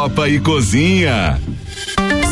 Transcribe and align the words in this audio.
Copa 0.00 0.26
e 0.30 0.40
Cozinha. 0.40 1.38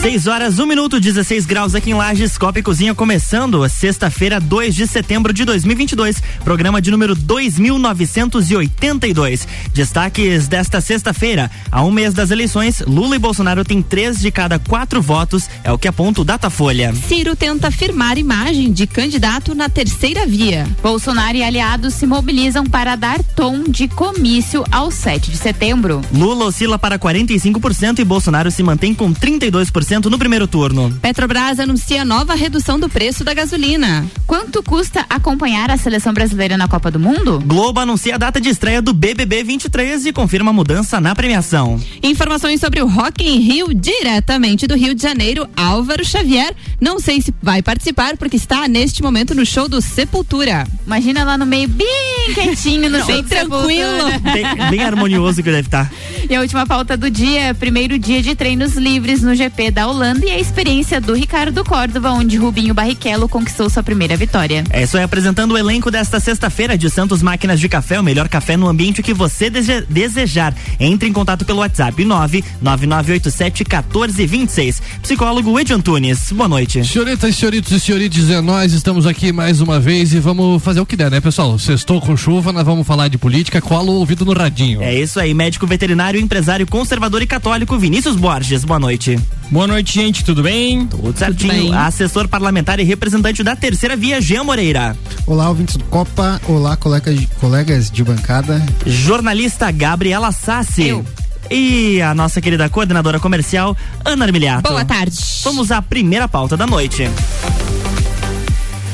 6 0.00 0.28
horas, 0.28 0.60
1 0.60 0.62
um 0.62 0.66
minuto, 0.66 1.00
16 1.00 1.44
graus 1.44 1.74
aqui 1.74 1.90
em 1.90 1.94
Lages, 1.94 2.38
Copa 2.38 2.60
e 2.60 2.62
Cozinha 2.62 2.94
começando, 2.94 3.68
sexta-feira, 3.68 4.38
2 4.38 4.72
de 4.72 4.86
setembro 4.86 5.32
de 5.32 5.44
2022, 5.44 6.22
programa 6.44 6.80
de 6.80 6.92
número 6.92 7.16
2982. 7.16 9.48
Destaques 9.74 10.46
desta 10.46 10.80
sexta-feira, 10.80 11.50
a 11.70 11.82
um 11.82 11.90
mês 11.90 12.14
das 12.14 12.30
eleições, 12.30 12.80
Lula 12.86 13.16
e 13.16 13.18
Bolsonaro 13.18 13.64
têm 13.64 13.82
três 13.82 14.20
de 14.20 14.30
cada 14.30 14.60
quatro 14.60 15.02
votos, 15.02 15.50
é 15.64 15.72
o 15.72 15.78
que 15.78 15.88
aponta 15.88 16.20
o 16.20 16.24
Datafolha. 16.24 16.94
Ciro 16.94 17.34
tenta 17.34 17.72
firmar 17.72 18.18
imagem 18.18 18.70
de 18.70 18.86
candidato 18.86 19.52
na 19.52 19.68
terceira 19.68 20.24
via. 20.24 20.64
Bolsonaro 20.80 21.36
e 21.36 21.42
aliados 21.42 21.94
se 21.94 22.06
mobilizam 22.06 22.64
para 22.64 22.94
dar 22.94 23.20
tom 23.20 23.64
de 23.64 23.88
comício 23.88 24.64
ao 24.70 24.92
7 24.92 25.32
de 25.32 25.36
setembro. 25.36 26.02
Lula 26.14 26.44
oscila 26.44 26.78
para 26.78 27.00
45% 27.00 27.98
e 27.98 28.04
Bolsonaro 28.04 28.52
se 28.52 28.62
mantém 28.62 28.94
com 28.94 29.12
32% 29.12 29.87
no 29.88 30.18
primeiro 30.18 30.46
turno. 30.46 30.94
Petrobras 31.00 31.58
anuncia 31.58 32.04
nova 32.04 32.34
redução 32.34 32.78
do 32.78 32.90
preço 32.90 33.24
da 33.24 33.32
gasolina. 33.32 34.06
Quanto 34.26 34.62
custa 34.62 35.06
acompanhar 35.08 35.70
a 35.70 35.78
seleção 35.78 36.12
brasileira 36.12 36.58
na 36.58 36.68
Copa 36.68 36.90
do 36.90 37.00
Mundo? 37.00 37.42
Globo 37.46 37.80
anuncia 37.80 38.14
a 38.16 38.18
data 38.18 38.38
de 38.38 38.50
estreia 38.50 38.82
do 38.82 38.92
BBB 38.92 39.42
23 39.44 40.04
e 40.04 40.12
confirma 40.12 40.52
mudança 40.52 41.00
na 41.00 41.14
premiação. 41.14 41.80
Informações 42.02 42.60
sobre 42.60 42.82
o 42.82 42.86
Rock 42.86 43.26
em 43.26 43.40
Rio, 43.40 43.72
diretamente 43.72 44.66
do 44.66 44.76
Rio 44.76 44.94
de 44.94 45.02
Janeiro, 45.02 45.48
Álvaro 45.56 46.04
Xavier. 46.04 46.54
Não 46.78 47.00
sei 47.00 47.22
se 47.22 47.32
vai 47.42 47.62
participar 47.62 48.18
porque 48.18 48.36
está 48.36 48.68
neste 48.68 49.02
momento 49.02 49.34
no 49.34 49.46
show 49.46 49.70
do 49.70 49.80
Sepultura. 49.80 50.66
Imagina 50.84 51.24
lá 51.24 51.38
no 51.38 51.46
meio, 51.46 51.66
bem 51.66 52.34
quietinho, 52.34 52.90
no 52.90 53.06
bem 53.06 53.24
tranquilo. 53.24 54.20
Bem, 54.20 54.70
bem 54.70 54.82
harmonioso 54.82 55.42
que 55.42 55.50
deve 55.50 55.66
estar. 55.66 55.90
E 56.28 56.34
a 56.34 56.40
última 56.42 56.66
pauta 56.66 56.94
do 56.94 57.10
dia, 57.10 57.54
primeiro 57.54 57.98
dia 57.98 58.20
de 58.20 58.34
treinos 58.34 58.74
livres 58.74 59.22
no 59.22 59.34
GP 59.34 59.70
da 59.70 59.77
Holanda 59.86 60.26
e 60.26 60.30
a 60.30 60.38
experiência 60.38 61.00
do 61.00 61.14
Ricardo 61.14 61.64
Córdova, 61.64 62.10
onde 62.10 62.36
Rubinho 62.36 62.74
Barrichello 62.74 63.28
conquistou 63.28 63.68
sua 63.68 63.82
primeira 63.82 64.16
vitória. 64.16 64.64
É 64.70 64.82
isso 64.82 64.96
aí, 64.96 65.04
apresentando 65.04 65.52
o 65.52 65.58
elenco 65.58 65.90
desta 65.90 66.18
sexta-feira 66.18 66.76
de 66.76 66.90
Santos 66.90 67.22
Máquinas 67.22 67.60
de 67.60 67.68
Café, 67.68 68.00
o 68.00 68.02
melhor 68.02 68.28
café 68.28 68.56
no 68.56 68.66
ambiente 68.66 69.02
que 69.02 69.14
você 69.14 69.50
desejar. 69.50 70.54
Entre 70.80 71.08
em 71.08 71.12
contato 71.12 71.44
pelo 71.44 71.60
WhatsApp 71.60 72.04
99987 72.04 73.64
1426. 73.64 74.82
Psicólogo 75.02 75.58
Ed 75.60 75.72
Antunes, 75.72 76.32
boa 76.32 76.48
noite. 76.48 76.84
Senhoritas, 76.84 77.36
senhoritos 77.36 77.72
e 77.72 77.78
senhorites, 77.78 78.30
é 78.30 78.40
nós 78.40 78.72
estamos 78.72 79.06
aqui 79.06 79.32
mais 79.32 79.60
uma 79.60 79.78
vez 79.78 80.12
e 80.12 80.18
vamos 80.18 80.62
fazer 80.62 80.80
o 80.80 80.86
que 80.86 80.96
der, 80.96 81.10
né, 81.10 81.20
pessoal? 81.20 81.58
Sextou 81.58 82.00
com 82.00 82.16
chuva, 82.16 82.52
nós 82.52 82.64
vamos 82.64 82.86
falar 82.86 83.08
de 83.08 83.18
política, 83.18 83.60
cola 83.60 83.90
o 83.90 83.94
ouvido 83.94 84.24
no 84.24 84.32
radinho. 84.32 84.82
É 84.82 84.94
isso 84.94 85.20
aí, 85.20 85.32
médico 85.34 85.66
veterinário, 85.66 86.20
empresário 86.20 86.66
conservador 86.66 87.22
e 87.22 87.26
católico 87.26 87.78
Vinícius 87.78 88.16
Borges, 88.16 88.64
boa 88.64 88.80
noite. 88.80 89.18
Boa 89.50 89.66
noite, 89.68 89.94
gente, 89.94 90.24
tudo 90.24 90.42
bem? 90.42 90.86
Tudo 90.86 91.16
certinho. 91.16 91.52
Tudo 91.52 91.70
bem. 91.70 91.74
Assessor 91.74 92.26
parlamentar 92.26 92.80
e 92.80 92.82
representante 92.82 93.42
da 93.44 93.54
terceira 93.54 93.96
via, 93.96 94.20
Jean 94.20 94.42
Moreira. 94.42 94.96
Olá, 95.26 95.48
ouvintes 95.48 95.76
do 95.76 95.84
Copa. 95.84 96.40
Olá, 96.48 96.76
colegas, 96.76 97.18
colegas 97.38 97.90
de 97.90 98.02
bancada. 98.02 98.64
Jornalista 98.86 99.70
Gabriela 99.70 100.32
Sassi. 100.32 100.88
Eu. 100.88 101.04
E 101.50 102.00
a 102.02 102.14
nossa 102.14 102.40
querida 102.40 102.68
coordenadora 102.68 103.20
comercial, 103.20 103.76
Ana 104.04 104.26
Armiliato. 104.26 104.68
Boa 104.68 104.84
tarde. 104.84 105.16
Vamos 105.44 105.70
à 105.70 105.80
primeira 105.80 106.28
pauta 106.28 106.56
da 106.56 106.66
noite. 106.66 107.08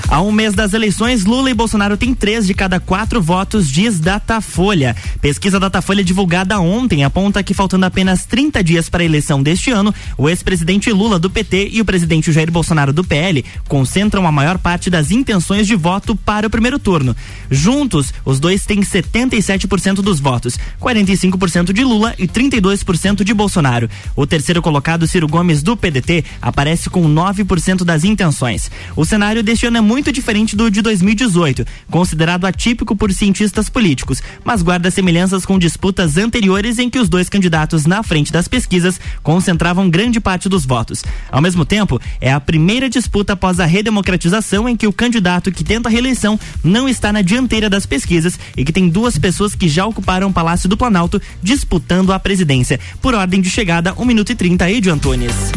A 0.09 0.21
um 0.21 0.31
mês 0.31 0.55
das 0.55 0.75
eleições, 0.75 1.25
Lula 1.25 1.51
e 1.51 1.55
Bolsonaro 1.55 1.97
têm 1.97 2.15
três 2.15 2.47
de 2.47 2.53
cada 2.53 2.79
quatro 2.79 3.23
votos, 3.23 3.71
diz 3.71 3.99
Datafolha. 3.99 4.95
Pesquisa 5.21 5.59
Datafolha 5.59 6.05
divulgada 6.05 6.61
ontem 6.61 7.05
aponta 7.05 7.43
que 7.43 7.55
faltando 7.55 7.87
apenas 7.87 8.27
30 8.27 8.63
dias 8.63 8.89
para 8.89 9.03
a 9.03 9.05
eleição 9.05 9.43
deste 9.43 9.71
ano, 9.71 9.95
o 10.19 10.29
ex-presidente 10.29 10.93
Lula 10.93 11.19
do 11.19 11.31
PT 11.31 11.71
e 11.73 11.81
o 11.81 11.85
presidente 11.85 12.31
Jair 12.31 12.53
Bolsonaro 12.53 12.93
do 12.93 13.03
PL 13.03 13.45
concentram 13.67 14.27
a 14.27 14.33
maior 14.33 14.59
parte 14.59 14.91
das 14.91 15.11
intenções 15.11 15.67
de 15.67 15.75
voto 15.75 16.15
para 16.15 16.47
o 16.47 16.51
primeiro 16.51 16.79
turno. 16.79 17.17
Juntos, 17.51 18.13
os 18.25 18.39
dois 18.39 18.67
têm 18.67 18.83
77% 18.83 19.97
dos 19.97 20.21
votos, 20.21 20.59
45% 20.81 21.73
de 21.73 21.83
Lula 21.83 22.15
e 22.19 22.29
32% 22.29 23.25
de 23.25 23.33
Bolsonaro. 23.33 23.89
O 24.15 24.27
terceiro 24.27 24.61
colocado, 24.61 25.07
Ciro 25.07 25.27
Gomes 25.27 25.63
do 25.63 25.77
PDT, 25.77 26.25
aparece 26.43 26.91
com 26.91 27.03
9% 27.09 27.85
das 27.85 28.05
intenções. 28.05 28.71
O 28.95 29.05
cenário 29.05 29.43
deste 29.43 29.67
ano 29.67 29.79
é 29.79 29.81
muito 29.81 29.94
muito 29.95 30.11
diferente 30.11 30.57
do 30.57 30.69
de 30.69 30.83
2018, 30.83 31.65
considerado 31.89 32.47
atípico 32.47 32.97
por 32.97 33.13
cientistas 33.13 33.69
políticos, 33.69 34.21
mas 34.45 34.61
guarda 34.61 34.91
semelhanças 34.91 35.47
com 35.47 35.57
disputas 35.57 36.17
anteriores 36.17 36.81
em 36.81 36.91
que 36.91 36.99
os 36.99 37.09
dois 37.09 37.29
candidatos 37.29 37.87
na 37.87 38.03
frente 38.03 38.33
das 38.33 38.49
pesquisas 38.49 39.01
concentravam 39.23 39.89
grande 39.89 40.19
parte 40.19 40.49
dos 40.49 40.67
votos. 40.67 41.05
Ao 41.31 41.41
mesmo 41.41 41.65
tempo, 41.65 42.01
é 42.21 42.33
a 42.33 42.41
primeira 42.41 42.91
disputa 42.91 43.35
após 43.35 43.61
a 43.61 43.67
redemocratização 43.67 44.69
em 44.69 44.77
que 44.77 44.89
o 44.89 44.93
candidato 44.93 45.53
que 45.53 45.63
tenta 45.63 45.89
a 45.89 45.93
reeleição 45.93 46.41
não 46.65 46.89
está 46.89 47.13
na 47.13 47.23
dianteira 47.23 47.71
das 47.71 47.87
pesquisas 47.87 48.37
e 48.57 48.65
que 48.65 48.73
tem 48.73 48.89
duas 48.89 49.17
pessoas 49.17 49.55
que 49.55 49.69
já 49.69 49.87
ocuparam 49.87 50.27
o 50.27 50.33
Palácio 50.33 50.69
do 50.69 50.77
Planalto 50.77 51.23
disputando 51.41 52.13
a 52.13 52.19
presidência. 52.19 52.81
Por 53.01 53.15
ordem 53.15 53.41
de 53.41 53.49
chegada, 53.49 53.95
1 53.97 54.05
minuto 54.05 54.33
e 54.33 54.35
30 54.35 54.65
aí 54.65 54.81
de 54.81 54.91
Antunes. 54.91 55.53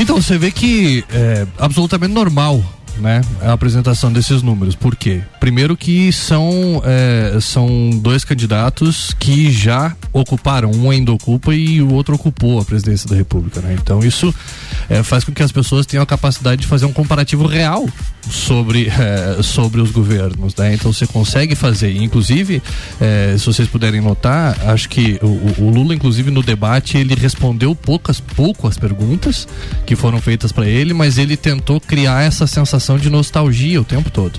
Então 0.00 0.20
você 0.20 0.38
vê 0.38 0.50
que 0.50 1.04
é 1.10 1.46
absolutamente 1.58 2.14
normal 2.14 2.64
né, 3.00 3.20
a 3.40 3.52
apresentação 3.52 4.12
desses 4.12 4.42
números. 4.42 4.74
Por 4.74 4.94
quê? 4.94 5.22
Primeiro 5.38 5.76
que 5.76 6.12
são, 6.12 6.82
é, 6.84 7.38
são 7.40 7.90
dois 7.94 8.24
candidatos 8.24 9.14
que 9.18 9.50
já 9.50 9.94
ocuparam, 10.12 10.70
um 10.70 10.90
ainda 10.90 11.12
ocupa 11.12 11.54
e 11.54 11.80
o 11.80 11.92
outro 11.92 12.14
ocupou 12.14 12.60
a 12.60 12.64
presidência 12.64 13.08
da 13.08 13.16
República, 13.16 13.60
né? 13.60 13.76
Então 13.80 14.00
isso 14.00 14.34
é, 14.88 15.02
faz 15.02 15.24
com 15.24 15.32
que 15.32 15.42
as 15.42 15.52
pessoas 15.52 15.86
tenham 15.86 16.02
a 16.02 16.06
capacidade 16.06 16.62
de 16.62 16.66
fazer 16.66 16.86
um 16.86 16.92
comparativo 16.92 17.46
real 17.46 17.88
sobre, 18.28 18.88
é, 18.88 19.42
sobre 19.42 19.80
os 19.80 19.90
governos, 19.90 20.54
né? 20.56 20.74
Então 20.74 20.92
você 20.92 21.06
consegue 21.06 21.54
fazer, 21.54 21.96
inclusive, 21.96 22.62
é, 23.00 23.34
se 23.38 23.46
vocês 23.46 23.68
puderem 23.68 24.00
notar, 24.00 24.56
acho 24.68 24.88
que 24.88 25.18
o, 25.22 25.62
o, 25.62 25.70
Lula, 25.70 25.94
inclusive, 25.94 26.30
no 26.30 26.42
debate, 26.42 26.98
ele 26.98 27.14
respondeu 27.14 27.74
poucas, 27.74 28.20
pouco 28.20 28.66
as 28.66 28.76
perguntas 28.76 29.48
que 29.86 29.96
foram 29.96 30.20
feitas 30.20 30.52
para 30.52 30.66
ele, 30.66 30.92
mas 30.92 31.18
ele 31.18 31.36
tentou 31.36 31.80
criar 31.80 32.22
essa 32.22 32.46
sensação 32.46 32.89
de 32.98 33.10
nostalgia 33.10 33.80
o 33.80 33.84
tempo 33.84 34.10
todo, 34.10 34.38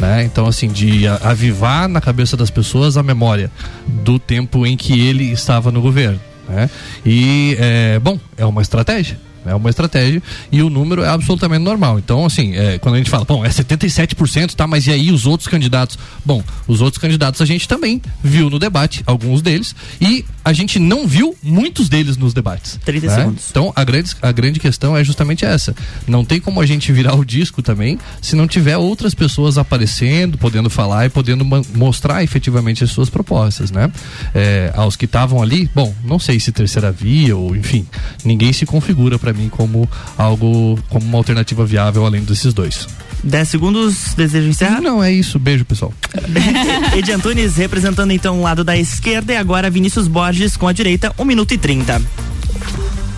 né? 0.00 0.24
Então, 0.24 0.46
assim, 0.46 0.68
de 0.68 1.06
avivar 1.06 1.88
na 1.88 2.00
cabeça 2.00 2.36
das 2.36 2.50
pessoas 2.50 2.96
a 2.96 3.02
memória 3.02 3.50
do 3.86 4.18
tempo 4.18 4.66
em 4.66 4.76
que 4.76 5.00
ele 5.00 5.30
estava 5.30 5.70
no 5.70 5.80
governo, 5.80 6.20
né? 6.48 6.70
E, 7.04 7.56
é, 7.58 7.98
bom, 7.98 8.18
é 8.36 8.44
uma 8.44 8.62
estratégia 8.62 9.18
é 9.46 9.54
uma 9.54 9.70
estratégia 9.70 10.22
e 10.50 10.62
o 10.62 10.70
número 10.70 11.02
é 11.02 11.08
absolutamente 11.08 11.62
normal. 11.62 11.98
Então, 11.98 12.24
assim, 12.24 12.54
é, 12.54 12.78
quando 12.78 12.96
a 12.96 12.98
gente 12.98 13.10
fala, 13.10 13.24
bom, 13.24 13.44
é 13.44 13.48
77%, 13.48 14.54
tá, 14.54 14.66
mas 14.66 14.86
e 14.86 14.92
aí 14.92 15.10
os 15.10 15.26
outros 15.26 15.48
candidatos? 15.48 15.98
Bom, 16.24 16.42
os 16.66 16.80
outros 16.80 17.00
candidatos 17.00 17.40
a 17.40 17.46
gente 17.46 17.68
também 17.68 18.00
viu 18.22 18.48
no 18.50 18.58
debate, 18.58 19.02
alguns 19.06 19.42
deles, 19.42 19.74
e 20.00 20.24
a 20.44 20.52
gente 20.52 20.78
não 20.78 21.06
viu 21.06 21.36
muitos 21.42 21.88
deles 21.88 22.16
nos 22.16 22.34
debates. 22.34 22.78
30 22.84 23.06
né? 23.06 23.14
segundos. 23.14 23.46
Então, 23.50 23.72
a 23.74 23.84
grande, 23.84 24.10
a 24.20 24.32
grande 24.32 24.60
questão 24.60 24.96
é 24.96 25.04
justamente 25.04 25.44
essa. 25.44 25.74
Não 26.06 26.24
tem 26.24 26.40
como 26.40 26.60
a 26.60 26.66
gente 26.66 26.92
virar 26.92 27.14
o 27.14 27.24
disco 27.24 27.62
também 27.62 27.98
se 28.20 28.34
não 28.36 28.46
tiver 28.46 28.76
outras 28.76 29.14
pessoas 29.14 29.58
aparecendo, 29.58 30.38
podendo 30.38 30.68
falar 30.68 31.06
e 31.06 31.08
podendo 31.08 31.44
mostrar 31.74 32.22
efetivamente 32.22 32.84
as 32.84 32.90
suas 32.90 33.08
propostas, 33.08 33.70
né? 33.70 33.90
É, 34.34 34.72
aos 34.74 34.96
que 34.96 35.04
estavam 35.04 35.42
ali, 35.42 35.70
bom, 35.74 35.94
não 36.04 36.18
sei 36.18 36.40
se 36.40 36.52
terceira 36.52 36.90
via 36.90 37.36
ou, 37.36 37.54
enfim, 37.56 37.86
ninguém 38.24 38.52
se 38.52 38.66
configura 38.66 39.18
para 39.18 39.31
para 39.32 39.40
mim 39.40 39.48
como 39.48 39.88
algo, 40.16 40.78
como 40.88 41.06
uma 41.06 41.18
alternativa 41.18 41.64
viável 41.64 42.04
além 42.04 42.22
desses 42.22 42.52
dois. 42.52 42.86
10 43.24 43.48
segundos, 43.48 44.14
desejo 44.16 44.48
encerrar? 44.48 44.80
Não, 44.80 45.02
é 45.02 45.12
isso. 45.12 45.38
Beijo, 45.38 45.64
pessoal. 45.64 45.92
Edi 46.96 47.12
Antunes 47.12 47.56
representando 47.56 48.10
então 48.12 48.40
o 48.40 48.42
lado 48.42 48.62
da 48.62 48.76
esquerda 48.76 49.32
e 49.32 49.36
agora 49.36 49.70
Vinícius 49.70 50.08
Borges 50.08 50.56
com 50.56 50.68
a 50.68 50.72
direita, 50.72 51.12
1 51.18 51.24
minuto 51.24 51.54
e 51.54 51.58
30. 51.58 52.02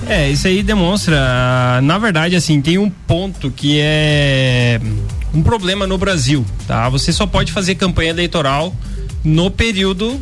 É, 0.06 0.31
isso 0.31 0.46
aí 0.46 0.62
demonstra, 0.62 1.81
na 1.82 1.96
verdade, 1.96 2.37
assim, 2.37 2.61
tem 2.61 2.76
um 2.76 2.90
ponto 2.90 3.50
que 3.50 3.78
é 3.81 4.78
um 5.32 5.43
problema 5.43 5.87
no 5.87 5.96
Brasil, 5.96 6.44
tá? 6.66 6.88
Você 6.90 7.11
só 7.11 7.26
pode 7.26 7.50
fazer 7.50 7.75
campanha 7.75 8.11
eleitoral 8.11 8.76
no 9.25 9.50
período 9.50 10.20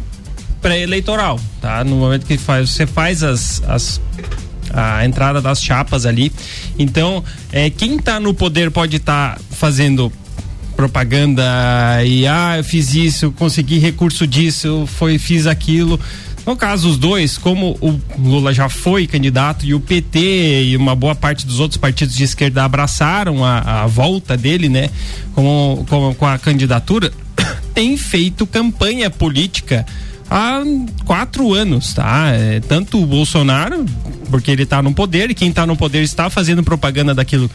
pré-eleitoral, 0.60 1.40
tá? 1.60 1.82
No 1.82 1.96
momento 1.96 2.24
que 2.24 2.38
faz, 2.38 2.70
você 2.70 2.86
faz 2.86 3.24
as, 3.24 3.60
as 3.66 4.00
a 4.72 5.04
entrada 5.04 5.40
das 5.40 5.62
chapas 5.62 6.06
ali. 6.06 6.32
Então, 6.78 7.22
é, 7.52 7.70
quem 7.70 7.96
está 7.96 8.18
no 8.18 8.32
poder 8.32 8.70
pode 8.70 8.96
estar 8.96 9.36
tá 9.36 9.40
fazendo 9.50 10.12
propaganda 10.76 11.44
e 12.04 12.26
ah, 12.26 12.56
eu 12.56 12.64
fiz 12.64 12.94
isso, 12.94 13.30
consegui 13.32 13.78
recurso 13.78 14.26
disso, 14.26 14.84
foi 14.86 15.18
fiz 15.18 15.46
aquilo. 15.46 16.00
No 16.44 16.56
caso, 16.56 16.88
os 16.88 16.98
dois, 16.98 17.38
como 17.38 17.78
o 17.80 18.00
Lula 18.18 18.52
já 18.52 18.68
foi 18.68 19.06
candidato 19.06 19.64
e 19.64 19.74
o 19.74 19.80
PT 19.80 20.64
e 20.64 20.76
uma 20.76 20.96
boa 20.96 21.14
parte 21.14 21.46
dos 21.46 21.60
outros 21.60 21.78
partidos 21.78 22.16
de 22.16 22.24
esquerda 22.24 22.64
abraçaram 22.64 23.44
a, 23.44 23.82
a 23.82 23.86
volta 23.86 24.36
dele, 24.36 24.68
né, 24.68 24.90
com, 25.34 25.84
com, 25.88 26.14
com 26.14 26.26
a 26.26 26.36
candidatura, 26.38 27.12
tem 27.72 27.96
feito 27.96 28.44
campanha 28.44 29.08
política 29.08 29.86
há 30.32 30.62
quatro 31.04 31.52
anos, 31.52 31.92
tá? 31.92 32.30
É, 32.32 32.60
tanto 32.60 33.02
o 33.02 33.06
Bolsonaro, 33.06 33.84
porque 34.30 34.50
ele 34.50 34.62
está 34.62 34.80
no 34.80 34.94
poder, 34.94 35.30
e 35.30 35.34
quem 35.34 35.50
está 35.50 35.66
no 35.66 35.76
poder 35.76 36.02
está 36.02 36.30
fazendo 36.30 36.62
propaganda 36.62 37.14
daquilo 37.14 37.50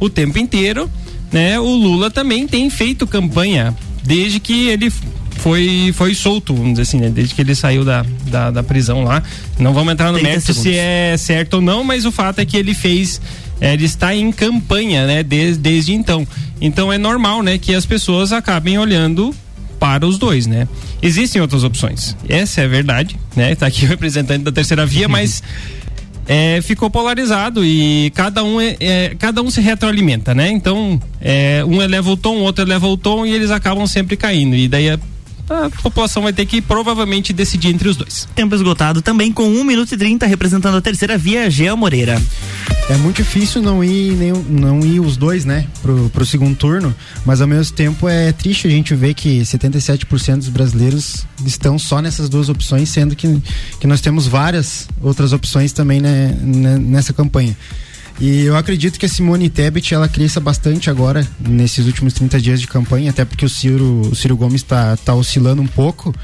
o 0.00 0.10
tempo 0.10 0.38
inteiro, 0.38 0.90
né? 1.32 1.58
O 1.60 1.76
Lula 1.76 2.10
também 2.10 2.48
tem 2.48 2.68
feito 2.68 3.06
campanha 3.06 3.74
desde 4.02 4.40
que 4.40 4.68
ele 4.68 4.92
foi, 5.38 5.92
foi 5.94 6.14
solto, 6.14 6.52
vamos 6.52 6.72
dizer 6.72 6.82
assim, 6.82 6.98
né? 6.98 7.10
Desde 7.10 7.34
que 7.34 7.40
ele 7.40 7.54
saiu 7.54 7.84
da, 7.84 8.04
da, 8.26 8.50
da 8.50 8.62
prisão 8.62 9.04
lá. 9.04 9.22
Não 9.58 9.72
vamos 9.72 9.92
entrar 9.92 10.10
no 10.10 10.18
30 10.18 10.28
mérito 10.28 10.46
segundos. 10.46 10.62
se 10.72 10.76
é 10.76 11.16
certo 11.16 11.54
ou 11.54 11.60
não, 11.60 11.84
mas 11.84 12.04
o 12.04 12.10
fato 12.10 12.40
é 12.40 12.44
que 12.44 12.56
ele 12.56 12.74
fez. 12.74 13.20
é, 13.60 13.72
ele 13.74 13.84
está 13.84 14.14
em 14.14 14.32
campanha, 14.32 15.06
né? 15.06 15.22
Desde, 15.22 15.60
desde 15.60 15.94
então. 15.94 16.26
Então 16.60 16.92
é 16.92 16.98
normal, 16.98 17.42
né? 17.42 17.58
Que 17.58 17.74
as 17.74 17.86
pessoas 17.86 18.32
acabem 18.32 18.78
olhando 18.78 19.34
para 19.78 20.06
os 20.06 20.18
dois, 20.18 20.46
né? 20.46 20.68
Existem 21.02 21.40
outras 21.40 21.64
opções. 21.64 22.16
Essa 22.28 22.62
é 22.62 22.64
a 22.64 22.68
verdade, 22.68 23.16
né? 23.34 23.54
Tá 23.54 23.66
aqui 23.66 23.84
o 23.84 23.88
representante 23.88 24.44
da 24.44 24.52
terceira 24.52 24.84
via, 24.84 25.08
mas 25.08 25.42
é, 26.26 26.60
ficou 26.62 26.90
polarizado 26.90 27.64
e 27.64 28.10
cada 28.14 28.42
um 28.42 28.60
é, 28.60 28.76
é, 28.80 29.14
cada 29.18 29.42
um 29.42 29.50
se 29.50 29.60
retroalimenta, 29.60 30.34
né? 30.34 30.50
Então 30.50 31.00
é, 31.20 31.64
um 31.64 31.80
eleva 31.80 32.10
o 32.10 32.16
tom, 32.16 32.36
o 32.36 32.42
outro 32.42 32.64
eleva 32.64 32.86
o 32.86 32.96
tom 32.96 33.24
e 33.24 33.32
eles 33.32 33.50
acabam 33.50 33.86
sempre 33.86 34.16
caindo 34.16 34.56
e 34.56 34.68
daí 34.68 34.98
a, 35.48 35.70
população 35.82 36.22
vai 36.22 36.32
ter 36.32 36.46
que 36.46 36.60
provavelmente 36.60 37.32
decidir 37.32 37.68
entre 37.68 37.88
os 37.88 37.96
dois. 37.96 38.28
Tempo 38.34 38.54
esgotado 38.54 39.00
também 39.00 39.32
com 39.32 39.44
1 39.44 39.64
minuto 39.64 39.92
e 39.92 39.96
30, 39.96 40.26
representando 40.26 40.76
a 40.76 40.80
terceira 40.80 41.16
via, 41.16 41.50
Gea 41.50 41.74
Moreira. 41.76 42.20
É 42.88 42.96
muito 42.96 43.16
difícil 43.16 43.60
não 43.60 43.82
ir, 43.82 44.12
nenhum, 44.12 44.44
não 44.48 44.80
ir 44.80 45.00
os 45.00 45.16
dois, 45.16 45.44
né, 45.44 45.66
pro, 45.82 46.08
pro 46.10 46.24
segundo 46.24 46.56
turno, 46.56 46.94
mas 47.24 47.40
ao 47.40 47.48
mesmo 47.48 47.74
tempo 47.74 48.08
é 48.08 48.30
triste 48.30 48.68
a 48.68 48.70
gente 48.70 48.94
ver 48.94 49.12
que 49.14 49.40
77% 49.40 50.36
dos 50.36 50.48
brasileiros 50.48 51.26
estão 51.44 51.78
só 51.78 52.00
nessas 52.00 52.28
duas 52.28 52.48
opções, 52.48 52.88
sendo 52.88 53.16
que, 53.16 53.42
que 53.80 53.86
nós 53.88 54.00
temos 54.00 54.28
várias 54.28 54.88
outras 55.02 55.32
opções 55.32 55.72
também 55.72 56.00
né, 56.00 56.36
né, 56.40 56.78
nessa 56.78 57.12
campanha. 57.12 57.56
E 58.18 58.44
eu 58.44 58.56
acredito 58.56 58.98
que 58.98 59.04
a 59.04 59.08
Simone 59.08 59.50
Tebet 59.50 59.94
ela 59.94 60.08
cresça 60.08 60.40
bastante 60.40 60.88
agora, 60.88 61.26
nesses 61.38 61.86
últimos 61.86 62.14
30 62.14 62.40
dias 62.40 62.60
de 62.60 62.66
campanha, 62.66 63.10
até 63.10 63.24
porque 63.24 63.44
o 63.44 63.48
Ciro, 63.48 64.08
o 64.10 64.14
Ciro 64.14 64.36
Gomes 64.36 64.62
está 64.62 64.96
tá 64.96 65.14
oscilando 65.14 65.60
um 65.60 65.66
pouco. 65.66 66.14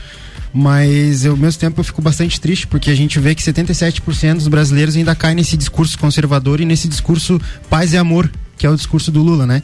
Mas 0.55 1.25
eu, 1.25 1.33
ao 1.33 1.39
mesmo 1.39 1.59
tempo 1.59 1.81
eu 1.81 1.85
fico 1.85 2.03
bastante 2.03 2.39
triste 2.41 2.67
porque 2.67 2.91
a 2.91 2.95
gente 2.95 3.19
vê 3.19 3.35
que 3.35 3.43
77% 3.43 4.35
dos 4.35 4.49
brasileiros 4.49 4.97
ainda 4.97 5.15
caem 5.15 5.35
nesse 5.35 5.57
discurso 5.57 5.99
conservador 5.99 6.61
e 6.61 6.67
nesse 6.67 6.89
discurso 6.89 7.41
paz 7.71 7.95
e 7.95 7.97
amor, 7.97 8.31
que 8.59 8.67
é 8.67 8.71
o 8.71 8.77
discurso 8.77 9.11
do 9.11 9.23
Lula, 9.23 9.47
né? 9.47 9.63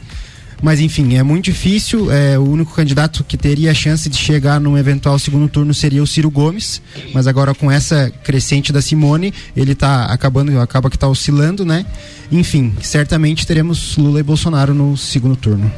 Mas 0.61 0.79
enfim, 0.79 1.15
é 1.15 1.23
muito 1.23 1.45
difícil. 1.45 2.11
É, 2.11 2.37
o 2.37 2.43
único 2.43 2.73
candidato 2.73 3.23
que 3.23 3.37
teria 3.37 3.71
a 3.71 3.73
chance 3.73 4.09
de 4.09 4.17
chegar 4.17 4.59
num 4.59 4.77
eventual 4.77 5.17
segundo 5.17 5.47
turno 5.47 5.73
seria 5.73 6.03
o 6.03 6.07
Ciro 6.07 6.29
Gomes. 6.29 6.81
Mas 7.13 7.27
agora 7.27 7.53
com 7.53 7.71
essa 7.71 8.11
crescente 8.23 8.73
da 8.73 8.81
Simone, 8.81 9.33
ele 9.55 9.73
tá 9.75 10.05
acabando, 10.05 10.59
acaba 10.59 10.89
que 10.89 10.97
tá 10.97 11.07
oscilando, 11.07 11.65
né? 11.65 11.85
Enfim, 12.31 12.75
certamente 12.81 13.47
teremos 13.47 13.97
Lula 13.97 14.19
e 14.19 14.23
Bolsonaro 14.23 14.73
no 14.73 14.95
segundo 14.97 15.35
turno. 15.35 15.71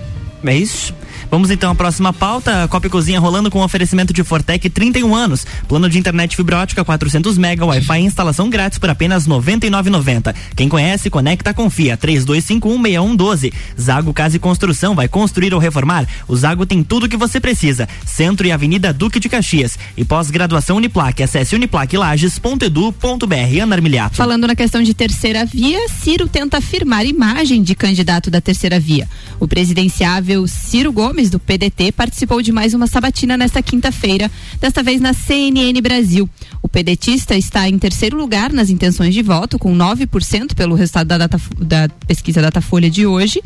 É 0.44 0.56
isso? 0.56 0.94
Vamos 1.32 1.50
então 1.50 1.72
à 1.72 1.76
próxima 1.76 2.12
pauta. 2.12 2.68
Copa 2.68 2.88
e 2.88 2.90
Cozinha 2.90 3.18
rolando 3.18 3.50
com 3.50 3.64
oferecimento 3.64 4.14
de 4.14 4.22
Fortec 4.22 4.70
31 4.70 5.16
anos. 5.16 5.48
Plano 5.66 5.90
de 5.90 5.98
internet 5.98 6.36
fibra 6.36 6.58
ótica 6.58 6.84
400 6.84 7.38
mega, 7.38 7.66
Wi-Fi 7.66 8.02
e 8.02 8.04
instalação 8.04 8.50
grátis 8.50 8.78
por 8.78 8.90
apenas 8.90 9.26
R$ 9.26 9.34
99,90. 9.34 10.36
Quem 10.58 10.68
conhece, 10.68 11.10
conecta, 11.10 11.54
confia. 11.54 11.98
32516112. 11.98 13.54
Zago 13.80 14.14
Casa 14.14 14.36
e 14.36 14.40
Construção 14.40 14.94
vai 14.94 15.08
construir 15.08 15.54
ou 15.54 15.60
reformar? 15.60 16.06
O 16.28 16.36
Zago 16.36 16.66
tem 16.66 16.84
tudo 16.84 17.06
o 17.06 17.10
que 17.10 17.16
você 17.16 17.40
precisa. 17.40 17.88
Centro 18.06 18.46
e 18.46 18.52
Avenida 18.52 18.92
Duque 18.92 19.18
de 19.18 19.30
Caxias. 19.30 19.80
E 19.96 20.04
pós-graduação 20.04 20.76
Uniplaque. 20.76 21.24
Acesse 21.24 21.56
uniplaquilages.edu.br. 21.56 23.62
Ana 23.62 23.76
Armiliato. 23.76 24.18
Falando 24.18 24.48
na 24.48 24.56
questão 24.56 24.84
de 24.84 24.94
terceira 24.94 25.46
via, 25.46 25.88
Ciro 25.88 26.28
tenta 26.28 26.58
afirmar 26.58 27.06
imagem 27.06 27.64
de 27.64 27.74
candidato 27.74 28.30
da 28.30 28.42
terceira 28.42 28.82
via. 28.82 29.08
O 29.40 29.48
presidenciável 29.48 30.46
Ciro 30.46 30.92
Gomes, 30.92 31.21
do 31.30 31.40
PDT, 31.40 31.92
participou 31.92 32.42
de 32.42 32.52
mais 32.52 32.74
uma 32.74 32.88
sabatina 32.88 33.38
nesta 33.38 33.62
quinta-feira, 33.62 34.32
desta 34.60 34.82
vez 34.82 35.00
na 35.00 35.14
CNN 35.14 35.80
Brasil. 35.82 36.30
O 36.62 36.68
pedetista 36.68 37.36
está 37.36 37.68
em 37.68 37.78
terceiro 37.78 38.18
lugar 38.18 38.52
nas 38.52 38.70
intenções 38.70 39.14
de 39.14 39.22
voto, 39.22 39.60
com 39.60 39.76
9% 39.76 40.56
pelo 40.56 40.76
resultado 40.76 41.08
da, 41.08 41.18
data, 41.18 41.42
da 41.60 41.90
pesquisa 42.08 42.42
Datafolha 42.42 42.90
de 42.90 43.06
hoje. 43.06 43.42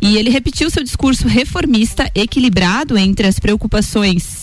E 0.00 0.16
ele 0.16 0.30
repetiu 0.30 0.70
seu 0.70 0.82
discurso 0.82 1.28
reformista, 1.28 2.10
equilibrado 2.14 2.96
entre 2.98 3.26
as 3.26 3.38
preocupações 3.38 4.41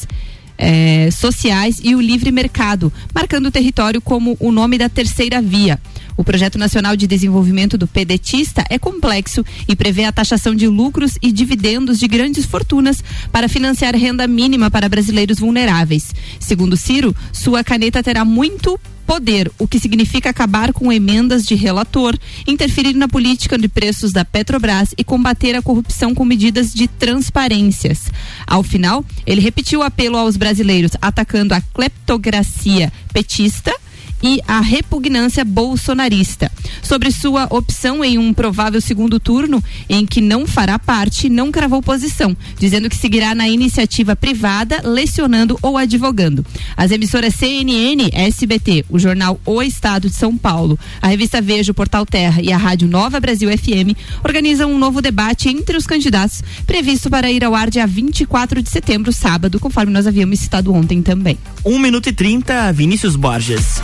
eh, 0.59 1.09
sociais 1.09 1.79
e 1.81 1.95
o 1.95 2.01
livre 2.01 2.31
mercado, 2.31 2.91
marcando 3.15 3.45
o 3.45 3.51
território 3.51 4.01
como 4.01 4.35
o 4.39 4.51
nome 4.51 4.77
da 4.77 4.89
terceira 4.89 5.41
via. 5.41 5.79
O 6.17 6.23
projeto 6.23 6.57
nacional 6.57 6.97
de 6.97 7.07
desenvolvimento 7.07 7.77
do 7.77 7.87
pedetista 7.87 8.65
é 8.69 8.77
complexo 8.77 9.45
e 9.69 9.75
prevê 9.75 10.03
a 10.03 10.11
taxação 10.11 10.53
de 10.53 10.67
lucros 10.67 11.17
e 11.21 11.31
dividendos 11.31 11.97
de 11.97 12.09
grandes 12.09 12.45
fortunas 12.45 13.01
para 13.31 13.47
financiar 13.47 13.95
renda 13.95 14.27
mínima 14.27 14.69
para 14.69 14.89
brasileiros 14.89 15.39
vulneráveis. 15.39 16.13
Segundo 16.37 16.75
Ciro, 16.75 17.15
sua 17.31 17.63
caneta 17.63 18.03
terá 18.03 18.25
muito 18.25 18.77
poder, 19.09 19.51
o 19.57 19.67
que 19.67 19.79
significa 19.79 20.29
acabar 20.29 20.71
com 20.71 20.93
emendas 20.93 21.43
de 21.43 21.55
relator, 21.55 22.15
interferir 22.45 22.93
na 22.93 23.07
política 23.07 23.57
de 23.57 23.67
preços 23.67 24.11
da 24.11 24.23
Petrobras 24.23 24.93
e 24.95 25.03
combater 25.03 25.55
a 25.55 25.63
corrupção 25.63 26.13
com 26.13 26.23
medidas 26.23 26.71
de 26.71 26.87
transparências. 26.87 28.11
Ao 28.45 28.61
final, 28.61 29.03
ele 29.25 29.41
repetiu 29.41 29.79
o 29.79 29.83
apelo 29.83 30.15
aos 30.15 30.37
brasileiros, 30.37 30.91
atacando 31.01 31.55
a 31.55 31.61
cleptocracia 31.73 32.93
petista 33.11 33.75
e 34.21 34.41
a 34.47 34.59
repugnância 34.59 35.43
bolsonarista. 35.43 36.51
Sobre 36.81 37.11
sua 37.11 37.47
opção 37.49 38.03
em 38.03 38.17
um 38.17 38.33
provável 38.33 38.81
segundo 38.81 39.19
turno, 39.19 39.63
em 39.89 40.05
que 40.05 40.21
não 40.21 40.47
fará 40.47 40.77
parte, 40.77 41.29
não 41.29 41.51
cravou 41.51 41.81
posição, 41.81 42.35
dizendo 42.57 42.89
que 42.89 42.95
seguirá 42.95 43.33
na 43.35 43.47
iniciativa 43.47 44.15
privada, 44.15 44.81
lecionando 44.83 45.57
ou 45.61 45.77
advogando. 45.77 46.45
As 46.75 46.91
emissoras 46.91 47.35
CNN, 47.35 48.09
SBT, 48.13 48.85
o 48.89 48.99
jornal 48.99 49.39
O 49.45 49.61
Estado 49.61 50.09
de 50.09 50.15
São 50.15 50.37
Paulo, 50.37 50.77
a 51.01 51.07
revista 51.07 51.41
Veja, 51.41 51.71
o 51.71 51.75
Portal 51.75 52.05
Terra 52.05 52.41
e 52.41 52.51
a 52.51 52.57
Rádio 52.57 52.87
Nova 52.87 53.19
Brasil 53.19 53.49
FM 53.57 53.97
organizam 54.23 54.71
um 54.71 54.77
novo 54.77 55.01
debate 55.01 55.49
entre 55.49 55.77
os 55.77 55.85
candidatos, 55.85 56.43
previsto 56.65 57.09
para 57.09 57.31
ir 57.31 57.43
ao 57.43 57.55
ar 57.55 57.69
dia 57.69 57.85
24 57.87 58.61
de 58.61 58.69
setembro, 58.69 59.11
sábado, 59.11 59.59
conforme 59.59 59.91
nós 59.91 60.07
havíamos 60.07 60.39
citado 60.39 60.73
ontem 60.73 61.01
também. 61.01 61.37
1 61.65 61.79
minuto 61.79 62.09
e 62.09 62.13
30, 62.13 62.71
Vinícius 62.73 63.15
Borges. 63.15 63.81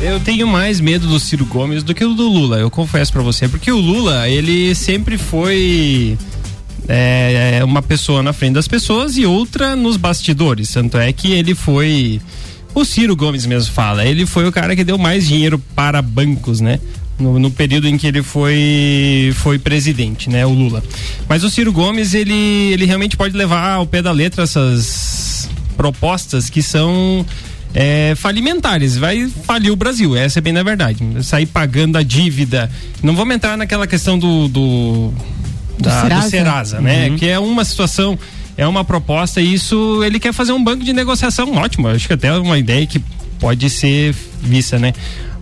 Eu 0.00 0.20
tenho 0.20 0.46
mais 0.46 0.80
medo 0.80 1.06
do 1.06 1.18
Ciro 1.18 1.44
Gomes 1.44 1.82
do 1.82 1.92
que 1.94 2.04
o 2.04 2.14
do 2.14 2.28
Lula, 2.28 2.58
eu 2.58 2.70
confesso 2.70 3.12
pra 3.12 3.20
você, 3.20 3.48
porque 3.48 3.70
o 3.70 3.78
Lula, 3.78 4.28
ele 4.28 4.74
sempre 4.74 5.18
foi 5.18 6.16
é, 6.88 7.60
uma 7.64 7.82
pessoa 7.82 8.22
na 8.22 8.32
frente 8.32 8.54
das 8.54 8.66
pessoas 8.66 9.16
e 9.18 9.26
outra 9.26 9.76
nos 9.76 9.96
bastidores. 9.96 10.72
Tanto 10.72 10.96
é 10.96 11.12
que 11.12 11.32
ele 11.32 11.54
foi. 11.54 12.20
O 12.74 12.84
Ciro 12.84 13.14
Gomes 13.14 13.44
mesmo 13.44 13.72
fala, 13.72 14.04
ele 14.04 14.24
foi 14.24 14.46
o 14.46 14.52
cara 14.52 14.74
que 14.74 14.84
deu 14.84 14.96
mais 14.96 15.26
dinheiro 15.26 15.58
para 15.74 16.00
bancos, 16.00 16.60
né? 16.60 16.80
No, 17.18 17.38
no 17.38 17.50
período 17.50 17.88
em 17.88 17.98
que 17.98 18.06
ele 18.06 18.22
foi 18.22 19.32
foi 19.36 19.58
presidente, 19.58 20.30
né? 20.30 20.46
O 20.46 20.50
Lula. 20.50 20.82
Mas 21.28 21.44
o 21.44 21.50
Ciro 21.50 21.72
Gomes, 21.72 22.14
ele, 22.14 22.72
ele 22.72 22.86
realmente 22.86 23.16
pode 23.16 23.36
levar 23.36 23.72
ao 23.72 23.86
pé 23.86 24.00
da 24.00 24.12
letra 24.12 24.44
essas 24.44 25.50
propostas 25.76 26.48
que 26.48 26.62
são 26.62 27.26
é, 27.80 28.14
falimentares, 28.16 28.96
vai 28.96 29.28
falir 29.44 29.70
o 29.72 29.76
Brasil, 29.76 30.16
essa 30.16 30.40
é 30.40 30.42
bem 30.42 30.52
na 30.52 30.64
verdade. 30.64 30.98
Sair 31.22 31.46
pagando 31.46 31.96
a 31.96 32.02
dívida. 32.02 32.68
Não 33.02 33.14
vamos 33.14 33.36
entrar 33.36 33.56
naquela 33.56 33.86
questão 33.86 34.18
do, 34.18 34.48
do, 34.48 35.12
da- 35.78 36.00
do 36.02 36.08
Serasa? 36.08 36.28
Serasa, 36.30 36.80
né? 36.80 37.10
Que 37.16 37.28
é 37.28 37.38
uma 37.38 37.64
situação, 37.64 38.18
é 38.56 38.66
uma 38.66 38.84
proposta, 38.84 39.40
e 39.40 39.54
isso 39.54 40.02
ele 40.02 40.18
quer 40.18 40.32
fazer 40.32 40.50
um 40.50 40.62
banco 40.64 40.82
de 40.82 40.92
negociação 40.92 41.52
ótimo. 41.54 41.86
Acho 41.86 42.08
que 42.08 42.14
até 42.14 42.26
é 42.28 42.32
uma 42.32 42.58
ideia 42.58 42.84
que 42.84 42.98
pode 43.38 43.70
ser 43.70 44.12
vista, 44.42 44.76
né? 44.76 44.92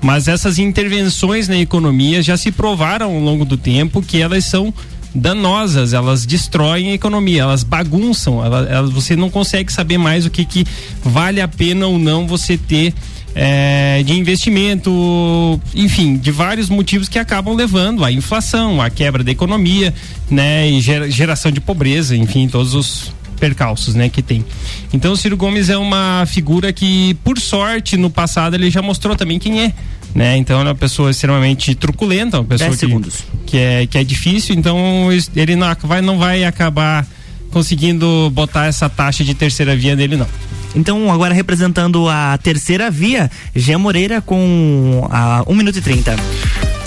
Mas 0.03 0.29
essas 0.29 0.59
intervenções 0.59 1.49
na 1.49 1.57
economia 1.57 2.23
já 2.23 2.37
se 2.37 2.53
provaram 2.53 3.15
ao 3.15 3.19
longo 3.21 3.47
do 3.47 3.57
tempo 3.57 4.03
que 4.03 4.21
elas 4.21 4.45
são 4.45 4.75
danosas, 5.17 5.93
elas 5.93 6.25
destroem 6.27 6.91
a 6.91 6.95
economia, 6.95 7.43
elas 7.43 7.63
bagunçam, 7.65 8.45
ela- 8.45 8.67
elas- 8.71 8.91
você 8.91 9.17
não 9.17 9.31
consegue 9.31 9.73
saber 9.73 9.99
mais 9.99 10.27
o 10.27 10.31
que, 10.31 10.45
que 10.45 10.65
vale 11.03 11.41
a 11.41 11.49
pena 11.49 11.87
ou 11.87 11.99
não 11.99 12.27
você 12.27 12.57
ter 12.57 12.95
é, 13.39 14.03
de 14.03 14.15
investimento, 14.15 15.61
enfim, 15.75 16.17
de 16.17 16.31
vários 16.31 16.71
motivos 16.71 17.07
que 17.07 17.19
acabam 17.19 17.55
levando 17.55 18.03
à 18.03 18.11
inflação, 18.11 18.81
à 18.81 18.89
quebra 18.89 19.23
da 19.23 19.31
economia, 19.31 19.93
né, 20.31 20.71
e 20.71 20.81
gera- 20.81 21.11
geração 21.11 21.53
de 21.53 21.61
pobreza, 21.61 22.17
enfim, 22.17 22.49
todos 22.49 22.75
os 22.75 23.13
percalços, 23.37 23.95
né, 23.95 24.09
que 24.09 24.23
tem. 24.23 24.45
Então 24.93 25.13
o 25.13 25.17
Ciro 25.17 25.37
Gomes 25.37 25.69
é 25.69 25.77
uma 25.77 26.25
figura 26.27 26.73
que, 26.73 27.15
por 27.23 27.39
sorte, 27.39 27.97
no 27.97 28.11
passado 28.11 28.55
ele 28.55 28.71
já 28.71 28.83
mostrou 28.83 29.15
também 29.15 29.39
quem 29.39 29.63
é, 29.63 29.73
né? 30.15 30.37
Então 30.37 30.61
é 30.61 30.65
uma 30.65 30.75
pessoa 30.75 31.11
extremamente 31.11 31.75
truculenta, 31.75 32.39
uma 32.41 32.45
pessoa 32.47 32.71
10 32.71 32.81
que, 32.81 33.47
que 33.47 33.59
é 33.59 33.87
que 33.87 33.99
é 33.99 34.05
difícil, 34.05 34.55
então 34.55 35.09
ele 35.35 35.57
não 35.57 35.69
vai 35.83 36.01
não 36.01 36.19
vai 36.19 36.45
acabar 36.45 37.07
conseguindo 37.51 38.31
botar 38.35 38.67
essa 38.67 38.89
taxa 38.89 39.25
de 39.25 39.35
terceira 39.35 39.77
via 39.77 39.97
nele 39.97 40.17
não. 40.17 40.27
Então, 40.75 41.11
agora 41.11 41.33
representando 41.33 42.07
a 42.07 42.39
terceira 42.43 42.91
via, 42.91 43.31
Jean 43.55 43.79
Moreira 43.79 44.21
com 44.21 45.09
a 45.11 45.43
1 45.47 45.55
minuto 45.55 45.79
e 45.79 45.81
30. 45.81 46.15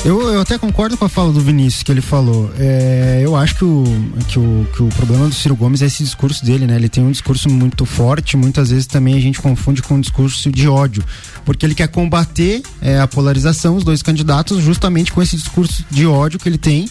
Eu, 0.06 0.22
eu 0.22 0.40
até 0.40 0.58
concordo 0.58 0.96
com 0.96 1.04
a 1.04 1.10
fala 1.10 1.34
do 1.34 1.42
Vinícius 1.42 1.84
que 1.84 1.92
ele 1.92 2.00
falou. 2.00 2.50
É, 2.58 3.20
eu 3.22 3.36
acho 3.36 3.56
que 3.56 3.66
o, 3.66 3.84
que, 4.30 4.40
o, 4.40 4.68
que 4.74 4.84
o 4.84 4.88
problema 4.88 5.28
do 5.28 5.36
Ciro 5.36 5.58
Gomes 5.58 5.82
é 5.82 5.88
esse 5.88 6.04
discurso 6.04 6.44
dele, 6.46 6.66
né? 6.66 6.78
Ele 6.78 6.88
tem 6.88 7.04
um 7.04 7.12
discurso 7.12 7.50
muito 7.50 7.86
forte, 7.86 8.38
muitas 8.38 8.70
vezes 8.70 8.88
também 8.88 9.16
a 9.16 9.20
gente 9.20 9.42
confunde 9.42 9.82
com 9.82 9.96
um 9.96 10.00
discurso 10.00 10.50
de 10.50 10.70
ódio. 10.70 11.04
Porque 11.44 11.66
ele 11.66 11.76
quer 11.76 11.90
combater 11.90 12.62
é, 12.82 12.98
a 12.98 13.08
polarização, 13.08 13.76
os 13.76 13.84
dois 13.84 14.02
candidatos, 14.02 14.64
justamente 14.64 15.12
com 15.12 15.22
esse 15.22 15.36
discurso 15.36 15.84
de 15.92 16.08
ódio 16.08 16.40
que 16.40 16.48
ele 16.48 16.58
tem 16.58 16.90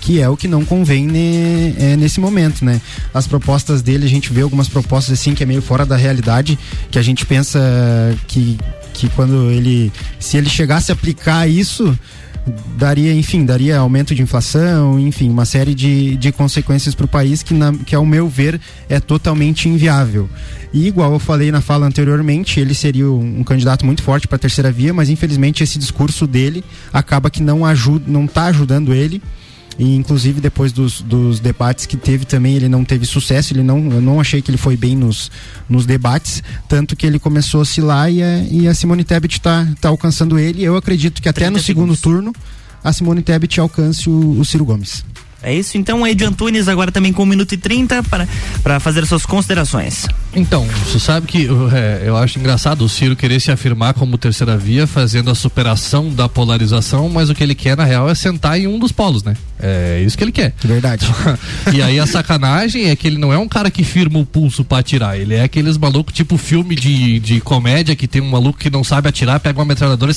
que 0.00 0.20
é 0.20 0.28
o 0.28 0.36
que 0.36 0.46
não 0.46 0.64
convém 0.64 1.06
ne, 1.06 1.74
é, 1.76 1.96
nesse 1.96 2.20
momento, 2.20 2.64
né? 2.64 2.80
As 3.12 3.26
propostas 3.26 3.82
dele, 3.82 4.06
a 4.06 4.08
gente 4.08 4.32
vê 4.32 4.42
algumas 4.42 4.68
propostas 4.68 5.18
assim 5.18 5.34
que 5.34 5.42
é 5.42 5.46
meio 5.46 5.60
fora 5.60 5.84
da 5.84 5.96
realidade, 5.96 6.58
que 6.90 6.98
a 6.98 7.02
gente 7.02 7.26
pensa 7.26 7.60
que, 8.28 8.56
que 8.94 9.08
quando 9.10 9.50
ele, 9.50 9.92
se 10.20 10.36
ele 10.36 10.48
chegasse 10.48 10.92
a 10.92 10.94
aplicar 10.94 11.48
isso, 11.48 11.98
daria, 12.76 13.12
enfim, 13.12 13.44
daria 13.44 13.78
aumento 13.78 14.14
de 14.14 14.22
inflação, 14.22 14.98
enfim, 14.98 15.30
uma 15.30 15.44
série 15.44 15.74
de, 15.74 16.16
de 16.16 16.32
consequências 16.32 16.94
para 16.94 17.04
o 17.04 17.08
país 17.08 17.42
que, 17.42 17.54
na, 17.54 17.72
que, 17.72 17.94
ao 17.94 18.06
meu 18.06 18.28
ver, 18.28 18.60
é 18.88 19.00
totalmente 19.00 19.68
inviável. 19.68 20.28
E 20.72 20.86
igual 20.86 21.12
eu 21.12 21.18
falei 21.18 21.50
na 21.50 21.60
fala 21.60 21.86
anteriormente, 21.86 22.60
ele 22.60 22.74
seria 22.74 23.10
um, 23.10 23.40
um 23.40 23.44
candidato 23.44 23.86
muito 23.86 24.02
forte 24.02 24.28
para 24.28 24.36
a 24.36 24.38
terceira 24.38 24.70
via, 24.70 24.92
mas 24.92 25.08
infelizmente 25.08 25.62
esse 25.62 25.78
discurso 25.78 26.26
dele 26.26 26.62
acaba 26.92 27.30
que 27.30 27.42
não 27.42 27.64
ajuda, 27.64 28.04
não 28.06 28.24
está 28.24 28.44
ajudando 28.46 28.92
ele. 28.92 29.22
E 29.78 29.94
inclusive 29.94 30.40
depois 30.40 30.72
dos, 30.72 31.00
dos 31.00 31.38
debates 31.38 31.86
que 31.86 31.96
teve 31.96 32.24
também, 32.24 32.56
ele 32.56 32.68
não 32.68 32.84
teve 32.84 33.06
sucesso, 33.06 33.52
ele 33.52 33.62
não, 33.62 33.78
eu 33.92 34.00
não 34.00 34.20
achei 34.20 34.42
que 34.42 34.50
ele 34.50 34.58
foi 34.58 34.76
bem 34.76 34.96
nos, 34.96 35.30
nos 35.68 35.86
debates, 35.86 36.42
tanto 36.68 36.96
que 36.96 37.06
ele 37.06 37.18
começou 37.18 37.60
a 37.60 37.62
oscilar 37.62 38.10
e 38.10 38.20
a, 38.20 38.38
e 38.50 38.66
a 38.66 38.74
Simone 38.74 39.04
Tebet 39.04 39.36
está 39.36 39.66
tá 39.80 39.88
alcançando 39.88 40.38
ele. 40.38 40.64
Eu 40.64 40.76
acredito 40.76 41.22
que 41.22 41.28
até 41.28 41.48
no 41.48 41.60
segundo 41.60 41.96
turno 41.96 42.32
a 42.82 42.92
Simone 42.92 43.22
Tebet 43.22 43.60
alcance 43.60 44.10
o, 44.10 44.40
o 44.40 44.44
Ciro 44.44 44.64
Gomes. 44.64 45.04
É 45.42 45.54
isso, 45.54 45.78
então, 45.78 46.06
Ed 46.06 46.24
Antunes 46.24 46.66
agora 46.66 46.90
também 46.90 47.12
com 47.12 47.22
1 47.22 47.26
minuto 47.26 47.52
e 47.52 47.56
30 47.56 48.02
para, 48.02 48.26
para 48.62 48.80
fazer 48.80 49.06
suas 49.06 49.24
considerações. 49.24 50.06
Então, 50.34 50.66
você 50.84 50.98
sabe 50.98 51.26
que 51.26 51.48
é, 51.72 52.02
eu 52.04 52.16
acho 52.16 52.38
engraçado 52.38 52.84
o 52.84 52.88
Ciro 52.88 53.14
querer 53.14 53.40
se 53.40 53.50
afirmar 53.50 53.94
como 53.94 54.18
terceira 54.18 54.56
via, 54.56 54.86
fazendo 54.86 55.30
a 55.30 55.34
superação 55.34 56.10
da 56.10 56.28
polarização, 56.28 57.08
mas 57.08 57.30
o 57.30 57.34
que 57.34 57.42
ele 57.42 57.54
quer, 57.54 57.76
na 57.76 57.84
real, 57.84 58.10
é 58.10 58.14
sentar 58.14 58.58
em 58.58 58.66
um 58.66 58.78
dos 58.78 58.90
polos, 58.90 59.22
né? 59.22 59.34
É 59.60 60.02
isso 60.04 60.18
que 60.18 60.24
ele 60.24 60.32
quer. 60.32 60.54
Verdade. 60.62 61.06
e 61.72 61.80
aí 61.82 62.00
a 62.00 62.06
sacanagem 62.06 62.90
é 62.90 62.96
que 62.96 63.06
ele 63.06 63.18
não 63.18 63.32
é 63.32 63.38
um 63.38 63.48
cara 63.48 63.70
que 63.70 63.84
firma 63.84 64.18
o 64.18 64.26
pulso 64.26 64.64
para 64.64 64.78
atirar, 64.78 65.18
ele 65.18 65.34
é 65.34 65.42
aqueles 65.42 65.78
malucos 65.78 66.12
tipo 66.12 66.36
filme 66.36 66.74
de, 66.74 67.20
de 67.20 67.40
comédia 67.40 67.94
que 67.94 68.08
tem 68.08 68.20
um 68.20 68.30
maluco 68.30 68.58
que 68.58 68.70
não 68.70 68.82
sabe 68.82 69.08
atirar, 69.08 69.38
pega 69.38 69.58
uma 69.58 69.64
metralhadora 69.64 70.10
e 70.10 70.14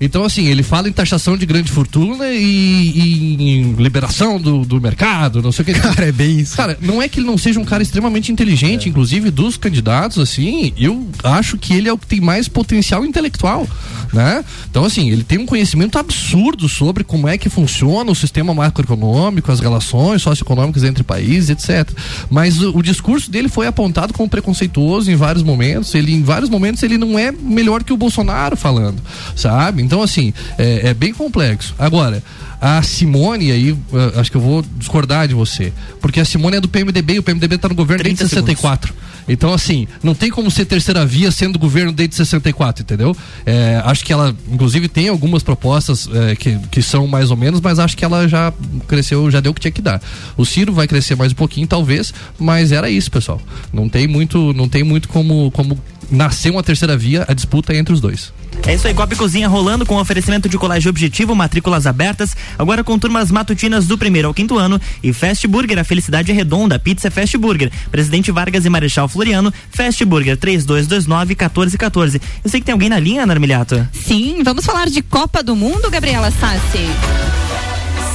então, 0.00 0.24
assim, 0.24 0.46
ele 0.46 0.62
fala 0.62 0.88
em 0.88 0.92
taxação 0.92 1.36
de 1.36 1.46
grande 1.46 1.70
fortuna 1.70 2.26
e, 2.28 2.92
e 2.94 3.52
em 3.52 3.72
liberação 3.72 4.40
do, 4.40 4.64
do 4.64 4.80
mercado, 4.80 5.42
não 5.42 5.52
sei 5.52 5.62
o 5.62 5.66
que. 5.66 5.74
Cara, 5.74 6.06
é 6.06 6.12
bem 6.12 6.40
isso. 6.40 6.56
Cara, 6.56 6.78
não 6.80 7.00
é 7.00 7.08
que 7.08 7.20
ele 7.20 7.26
não 7.26 7.38
seja 7.38 7.58
um 7.58 7.64
cara 7.64 7.82
extremamente 7.82 8.30
inteligente, 8.30 8.86
é. 8.86 8.88
inclusive 8.88 9.30
dos 9.30 9.56
candidatos, 9.56 10.18
assim, 10.18 10.72
eu 10.76 11.06
acho 11.22 11.56
que 11.56 11.74
ele 11.74 11.88
é 11.88 11.92
o 11.92 11.98
que 11.98 12.06
tem 12.06 12.20
mais 12.20 12.48
potencial 12.48 13.04
intelectual, 13.04 13.66
né? 14.12 14.44
Então, 14.70 14.84
assim, 14.84 15.10
ele 15.10 15.24
tem 15.24 15.38
um 15.38 15.46
conhecimento 15.46 15.98
absurdo 15.98 16.68
sobre 16.68 17.04
como 17.04 17.28
é 17.28 17.38
que 17.38 17.48
funciona 17.48 18.10
o 18.10 18.14
sistema 18.14 18.54
macroeconômico, 18.54 19.50
as 19.50 19.60
relações 19.60 20.22
socioeconômicas 20.22 20.84
entre 20.84 21.02
países, 21.02 21.50
etc. 21.50 21.88
Mas 22.30 22.60
o, 22.60 22.76
o 22.76 22.82
discurso 22.82 23.30
dele 23.30 23.48
foi 23.48 23.66
apontado 23.66 24.12
como 24.12 24.28
preconceituoso 24.28 25.10
em 25.10 25.16
vários 25.16 25.42
momentos. 25.42 25.94
Ele, 25.94 26.12
em 26.12 26.22
vários 26.22 26.50
momentos, 26.50 26.82
ele 26.82 26.98
não 26.98 27.18
é 27.18 27.32
melhor 27.32 27.82
que 27.82 27.92
o 27.92 27.96
Bolsonaro 27.96 28.56
falando, 28.56 29.00
sabe? 29.34 29.85
Então, 29.86 30.02
assim, 30.02 30.34
é, 30.58 30.88
é 30.88 30.94
bem 30.94 31.14
complexo. 31.14 31.74
Agora, 31.78 32.22
a 32.60 32.82
Simone, 32.82 33.50
aí, 33.50 33.76
acho 34.16 34.30
que 34.30 34.36
eu 34.36 34.40
vou 34.40 34.64
discordar 34.76 35.28
de 35.28 35.34
você. 35.34 35.72
Porque 36.00 36.20
a 36.20 36.24
Simone 36.24 36.56
é 36.56 36.60
do 36.60 36.68
PMDB 36.68 37.14
e 37.14 37.18
o 37.18 37.22
PMDB 37.22 37.56
está 37.56 37.68
no 37.68 37.74
governo 37.74 38.04
desde 38.04 38.28
64. 38.28 38.88
Segundos. 38.88 39.06
Então, 39.28 39.52
assim, 39.52 39.88
não 40.02 40.14
tem 40.14 40.30
como 40.30 40.50
ser 40.50 40.64
terceira 40.64 41.04
via 41.04 41.30
sendo 41.30 41.58
governo 41.58 41.92
desde 41.92 42.14
64, 42.14 42.82
entendeu? 42.82 43.16
É, 43.44 43.80
acho 43.84 44.04
que 44.04 44.12
ela, 44.12 44.34
inclusive, 44.50 44.88
tem 44.88 45.08
algumas 45.08 45.42
propostas 45.42 46.08
é, 46.12 46.36
que, 46.36 46.58
que 46.70 46.80
são 46.80 47.06
mais 47.06 47.30
ou 47.30 47.36
menos, 47.36 47.60
mas 47.60 47.78
acho 47.78 47.96
que 47.96 48.04
ela 48.04 48.28
já 48.28 48.52
cresceu, 48.86 49.30
já 49.30 49.40
deu 49.40 49.52
o 49.52 49.54
que 49.54 49.60
tinha 49.60 49.72
que 49.72 49.82
dar. 49.82 50.00
O 50.36 50.44
Ciro 50.44 50.72
vai 50.72 50.86
crescer 50.86 51.16
mais 51.16 51.32
um 51.32 51.34
pouquinho, 51.34 51.66
talvez, 51.66 52.14
mas 52.38 52.70
era 52.72 52.88
isso, 52.88 53.10
pessoal. 53.10 53.40
Não 53.72 53.88
tem 53.88 54.06
muito, 54.06 54.52
não 54.52 54.68
tem 54.68 54.84
muito 54.84 55.08
como, 55.08 55.50
como 55.50 55.78
nascer 56.10 56.50
uma 56.50 56.62
terceira 56.62 56.96
via, 56.96 57.24
a 57.26 57.34
disputa 57.34 57.72
é 57.72 57.78
entre 57.78 57.92
os 57.92 58.00
dois. 58.00 58.32
É 58.64 58.74
isso 58.74 58.86
aí, 58.86 58.94
Copa 58.94 59.14
Cozinha 59.14 59.48
rolando 59.48 59.84
com 59.84 59.96
oferecimento 59.96 60.48
de 60.48 60.56
colégio 60.56 60.88
objetivo, 60.88 61.34
matrículas 61.34 61.86
abertas, 61.86 62.36
agora 62.58 62.84
com 62.84 62.98
turmas 62.98 63.30
matutinas 63.30 63.86
do 63.86 63.98
primeiro 63.98 64.28
ao 64.28 64.34
quinto 64.34 64.58
ano 64.58 64.80
e 65.02 65.12
Fast 65.12 65.46
Burger, 65.46 65.78
a 65.78 65.84
felicidade 65.84 66.30
é 66.30 66.34
redonda, 66.34 66.78
pizza 66.78 67.10
Fast 67.10 67.36
Burger, 67.38 67.70
Presidente 67.90 68.30
Vargas 68.30 68.64
e 68.64 68.68
Marechal 68.68 69.08
Floriano, 69.08 69.52
Fast 69.70 70.04
Burger 70.04 70.36
3229 70.36 71.28
1414. 71.28 72.20
Eu 72.44 72.50
sei 72.50 72.60
que 72.60 72.66
tem 72.66 72.72
alguém 72.72 72.88
na 72.88 72.98
linha, 72.98 73.26
Narmiliato? 73.26 73.86
Sim, 73.92 74.42
vamos 74.42 74.64
falar 74.64 74.88
de 74.88 75.02
Copa 75.02 75.42
do 75.42 75.56
Mundo, 75.56 75.90
Gabriela 75.90 76.30
Sassi. 76.30 77.65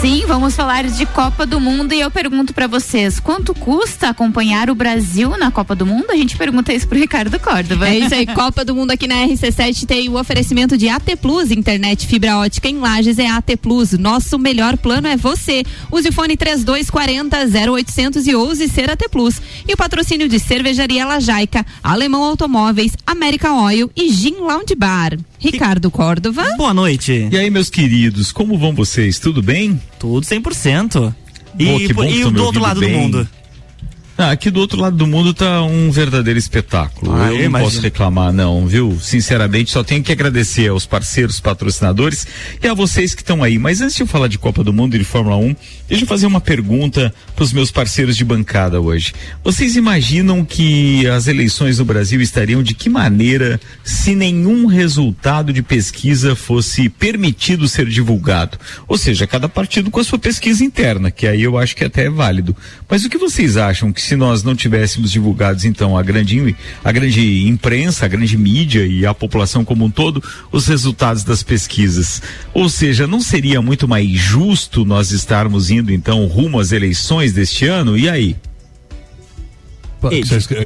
Sim, 0.01 0.23
vamos 0.25 0.55
falar 0.55 0.85
de 0.85 1.05
Copa 1.05 1.45
do 1.45 1.59
Mundo 1.59 1.93
e 1.93 1.99
eu 1.99 2.09
pergunto 2.09 2.55
para 2.55 2.65
vocês, 2.65 3.19
quanto 3.19 3.53
custa 3.53 4.09
acompanhar 4.09 4.67
o 4.67 4.73
Brasil 4.73 5.37
na 5.37 5.51
Copa 5.51 5.75
do 5.75 5.85
Mundo? 5.85 6.09
A 6.09 6.15
gente 6.15 6.35
pergunta 6.35 6.73
isso 6.73 6.87
pro 6.87 6.97
Ricardo 6.97 7.39
Córdova. 7.39 7.87
É 7.87 7.99
isso 7.99 8.15
aí, 8.15 8.25
Copa 8.33 8.65
do 8.65 8.73
Mundo 8.73 8.89
aqui 8.89 9.05
na 9.05 9.27
RC7 9.27 9.85
tem 9.85 10.09
o 10.09 10.19
oferecimento 10.19 10.75
de 10.75 10.89
AT 10.89 11.05
Plus, 11.21 11.51
internet 11.51 12.07
fibra 12.07 12.35
ótica 12.39 12.67
em 12.67 12.79
Lages 12.79 13.19
é 13.19 13.27
AT 13.27 13.55
Plus. 13.61 13.91
Nosso 13.91 14.39
melhor 14.39 14.75
plano 14.75 15.07
é 15.07 15.15
você. 15.15 15.61
Use 15.91 16.09
o 16.09 16.11
fone 16.13 16.35
3240 16.35 17.71
0800 17.71 18.25
e 18.25 18.33
ouse 18.33 18.67
ser 18.69 18.89
AT 18.89 19.07
Plus. 19.11 19.39
E 19.67 19.73
o 19.75 19.77
patrocínio 19.77 20.27
de 20.27 20.39
Cervejaria 20.39 21.05
Lajaica, 21.05 21.63
Alemão 21.83 22.23
Automóveis, 22.23 22.93
América 23.05 23.53
Oil 23.53 23.91
e 23.95 24.09
Gin 24.09 24.37
Lounge 24.39 24.73
Bar. 24.75 25.15
Ricardo 25.41 25.89
Córdova. 25.89 26.55
Boa 26.55 26.71
noite. 26.71 27.27
E 27.31 27.35
aí, 27.35 27.49
meus 27.49 27.67
queridos, 27.67 28.31
como 28.31 28.57
vão 28.59 28.75
vocês? 28.75 29.17
Tudo 29.17 29.41
bem? 29.41 29.81
Tudo 29.97 30.23
100%. 30.23 31.13
E, 31.57 31.91
Pô, 31.93 32.03
e, 32.03 32.19
e 32.19 32.23
o 32.23 32.29
do 32.29 32.43
outro 32.45 32.61
lado 32.61 32.79
bem. 32.79 32.91
do 32.91 32.97
mundo? 32.99 33.29
Ah, 34.21 34.29
aqui 34.29 34.51
do 34.51 34.59
outro 34.59 34.79
lado 34.79 34.95
do 34.95 35.07
mundo 35.07 35.33
tá 35.33 35.63
um 35.63 35.89
verdadeiro 35.89 36.37
espetáculo. 36.37 37.11
Ah, 37.11 37.29
eu, 37.29 37.31
eu 37.31 37.37
não 37.37 37.45
imagino. 37.45 37.71
posso 37.71 37.81
reclamar, 37.81 38.31
não, 38.31 38.67
viu? 38.67 38.95
Sinceramente, 39.01 39.71
só 39.71 39.83
tenho 39.83 40.03
que 40.03 40.11
agradecer 40.11 40.67
aos 40.67 40.85
parceiros 40.85 41.39
patrocinadores 41.39 42.27
e 42.61 42.67
a 42.67 42.73
vocês 42.75 43.15
que 43.15 43.23
estão 43.23 43.41
aí. 43.41 43.57
Mas 43.57 43.81
antes 43.81 43.95
de 43.95 44.03
eu 44.03 44.07
falar 44.07 44.27
de 44.27 44.37
Copa 44.37 44.63
do 44.63 44.71
Mundo 44.71 44.95
e 44.95 44.99
de 44.99 45.05
Fórmula 45.05 45.37
1, 45.37 45.55
deixa 45.89 46.03
eu 46.03 46.07
fazer 46.07 46.27
uma 46.27 46.39
pergunta 46.39 47.11
para 47.35 47.43
os 47.43 47.51
meus 47.51 47.71
parceiros 47.71 48.15
de 48.15 48.23
bancada 48.23 48.79
hoje. 48.79 49.11
Vocês 49.43 49.75
imaginam 49.75 50.45
que 50.45 51.07
as 51.07 51.25
eleições 51.25 51.79
no 51.79 51.85
Brasil 51.85 52.21
estariam 52.21 52.61
de 52.61 52.75
que 52.75 52.89
maneira 52.89 53.59
se 53.83 54.13
nenhum 54.13 54.67
resultado 54.67 55.51
de 55.51 55.63
pesquisa 55.63 56.35
fosse 56.35 56.89
permitido 56.89 57.67
ser 57.67 57.87
divulgado? 57.87 58.59
Ou 58.87 58.99
seja, 58.99 59.25
cada 59.25 59.49
partido 59.49 59.89
com 59.89 59.99
a 59.99 60.03
sua 60.03 60.19
pesquisa 60.19 60.63
interna, 60.63 61.09
que 61.09 61.25
aí 61.25 61.41
eu 61.41 61.57
acho 61.57 61.75
que 61.75 61.83
até 61.83 62.05
é 62.05 62.09
válido. 62.11 62.55
Mas 62.87 63.03
o 63.03 63.09
que 63.09 63.17
vocês 63.17 63.57
acham 63.57 63.91
que 63.91 64.10
se 64.11 64.15
nós 64.17 64.43
não 64.43 64.53
tivéssemos 64.53 65.09
divulgados 65.09 65.63
então 65.63 65.97
a 65.97 66.03
grande 66.03 66.53
a 66.83 66.91
grande 66.91 67.47
imprensa, 67.47 68.03
a 68.03 68.09
grande 68.09 68.37
mídia 68.37 68.85
e 68.85 69.05
a 69.05 69.13
população 69.13 69.63
como 69.63 69.85
um 69.85 69.89
todo 69.89 70.21
os 70.51 70.67
resultados 70.67 71.23
das 71.23 71.41
pesquisas. 71.41 72.21
Ou 72.53 72.67
seja, 72.67 73.07
não 73.07 73.21
seria 73.21 73.61
muito 73.61 73.87
mais 73.87 74.09
justo 74.09 74.83
nós 74.83 75.11
estarmos 75.11 75.71
indo 75.71 75.93
então 75.93 76.25
rumo 76.25 76.59
às 76.59 76.73
eleições 76.73 77.31
deste 77.31 77.65
ano? 77.67 77.97
E 77.97 78.09
aí? 78.09 78.35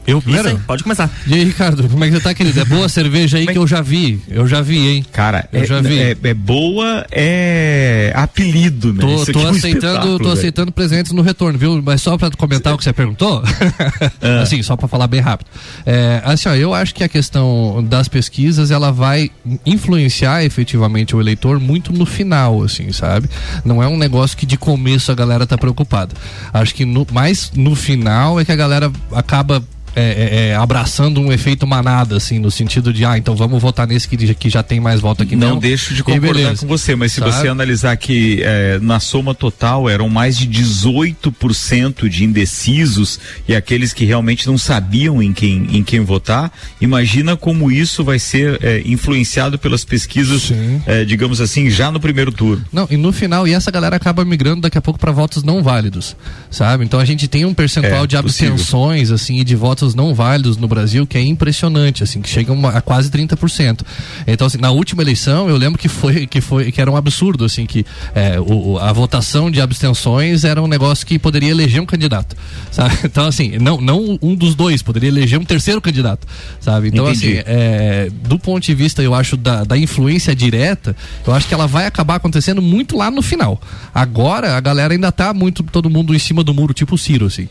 Eu 0.07 0.21
primeiro? 0.21 0.59
pode 0.65 0.83
começar. 0.83 1.09
E 1.27 1.33
aí, 1.33 1.43
Ricardo, 1.43 1.87
como 1.89 2.03
é 2.03 2.07
que 2.07 2.13
você 2.13 2.21
tá, 2.21 2.33
querido? 2.33 2.59
É 2.59 2.65
boa 2.65 2.85
a 2.85 2.89
cerveja 2.89 3.37
aí 3.37 3.45
que 3.45 3.57
eu 3.57 3.67
já 3.67 3.81
vi. 3.81 4.21
Eu 4.29 4.47
já 4.47 4.61
vi, 4.61 4.77
hein? 4.77 5.05
Cara, 5.11 5.47
eu 5.51 5.61
é, 5.61 5.65
já 5.65 5.81
vi. 5.81 5.99
É, 5.99 6.15
é, 6.23 6.33
boa, 6.33 7.05
é 7.11 8.13
apelido, 8.15 8.93
né? 8.93 9.01
Tô, 9.01 9.33
tô 9.33 9.39
é 9.41 9.43
um 9.43 9.49
aceitando, 9.49 10.19
tô 10.19 10.31
aceitando 10.31 10.71
presentes 10.71 11.11
no 11.11 11.21
retorno, 11.21 11.57
viu? 11.57 11.81
Mas 11.83 12.01
só 12.01 12.17
pra 12.17 12.29
comentar 12.31 12.73
o 12.73 12.77
que 12.77 12.83
você 12.83 12.93
perguntou, 12.93 13.43
ah. 14.21 14.41
assim, 14.41 14.61
só 14.61 14.75
pra 14.75 14.87
falar 14.87 15.07
bem 15.07 15.19
rápido. 15.19 15.47
É, 15.85 16.21
assim, 16.23 16.49
ó, 16.49 16.55
eu 16.55 16.73
acho 16.73 16.93
que 16.93 17.03
a 17.03 17.09
questão 17.09 17.85
das 17.87 18.07
pesquisas, 18.07 18.71
ela 18.71 18.91
vai 18.91 19.31
influenciar 19.65 20.43
efetivamente 20.43 21.15
o 21.15 21.21
eleitor 21.21 21.59
muito 21.59 21.91
no 21.91 22.05
final, 22.05 22.63
assim, 22.63 22.91
sabe? 22.91 23.29
Não 23.63 23.81
é 23.81 23.87
um 23.87 23.97
negócio 23.97 24.37
que 24.37 24.45
de 24.45 24.57
começo 24.57 25.11
a 25.11 25.15
galera 25.15 25.45
tá 25.45 25.57
preocupada. 25.57 26.15
Acho 26.53 26.73
que 26.73 26.85
no, 26.85 27.05
mais 27.11 27.51
no 27.55 27.75
final 27.75 28.39
é 28.39 28.45
que 28.45 28.51
a 28.51 28.55
galera 28.55 28.91
acaba 29.25 29.61
é, 29.95 30.01
é, 30.01 30.47
é, 30.49 30.55
abraçando 30.55 31.21
um 31.21 31.31
efeito 31.31 31.65
manada, 31.65 32.17
assim, 32.17 32.37
no 32.37 32.51
sentido 32.51 32.91
de, 32.91 33.05
ah, 33.05 33.17
então 33.17 33.35
vamos 33.35 33.61
votar 33.61 33.87
nesse 33.87 34.07
que, 34.07 34.17
que 34.35 34.49
já 34.49 34.61
tem 34.61 34.79
mais 34.79 34.99
voto 34.99 35.23
aqui. 35.23 35.35
Não, 35.35 35.51
não 35.51 35.57
deixo 35.57 35.93
de 35.93 36.03
concordar 36.03 36.57
com 36.57 36.67
você, 36.67 36.95
mas 36.95 37.13
se 37.13 37.19
Sabe? 37.19 37.31
você 37.31 37.47
analisar 37.47 37.95
que 37.95 38.41
é, 38.43 38.77
na 38.81 38.99
soma 38.99 39.33
total 39.33 39.89
eram 39.89 40.09
mais 40.09 40.37
de 40.37 40.47
18% 40.47 42.09
de 42.09 42.25
indecisos 42.25 43.19
e 43.47 43.55
aqueles 43.55 43.93
que 43.93 44.03
realmente 44.03 44.45
não 44.47 44.57
sabiam 44.57 45.21
em 45.23 45.31
quem, 45.31 45.67
em 45.71 45.83
quem 45.83 46.01
votar, 46.01 46.51
imagina 46.81 47.37
como 47.37 47.71
isso 47.71 48.03
vai 48.03 48.19
ser 48.19 48.59
é, 48.61 48.81
influenciado 48.85 49.57
pelas 49.57 49.85
pesquisas, 49.85 50.51
é, 50.85 51.05
digamos 51.05 51.39
assim, 51.39 51.69
já 51.69 51.89
no 51.89 51.99
primeiro 51.99 52.31
turno. 52.31 52.65
Não, 52.71 52.87
e 52.89 52.97
no 52.97 53.13
final, 53.13 53.47
e 53.47 53.53
essa 53.53 53.71
galera 53.71 53.95
acaba 53.95 54.25
migrando 54.25 54.61
daqui 54.61 54.77
a 54.77 54.81
pouco 54.81 54.99
para 54.99 55.11
votos 55.11 55.43
não 55.43 55.63
válidos, 55.63 56.15
sabe? 56.51 56.83
Então 56.83 56.99
a 56.99 57.05
gente 57.05 57.27
tem 57.27 57.45
um 57.45 57.53
percentual 57.53 58.05
de 58.05 58.17
abstenções, 58.17 59.09
possível. 59.09 59.15
assim, 59.15 59.39
e 59.39 59.43
de 59.43 59.55
votos 59.55 59.84
não 59.93 60.15
válidos 60.15 60.57
no 60.57 60.67
Brasil 60.67 61.05
que 61.05 61.17
é 61.17 61.21
impressionante, 61.21 62.03
assim, 62.03 62.21
que 62.21 62.29
chegam 62.29 62.65
a 62.67 62.81
quase 62.81 63.09
30%. 63.11 63.81
Então, 64.25 64.47
assim, 64.47 64.57
na 64.57 64.71
última 64.71 65.01
eleição, 65.01 65.49
eu 65.49 65.57
lembro 65.57 65.77
que 65.77 65.87
foi, 65.87 66.25
que 66.25 66.41
foi, 66.41 66.71
que 66.71 66.81
era 66.81 66.89
um 66.89 66.95
absurdo, 66.95 67.45
assim, 67.45 67.65
que 67.65 67.85
é, 68.13 68.39
o, 68.39 68.77
a 68.79 68.91
votação 68.93 69.51
de 69.51 69.61
abstenções 69.61 70.43
era 70.43 70.61
um 70.61 70.67
negócio 70.67 71.05
que 71.05 71.19
poderia 71.19 71.51
eleger 71.51 71.81
um 71.81 71.85
candidato, 71.85 72.35
sabe? 72.71 72.95
Então, 73.15 73.27
assim, 73.27 73.57
não, 73.59 73.79
não 73.79 74.17
um 74.21 74.35
dos 74.35 74.55
dois, 74.55 74.81
poderia 74.81 75.09
eleger 75.09 75.39
um 75.39 75.45
terceiro 75.45 75.79
candidato, 75.79 76.27
sabe? 76.59 76.87
Então, 76.87 77.07
Entendi. 77.07 77.39
assim, 77.39 77.43
é, 77.45 78.09
do 78.27 78.37
ponto 78.39 78.63
de 78.63 78.73
vista, 78.73 79.01
eu 79.01 79.13
acho, 79.13 79.37
da, 79.37 79.63
da 79.63 79.77
influência 79.77 80.35
direta, 80.35 80.95
eu 81.25 81.33
acho 81.33 81.47
que 81.47 81.53
ela 81.53 81.67
vai 81.67 81.85
acabar 81.85 82.15
acontecendo 82.15 82.61
muito 82.61 82.97
lá 82.97 83.09
no 83.11 83.21
final. 83.21 83.61
Agora, 83.93 84.57
a 84.57 84.59
galera 84.59 84.93
ainda 84.93 85.11
tá 85.11 85.33
muito, 85.33 85.63
todo 85.63 85.89
mundo 85.89 86.13
em 86.13 86.19
cima 86.19 86.43
do 86.43 86.53
muro, 86.53 86.73
tipo 86.73 86.95
o 86.95 86.97
Ciro, 86.97 87.25
assim. 87.25 87.47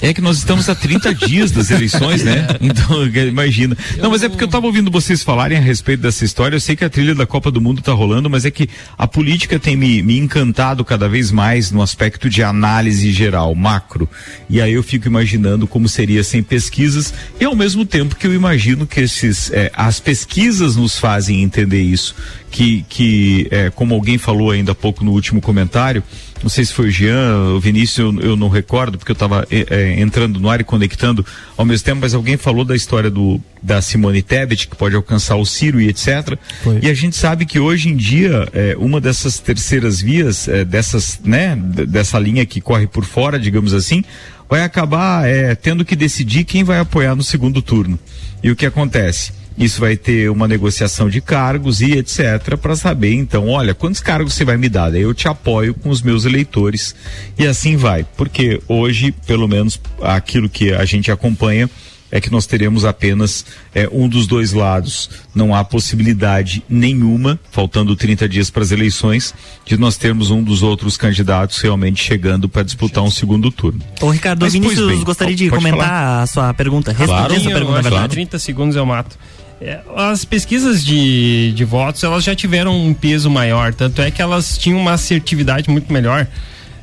É 0.00 0.12
que 0.12 0.20
nós 0.20 0.38
estamos 0.38 0.68
a 0.68 0.74
30 0.74 1.14
dias 1.14 1.50
das 1.50 1.70
eleições, 1.70 2.22
né? 2.22 2.46
Então, 2.60 3.06
imagina. 3.06 3.76
Não, 3.98 4.10
mas 4.10 4.22
é 4.22 4.28
porque 4.28 4.42
eu 4.42 4.46
estava 4.46 4.66
ouvindo 4.66 4.90
vocês 4.90 5.22
falarem 5.22 5.58
a 5.58 5.60
respeito 5.60 6.00
dessa 6.00 6.24
história. 6.24 6.56
Eu 6.56 6.60
sei 6.60 6.74
que 6.74 6.84
a 6.84 6.90
trilha 6.90 7.14
da 7.14 7.26
Copa 7.26 7.50
do 7.50 7.60
Mundo 7.60 7.80
está 7.80 7.92
rolando, 7.92 8.30
mas 8.30 8.44
é 8.44 8.50
que 8.50 8.68
a 8.96 9.06
política 9.06 9.58
tem 9.58 9.76
me, 9.76 10.02
me 10.02 10.18
encantado 10.18 10.84
cada 10.84 11.08
vez 11.08 11.30
mais 11.30 11.70
no 11.70 11.82
aspecto 11.82 12.28
de 12.30 12.42
análise 12.42 13.12
geral, 13.12 13.54
macro. 13.54 14.08
E 14.48 14.60
aí 14.60 14.72
eu 14.72 14.82
fico 14.82 15.06
imaginando 15.06 15.66
como 15.66 15.88
seria 15.88 16.24
sem 16.24 16.42
pesquisas 16.42 17.12
e 17.40 17.44
ao 17.44 17.54
mesmo 17.54 17.84
tempo 17.84 18.16
que 18.16 18.26
eu 18.26 18.34
imagino 18.34 18.86
que 18.86 19.00
esses, 19.00 19.50
é, 19.52 19.70
as 19.74 20.00
pesquisas 20.00 20.76
nos 20.76 20.98
fazem 20.98 21.42
entender 21.42 21.82
isso. 21.82 22.14
Que, 22.50 22.84
que 22.88 23.48
é, 23.50 23.70
como 23.70 23.94
alguém 23.94 24.16
falou 24.16 24.52
ainda 24.52 24.72
há 24.72 24.74
pouco 24.76 25.04
no 25.04 25.10
último 25.10 25.40
comentário, 25.40 26.04
não 26.42 26.50
sei 26.50 26.64
se 26.64 26.72
foi 26.72 26.88
o 26.88 26.90
Jean, 26.90 27.54
o 27.54 27.60
Vinícius, 27.60 27.98
eu, 27.98 28.30
eu 28.30 28.36
não 28.36 28.48
recordo, 28.48 28.98
porque 28.98 29.12
eu 29.12 29.14
estava 29.14 29.46
é, 29.50 29.66
é, 29.70 30.00
entrando 30.00 30.38
no 30.38 30.48
ar 30.48 30.60
e 30.60 30.64
conectando 30.64 31.24
ao 31.56 31.64
mesmo 31.64 31.84
tempo, 31.84 32.00
mas 32.00 32.14
alguém 32.14 32.36
falou 32.36 32.64
da 32.64 32.76
história 32.76 33.10
do 33.10 33.40
da 33.62 33.80
Simone 33.80 34.20
Tebet, 34.20 34.68
que 34.68 34.76
pode 34.76 34.94
alcançar 34.94 35.36
o 35.36 35.46
Ciro 35.46 35.80
e 35.80 35.88
etc. 35.88 36.38
Foi. 36.62 36.80
E 36.82 36.90
a 36.90 36.92
gente 36.92 37.16
sabe 37.16 37.46
que 37.46 37.58
hoje 37.58 37.88
em 37.88 37.96
dia, 37.96 38.46
é, 38.52 38.76
uma 38.78 39.00
dessas 39.00 39.38
terceiras 39.38 40.02
vias, 40.02 40.46
é, 40.48 40.66
dessas, 40.66 41.18
né, 41.24 41.56
dessa 41.56 42.18
linha 42.18 42.44
que 42.44 42.60
corre 42.60 42.86
por 42.86 43.06
fora, 43.06 43.38
digamos 43.38 43.72
assim, 43.72 44.04
vai 44.50 44.62
acabar 44.62 45.26
é, 45.26 45.54
tendo 45.54 45.82
que 45.82 45.96
decidir 45.96 46.44
quem 46.44 46.62
vai 46.62 46.78
apoiar 46.78 47.14
no 47.14 47.24
segundo 47.24 47.62
turno. 47.62 47.98
E 48.42 48.50
o 48.50 48.56
que 48.56 48.66
acontece? 48.66 49.32
Isso 49.56 49.80
vai 49.80 49.96
ter 49.96 50.30
uma 50.30 50.48
negociação 50.48 51.08
de 51.08 51.20
cargos 51.20 51.80
e 51.80 51.92
etc. 51.92 52.56
para 52.60 52.74
saber, 52.74 53.14
então, 53.14 53.48
olha, 53.48 53.74
quantos 53.74 54.00
cargos 54.00 54.34
você 54.34 54.44
vai 54.44 54.56
me 54.56 54.68
dar? 54.68 54.90
Daí 54.90 55.02
eu 55.02 55.14
te 55.14 55.28
apoio 55.28 55.74
com 55.74 55.90
os 55.90 56.02
meus 56.02 56.24
eleitores 56.24 56.94
e 57.38 57.46
assim 57.46 57.76
vai. 57.76 58.04
Porque 58.16 58.60
hoje, 58.66 59.12
pelo 59.26 59.46
menos, 59.46 59.80
aquilo 60.02 60.48
que 60.48 60.72
a 60.72 60.84
gente 60.84 61.10
acompanha 61.10 61.70
é 62.14 62.20
que 62.20 62.30
nós 62.30 62.46
teremos 62.46 62.84
apenas 62.84 63.44
é, 63.74 63.88
um 63.90 64.08
dos 64.08 64.28
dois 64.28 64.52
lados. 64.52 65.10
Não 65.34 65.52
há 65.52 65.64
possibilidade 65.64 66.62
nenhuma, 66.68 67.40
faltando 67.50 67.96
30 67.96 68.28
dias 68.28 68.50
para 68.50 68.62
as 68.62 68.70
eleições, 68.70 69.34
de 69.64 69.76
nós 69.76 69.96
termos 69.96 70.30
um 70.30 70.40
dos 70.40 70.62
outros 70.62 70.96
candidatos 70.96 71.60
realmente 71.60 72.00
chegando 72.00 72.48
para 72.48 72.62
disputar 72.62 73.02
um 73.02 73.10
segundo 73.10 73.50
turno. 73.50 73.80
Ô 74.00 74.10
Ricardo, 74.10 74.42
Mas, 74.42 74.52
Vinícius 74.52 74.86
bem, 74.86 75.02
gostaria 75.02 75.34
de 75.34 75.50
comentar 75.50 75.80
falar. 75.80 76.22
a 76.22 76.26
sua 76.28 76.54
pergunta. 76.54 76.92
Responder 76.92 77.16
claro, 77.16 77.34
essa 77.34 77.50
pergunta, 77.50 77.82
na 77.82 77.82
verdade. 77.82 78.08
30 78.12 78.38
segundos 78.38 78.76
eu 78.76 78.86
mato. 78.86 79.18
É, 79.60 79.80
as 79.96 80.24
pesquisas 80.24 80.84
de, 80.84 81.52
de 81.52 81.64
votos 81.64 82.02
elas 82.02 82.24
já 82.24 82.34
tiveram 82.34 82.76
um 82.76 82.92
peso 82.92 83.30
maior, 83.30 83.72
tanto 83.72 84.02
é 84.02 84.10
que 84.10 84.20
elas 84.20 84.58
tinham 84.58 84.78
uma 84.78 84.92
assertividade 84.92 85.70
muito 85.70 85.92
melhor. 85.92 86.26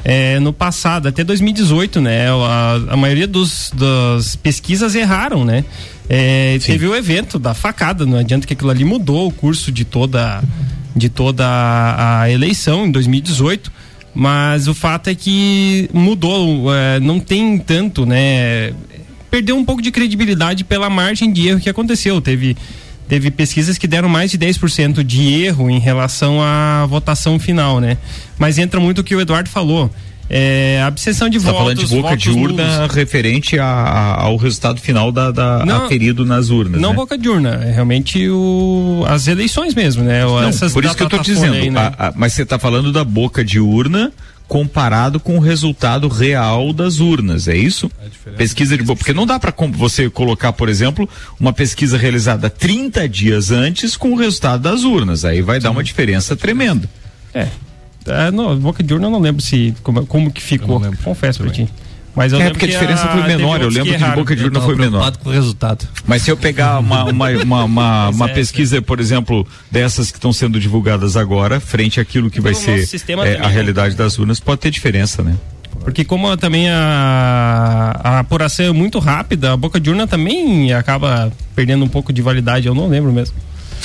É, 0.03 0.39
no 0.39 0.51
passado, 0.51 1.07
até 1.07 1.23
2018, 1.23 2.01
né? 2.01 2.27
A, 2.29 2.93
a 2.93 2.97
maioria 2.97 3.27
dos, 3.27 3.71
das 3.75 4.35
pesquisas 4.35 4.95
erraram, 4.95 5.45
né? 5.45 5.63
É, 6.09 6.57
teve 6.59 6.87
o 6.87 6.95
evento 6.95 7.37
da 7.37 7.53
facada, 7.53 8.05
não 8.05 8.17
adianta 8.17 8.47
que 8.47 8.53
aquilo 8.53 8.71
ali 8.71 8.83
mudou 8.83 9.27
o 9.27 9.31
curso 9.31 9.71
de 9.71 9.85
toda, 9.85 10.43
de 10.95 11.07
toda 11.07 11.45
a, 11.45 12.21
a 12.21 12.29
eleição 12.31 12.87
em 12.87 12.91
2018. 12.91 13.71
Mas 14.13 14.67
o 14.67 14.73
fato 14.73 15.09
é 15.09 15.15
que 15.15 15.89
mudou, 15.93 16.73
é, 16.73 16.99
não 16.99 17.19
tem 17.19 17.57
tanto, 17.57 18.05
né? 18.05 18.73
Perdeu 19.31 19.55
um 19.55 19.63
pouco 19.63 19.81
de 19.81 19.89
credibilidade 19.89 20.65
pela 20.65 20.89
margem 20.89 21.31
de 21.31 21.47
erro 21.47 21.59
que 21.61 21.69
aconteceu. 21.69 22.19
Teve, 22.21 22.55
teve 23.07 23.31
pesquisas 23.31 23.77
que 23.77 23.87
deram 23.87 24.09
mais 24.09 24.29
de 24.29 24.37
10% 24.37 25.01
de 25.03 25.41
erro 25.41 25.69
em 25.69 25.79
relação 25.79 26.43
à 26.43 26.85
votação 26.85 27.39
final, 27.39 27.79
né? 27.79 27.97
Mas 28.37 28.59
entra 28.59 28.79
muito 28.79 28.99
o 28.99 29.03
que 29.03 29.15
o 29.15 29.21
Eduardo 29.21 29.49
falou. 29.49 29.89
É, 30.33 30.79
a 30.81 30.87
abstenção 30.87 31.27
de 31.27 31.37
Você 31.37 31.45
votos. 31.47 31.59
Tá 31.59 31.63
falando 31.63 31.85
de 31.85 31.95
boca 31.95 32.15
de 32.15 32.29
urna 32.29 32.77
nulos. 32.77 32.95
referente 32.95 33.59
a, 33.59 33.65
a, 33.65 34.21
ao 34.21 34.37
resultado 34.37 34.79
final 34.79 35.11
da, 35.11 35.29
da 35.29 35.65
não, 35.65 35.85
aferido 35.85 36.25
nas 36.25 36.49
urnas. 36.49 36.79
Não 36.79 36.91
né? 36.91 36.95
boca 36.95 37.17
de 37.17 37.27
urna, 37.27 37.59
é 37.61 37.71
realmente 37.71 38.29
o, 38.29 39.03
as 39.09 39.27
eleições 39.27 39.75
mesmo, 39.75 40.03
né? 40.05 40.23
Não, 40.23 40.69
por 40.71 40.85
isso 40.85 40.95
que 40.95 41.03
eu 41.03 41.07
estou 41.07 41.19
dizendo. 41.19 41.55
Aí, 41.55 41.69
né? 41.69 41.91
a, 41.99 42.13
mas 42.15 42.31
você 42.31 42.43
está 42.43 42.57
falando 42.57 42.93
da 42.93 43.03
boca 43.03 43.43
de 43.43 43.59
urna 43.59 44.13
comparado 44.51 45.17
com 45.17 45.37
o 45.37 45.39
resultado 45.39 46.09
real 46.09 46.73
das 46.73 46.99
urnas, 46.99 47.47
é 47.47 47.55
isso? 47.55 47.89
É 48.25 48.31
pesquisa 48.31 48.77
de 48.77 48.83
porque 48.83 49.13
não 49.13 49.25
dá 49.25 49.39
para 49.39 49.53
você 49.71 50.09
colocar, 50.09 50.51
por 50.51 50.67
exemplo, 50.67 51.07
uma 51.39 51.53
pesquisa 51.53 51.97
realizada 51.97 52.49
30 52.49 53.07
dias 53.07 53.49
antes 53.49 53.95
com 53.95 54.11
o 54.11 54.15
resultado 54.17 54.63
das 54.63 54.83
urnas, 54.83 55.23
aí 55.23 55.41
vai 55.41 55.55
Sim. 55.55 55.63
dar 55.63 55.71
uma 55.71 55.81
diferença 55.81 56.35
tremenda. 56.35 56.89
É. 57.33 57.47
é 58.05 58.29
no, 58.29 58.57
boca 58.57 58.83
de 58.83 58.93
urna 58.93 59.07
eu 59.07 59.11
não 59.11 59.21
lembro 59.21 59.41
se 59.41 59.73
como, 59.83 60.05
como 60.05 60.29
que 60.29 60.41
ficou, 60.41 60.81
confesso 61.01 61.39
para 61.39 61.51
ti. 61.51 61.69
Mas 62.15 62.33
eu 62.33 62.41
é 62.41 62.49
porque 62.49 62.65
a 62.65 62.67
diferença 62.67 63.05
a, 63.05 63.11
foi 63.11 63.23
menor. 63.23 63.61
Eu 63.61 63.69
lembro 63.69 63.93
que, 63.93 63.97
que 63.97 64.03
de 64.03 64.11
boca 64.11 64.35
de 64.35 64.43
urna 64.43 64.61
foi 64.61 64.75
menor. 64.75 65.17
com 65.17 65.29
o 65.29 65.31
resultado. 65.31 65.87
Mas 66.05 66.21
se 66.23 66.29
eu 66.29 66.37
pegar 66.37 66.79
uma, 66.79 67.05
uma, 67.05 67.29
uma, 67.29 67.63
uma, 67.63 68.09
uma 68.13 68.29
é, 68.29 68.33
pesquisa, 68.33 68.77
é. 68.77 68.81
por 68.81 68.99
exemplo, 68.99 69.47
dessas 69.69 70.11
que 70.11 70.17
estão 70.17 70.33
sendo 70.33 70.59
divulgadas 70.59 71.15
agora, 71.15 71.59
frente 71.59 71.99
àquilo 71.99 72.29
que 72.29 72.41
vai 72.41 72.53
ser 72.53 72.87
é, 73.25 73.37
a 73.37 73.47
realidade 73.47 73.95
das 73.95 74.19
urnas, 74.19 74.39
pode 74.39 74.59
ter 74.61 74.71
diferença, 74.71 75.23
né? 75.23 75.35
Porque 75.83 76.03
como 76.03 76.35
também 76.37 76.69
a, 76.69 77.99
a 78.03 78.19
apuração 78.19 78.65
é 78.65 78.71
muito 78.71 78.99
rápida, 78.99 79.53
a 79.53 79.57
boca 79.57 79.79
de 79.79 79.89
urna 79.89 80.05
também 80.05 80.71
acaba 80.73 81.31
perdendo 81.55 81.83
um 81.83 81.87
pouco 81.87 82.13
de 82.13 82.21
validade, 82.21 82.67
eu 82.67 82.75
não 82.75 82.87
lembro 82.87 83.11
mesmo. 83.11 83.35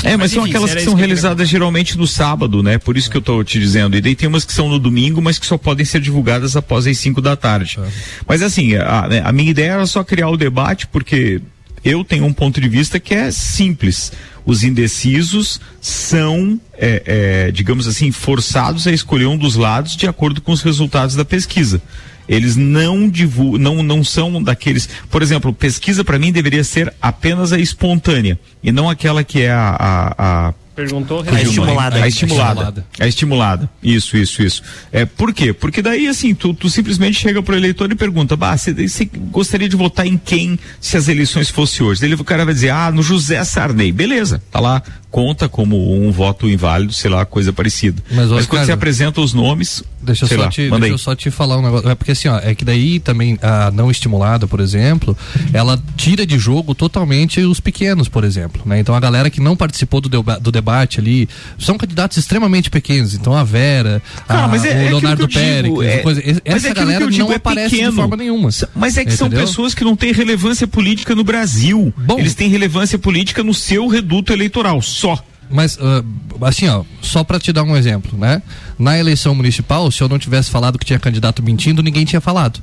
É, 0.02 0.11
mas, 0.11 0.18
mas 0.18 0.30
são 0.32 0.44
aquelas 0.44 0.74
que 0.74 0.80
são 0.82 0.94
que 0.94 0.98
realizadas 0.98 1.48
geralmente 1.48 1.96
no 1.96 2.06
sábado, 2.06 2.62
né? 2.62 2.78
Por 2.78 2.96
isso 2.96 3.11
que 3.11 3.16
eu 3.16 3.20
estou 3.20 3.42
te 3.42 3.59
dizendo. 3.59 3.96
E 3.96 4.00
daí 4.00 4.14
tem 4.14 4.28
umas 4.28 4.44
que 4.44 4.52
são 4.52 4.68
no 4.68 4.78
domingo, 4.78 5.22
mas 5.22 5.38
que 5.38 5.46
só 5.46 5.56
podem 5.56 5.85
ser 5.85 6.00
divulgadas 6.00 6.56
após 6.56 6.87
as 6.87 6.98
5 6.98 7.20
da 7.20 7.37
tarde. 7.37 7.78
É. 7.80 7.88
Mas 8.26 8.42
assim, 8.42 8.74
a, 8.76 9.09
né, 9.09 9.22
a 9.24 9.32
minha 9.32 9.50
ideia 9.50 9.72
era 9.72 9.87
só 9.87 10.04
criar 10.04 10.28
o 10.28 10.37
debate, 10.37 10.87
porque 10.87 11.40
eu 11.85 12.02
tenho 12.02 12.24
um 12.24 12.32
ponto 12.32 12.61
de 12.61 12.68
vista 12.68 12.98
que 12.98 13.14
é 13.14 13.30
simples. 13.30 14.12
Os 14.44 14.64
indecisos 14.64 15.61
são, 15.80 16.61
é, 16.74 17.02
é, 17.06 17.50
digamos 17.50 17.87
assim, 17.87 18.11
forçados 18.11 18.87
a 18.87 18.92
escolher 18.92 19.26
um 19.26 19.37
dos 19.37 19.56
lados 19.56 19.96
de 19.96 20.06
acordo 20.06 20.40
com 20.40 20.52
os 20.52 20.62
resultados 20.62 21.14
da 21.14 21.24
pesquisa. 21.24 21.80
Eles 22.28 22.56
não 22.56 23.08
divulgam, 23.08 23.60
não, 23.60 23.82
não 23.82 24.04
são 24.04 24.42
daqueles. 24.42 24.88
Por 25.10 25.22
exemplo, 25.22 25.52
pesquisa 25.52 26.04
para 26.04 26.18
mim 26.18 26.32
deveria 26.32 26.64
ser 26.64 26.92
apenas 27.00 27.52
a 27.52 27.58
espontânea 27.58 28.38
e 28.62 28.72
não 28.72 28.88
aquela 28.90 29.22
que 29.22 29.42
é 29.42 29.50
a, 29.50 29.76
a, 29.78 30.48
a 30.48 30.54
Perguntou 30.76 31.24
a 31.26 31.40
estimulada. 31.40 32.02
A 32.04 32.06
estimulada. 32.06 32.86
A 33.00 33.06
estimulada. 33.08 33.70
Isso, 33.82 34.14
isso, 34.14 34.42
isso. 34.42 34.62
É, 34.92 35.06
por 35.06 35.32
quê? 35.32 35.50
Porque 35.54 35.80
daí, 35.80 36.06
assim, 36.06 36.34
tu, 36.34 36.52
tu 36.52 36.68
simplesmente 36.68 37.18
chega 37.18 37.42
pro 37.42 37.56
eleitor 37.56 37.90
e 37.90 37.94
pergunta, 37.94 38.36
bah, 38.36 38.54
você 38.58 39.08
gostaria 39.30 39.70
de 39.70 39.74
votar 39.74 40.06
em 40.06 40.18
quem 40.18 40.58
se 40.78 40.98
as 40.98 41.08
eleições 41.08 41.48
fossem 41.48 41.84
hoje? 41.86 42.02
Daí 42.02 42.12
o 42.12 42.22
cara 42.22 42.44
vai 42.44 42.52
dizer, 42.52 42.68
ah, 42.68 42.92
no 42.92 43.02
José 43.02 43.42
Sarney. 43.42 43.90
Beleza, 43.90 44.42
tá 44.50 44.60
lá, 44.60 44.82
conta 45.16 45.48
como 45.48 45.98
um 45.98 46.12
voto 46.12 46.46
inválido, 46.46 46.92
sei 46.92 47.11
lá, 47.11 47.24
coisa 47.24 47.50
parecida. 47.50 48.02
Mas, 48.11 48.29
Mas 48.29 48.44
quando 48.44 48.66
você 48.66 48.72
apresenta 48.72 49.18
os 49.18 49.33
nomes, 49.33 49.83
deixa, 50.02 50.26
eu 50.26 50.29
só, 50.29 50.37
lá, 50.37 50.48
te, 50.50 50.68
deixa 50.68 50.87
eu 50.88 50.98
só 50.98 51.14
te 51.14 51.31
falar 51.31 51.57
um 51.57 51.62
negócio. 51.62 51.88
É 51.88 51.94
porque 51.94 52.12
assim, 52.12 52.29
ó, 52.29 52.38
é 52.38 52.55
que 52.55 52.66
daí 52.66 53.00
também 53.00 53.38
a 53.40 53.70
não 53.70 53.90
estimulada, 53.90 54.46
por 54.46 54.61
exemplo, 54.61 55.16
ela 55.55 55.83
tira 55.96 56.26
de 56.26 56.38
jogo 56.38 56.74
totalmente 56.74 57.40
os 57.40 57.61
pequenos, 57.61 58.11
por 58.11 58.24
exemplo. 58.24 58.61
Né? 58.66 58.79
Então 58.79 58.94
a 58.94 59.00
galera 59.00 59.31
que 59.31 59.40
não 59.40 59.57
participou 59.57 60.02
do, 60.02 60.22
do 60.22 60.52
debate 60.52 61.00
ali, 61.00 61.26
são 61.59 61.79
candidatos 61.79 62.18
extremamente 62.18 62.68
pequenos. 62.68 63.14
Então 63.14 63.35
a 63.35 63.42
Vera, 63.42 64.02
Cara, 64.29 64.52
a, 64.52 64.57
é, 64.57 64.61
o 64.61 64.66
é 64.66 64.88
Leonardo 64.90 65.26
Pérez, 65.31 65.81
é, 65.81 65.98
coisa, 66.00 66.22
essa 66.44 66.74
galera 66.74 67.07
não 67.07 67.33
aparece 67.33 67.70
pequeno. 67.70 67.90
de 67.92 67.96
forma 67.96 68.16
nenhuma. 68.18 68.50
Mas 68.74 68.98
é 68.98 69.05
que 69.07 69.14
Entendeu? 69.14 69.16
são 69.16 69.31
pessoas 69.31 69.72
que 69.72 69.83
não 69.83 69.96
têm 69.96 70.12
relevância 70.12 70.66
política 70.66 71.14
no 71.14 71.24
Brasil. 71.24 71.90
Bom, 71.96 72.18
Eles 72.18 72.35
têm 72.35 72.50
relevância 72.50 72.98
política 72.98 73.42
no 73.42 73.55
seu 73.55 73.87
reduto 73.87 74.31
eleitoral, 74.31 74.83
só. 74.83 75.06
Mas, 75.49 75.77
uh, 75.77 76.05
assim, 76.42 76.69
ó, 76.69 76.83
só 77.01 77.23
para 77.23 77.38
te 77.38 77.53
dar 77.53 77.62
um 77.62 77.77
exemplo, 77.77 78.19
né? 78.19 78.42
Na 78.79 78.99
eleição 78.99 79.35
municipal, 79.35 79.90
se 79.90 80.03
eu 80.03 80.09
não 80.09 80.19
tivesse 80.19 80.51
falado 80.51 80.79
que 80.79 80.85
tinha 80.85 80.99
candidato 80.99 81.42
mentindo, 81.42 81.83
ninguém 81.83 82.05
tinha 82.05 82.21
falado. 82.21 82.62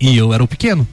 E 0.00 0.16
eu 0.16 0.32
era 0.32 0.42
o 0.42 0.48
pequeno. 0.48 0.86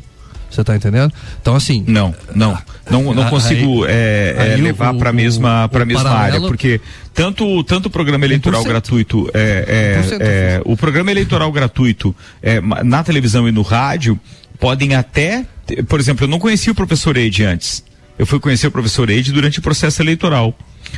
Você 0.50 0.64
tá 0.64 0.76
entendendo? 0.76 1.14
Então, 1.40 1.56
assim. 1.56 1.84
Não, 1.88 2.14
não. 2.34 2.58
Não, 2.90 3.14
não 3.14 3.30
consigo 3.30 3.86
aí, 3.86 3.92
é, 3.92 4.54
é, 4.54 4.56
levar 4.58 4.94
para 4.96 5.12
a 5.12 5.14
mesma, 5.14 5.70
pra 5.70 5.86
mesma 5.86 6.04
paralelo... 6.04 6.38
área, 6.38 6.48
porque 6.48 6.82
tanto, 7.14 7.64
tanto 7.64 7.86
o 7.86 7.90
programa 7.90 8.26
eleitoral 8.26 8.64
1%. 8.64 8.68
gratuito, 8.68 9.30
é, 9.32 10.00
é, 10.12 10.18
é, 10.20 10.62
o 10.66 10.76
programa 10.76 11.12
eleitoral 11.12 11.52
gratuito 11.52 12.16
é, 12.42 12.60
na 12.84 13.04
televisão 13.04 13.48
e 13.48 13.52
no 13.52 13.62
rádio 13.62 14.20
podem 14.60 14.96
até. 14.96 15.46
Por 15.88 16.00
exemplo, 16.00 16.26
eu 16.26 16.28
não 16.28 16.40
conhecia 16.40 16.72
o 16.72 16.76
professor 16.76 17.16
Eide 17.16 17.44
antes. 17.44 17.84
Eu 18.20 18.26
fui 18.26 18.40
conhecer 18.40 18.68
o 18.68 18.72
professor 18.72 19.10
Eide 19.10 19.32
durante 19.32 19.60
o 19.60 19.62
processo 19.62 20.02
eleitoral. 20.02 20.54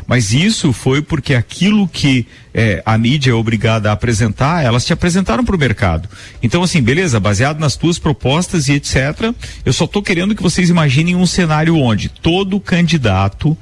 Mas 0.08 0.34
isso 0.34 0.74
foi 0.74 1.02
porque 1.02 1.36
aquilo 1.36 1.88
que 1.88 2.26
é, 2.54 2.82
a 2.84 2.98
mídia 2.98 3.32
é 3.32 3.34
obrigada 3.34 3.90
a 3.90 3.94
apresentar, 3.94 4.64
elas 4.64 4.86
te 4.86 4.92
apresentaram 4.92 5.46
para 5.46 5.56
o 5.56 5.60
mercado. 5.60 6.10
Então, 6.42 6.64
assim, 6.64 6.82
beleza, 6.82 7.20
baseado 7.20 7.60
nas 7.60 7.76
tuas 7.76 8.00
propostas 8.00 8.68
e 8.68 8.74
etc., 8.74 9.34
eu 9.64 9.72
só 9.72 9.86
estou 9.86 10.02
querendo 10.02 10.36
que 10.36 10.42
vocês 10.42 10.70
imaginem 10.70 11.16
um 11.16 11.26
cenário 11.28 11.78
onde 11.78 12.10
todo 12.10 12.60
candidato 12.60 13.56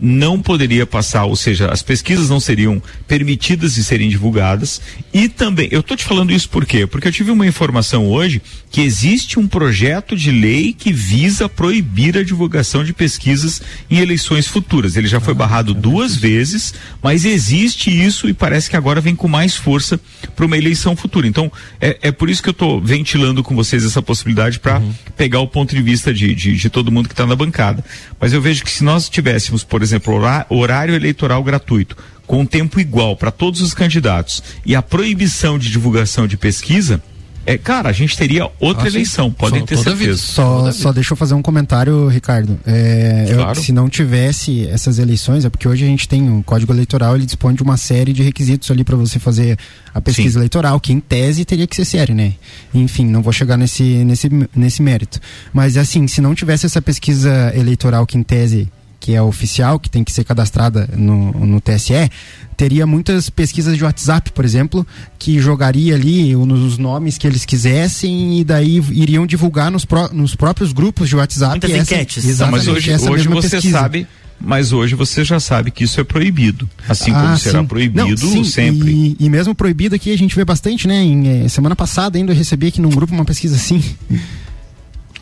não 0.00 0.40
poderia 0.40 0.86
passar, 0.86 1.24
ou 1.24 1.36
seja, 1.36 1.70
as 1.70 1.82
pesquisas 1.82 2.28
não 2.28 2.38
seriam 2.38 2.82
permitidas 3.08 3.74
de 3.74 3.84
serem 3.84 4.08
divulgadas. 4.08 4.80
E 5.12 5.28
também, 5.28 5.68
eu 5.70 5.80
estou 5.80 5.96
te 5.96 6.04
falando 6.04 6.32
isso 6.32 6.48
por 6.48 6.66
quê? 6.66 6.86
Porque 6.86 7.08
eu 7.08 7.12
tive 7.12 7.30
uma 7.30 7.46
informação 7.46 8.06
hoje 8.06 8.42
que 8.70 8.80
existe 8.82 9.38
um 9.38 9.46
projeto 9.46 10.14
de 10.16 10.30
lei 10.30 10.72
que 10.72 10.92
visa 10.92 11.48
proibir 11.48 12.18
a 12.18 12.22
divulgação 12.22 12.84
de 12.84 12.92
pesquisas 12.92 13.62
em 13.90 13.98
eleições 13.98 14.46
futuras. 14.46 14.96
Ele 14.96 15.06
já 15.06 15.20
foi 15.20 15.32
ah, 15.32 15.36
barrado 15.36 15.72
duas 15.72 16.16
vezes, 16.16 16.74
mas 17.02 17.24
existe 17.24 17.90
isso 17.90 18.28
e 18.28 18.34
parece 18.34 18.68
que 18.68 18.76
agora 18.76 19.00
vem 19.00 19.16
com 19.16 19.28
mais 19.28 19.56
força 19.56 19.98
para 20.34 20.44
uma 20.44 20.58
eleição 20.58 20.94
futura. 20.94 21.26
Então, 21.26 21.50
é, 21.80 21.98
é 22.02 22.12
por 22.12 22.28
isso 22.28 22.42
que 22.42 22.48
eu 22.48 22.52
estou 22.52 22.80
ventilando 22.80 23.42
com 23.42 23.54
vocês 23.54 23.84
essa 23.84 24.02
possibilidade 24.02 24.58
para 24.58 24.78
uhum. 24.78 24.92
pegar 25.16 25.40
o 25.40 25.48
ponto 25.48 25.74
de 25.74 25.82
vista 25.82 26.12
de, 26.12 26.34
de, 26.34 26.56
de 26.56 26.70
todo 26.70 26.92
mundo 26.92 27.08
que 27.08 27.14
está 27.14 27.26
na 27.26 27.36
bancada. 27.36 27.84
Mas 28.20 28.32
eu 28.32 28.40
vejo 28.40 28.64
que 28.64 28.70
se 28.70 28.84
nós 28.84 29.08
tivéssemos, 29.08 29.64
por 29.64 29.82
exemplo, 29.86 30.20
horário 30.50 30.94
eleitoral 30.94 31.42
gratuito, 31.42 31.96
com 32.26 32.44
tempo 32.44 32.80
igual 32.80 33.16
para 33.16 33.30
todos 33.30 33.60
os 33.60 33.72
candidatos 33.72 34.42
e 34.64 34.74
a 34.74 34.82
proibição 34.82 35.58
de 35.58 35.70
divulgação 35.70 36.26
de 36.26 36.36
pesquisa, 36.36 37.00
é, 37.46 37.56
cara, 37.56 37.88
a 37.88 37.92
gente 37.92 38.18
teria 38.18 38.50
outra 38.58 38.86
ah, 38.86 38.88
eleição, 38.88 39.30
podem 39.30 39.64
ter 39.64 39.78
certeza. 39.78 40.20
Só, 40.20 40.72
só 40.72 40.92
deixa 40.92 41.12
eu 41.12 41.16
fazer 41.16 41.34
um 41.34 41.40
comentário, 41.40 42.08
Ricardo. 42.08 42.58
É, 42.66 43.26
claro. 43.32 43.50
eu, 43.50 43.62
se 43.62 43.70
não 43.70 43.88
tivesse 43.88 44.66
essas 44.66 44.98
eleições, 44.98 45.44
é 45.44 45.48
porque 45.48 45.68
hoje 45.68 45.84
a 45.84 45.86
gente 45.86 46.08
tem 46.08 46.28
um 46.28 46.42
código 46.42 46.72
eleitoral, 46.72 47.14
ele 47.14 47.24
dispõe 47.24 47.54
de 47.54 47.62
uma 47.62 47.76
série 47.76 48.12
de 48.12 48.24
requisitos 48.24 48.68
ali 48.68 48.82
para 48.82 48.96
você 48.96 49.20
fazer 49.20 49.56
a 49.94 50.00
pesquisa 50.00 50.32
Sim. 50.32 50.38
eleitoral, 50.40 50.80
que 50.80 50.92
em 50.92 50.98
tese 50.98 51.44
teria 51.44 51.68
que 51.68 51.76
ser 51.76 51.84
séria, 51.84 52.12
né? 52.12 52.34
Enfim, 52.74 53.06
não 53.06 53.22
vou 53.22 53.32
chegar 53.32 53.56
nesse, 53.56 54.04
nesse, 54.04 54.28
nesse 54.54 54.82
mérito. 54.82 55.20
Mas 55.52 55.76
assim, 55.76 56.08
se 56.08 56.20
não 56.20 56.34
tivesse 56.34 56.66
essa 56.66 56.82
pesquisa 56.82 57.52
eleitoral 57.54 58.04
que 58.04 58.18
em 58.18 58.24
tese 58.24 58.68
que 59.06 59.14
é 59.14 59.22
oficial, 59.22 59.78
que 59.78 59.88
tem 59.88 60.02
que 60.02 60.10
ser 60.10 60.24
cadastrada 60.24 60.90
no, 60.96 61.30
no 61.30 61.60
TSE, 61.60 62.10
teria 62.56 62.84
muitas 62.84 63.30
pesquisas 63.30 63.76
de 63.76 63.84
WhatsApp, 63.84 64.32
por 64.32 64.44
exemplo, 64.44 64.84
que 65.16 65.38
jogaria 65.38 65.94
ali 65.94 66.34
os 66.34 66.76
nomes 66.76 67.16
que 67.16 67.24
eles 67.24 67.44
quisessem 67.44 68.40
e 68.40 68.42
daí 68.42 68.82
iriam 68.90 69.24
divulgar 69.24 69.70
nos, 69.70 69.84
pró 69.84 70.08
nos 70.12 70.34
próprios 70.34 70.72
grupos 70.72 71.08
de 71.08 71.14
WhatsApp. 71.14 71.52
Muitas 71.52 71.70
essa, 71.70 71.94
enquetes. 71.94 72.38
Não, 72.40 72.50
mas 72.50 72.66
hoje, 72.66 72.92
hoje 73.08 73.28
você 73.28 73.48
pesquisa. 73.48 73.78
sabe 73.78 74.08
mas 74.38 74.70
hoje 74.70 74.94
você 74.94 75.24
já 75.24 75.40
sabe 75.40 75.70
que 75.70 75.84
isso 75.84 75.98
é 75.98 76.04
proibido, 76.04 76.68
assim 76.86 77.10
ah, 77.10 77.22
como 77.22 77.38
será 77.38 77.64
proibido 77.64 78.06
Não, 78.06 78.16
sim, 78.18 78.44
sempre. 78.44 78.90
E, 78.90 79.16
e, 79.18 79.30
mesmo 79.30 79.54
proibido 79.54 79.94
aqui 79.94 80.12
a 80.12 80.18
gente 80.18 80.36
vê 80.36 80.44
bastante, 80.44 80.86
né? 80.86 81.02
Em, 81.02 81.44
eh, 81.44 81.48
semana 81.48 81.74
passada 81.74 82.18
ainda 82.18 82.32
eu 82.32 82.36
recebi 82.36 82.66
aqui 82.66 82.78
num 82.78 82.90
grupo 82.90 83.14
uma 83.14 83.24
pesquisa 83.24 83.56
assim. 83.56 83.82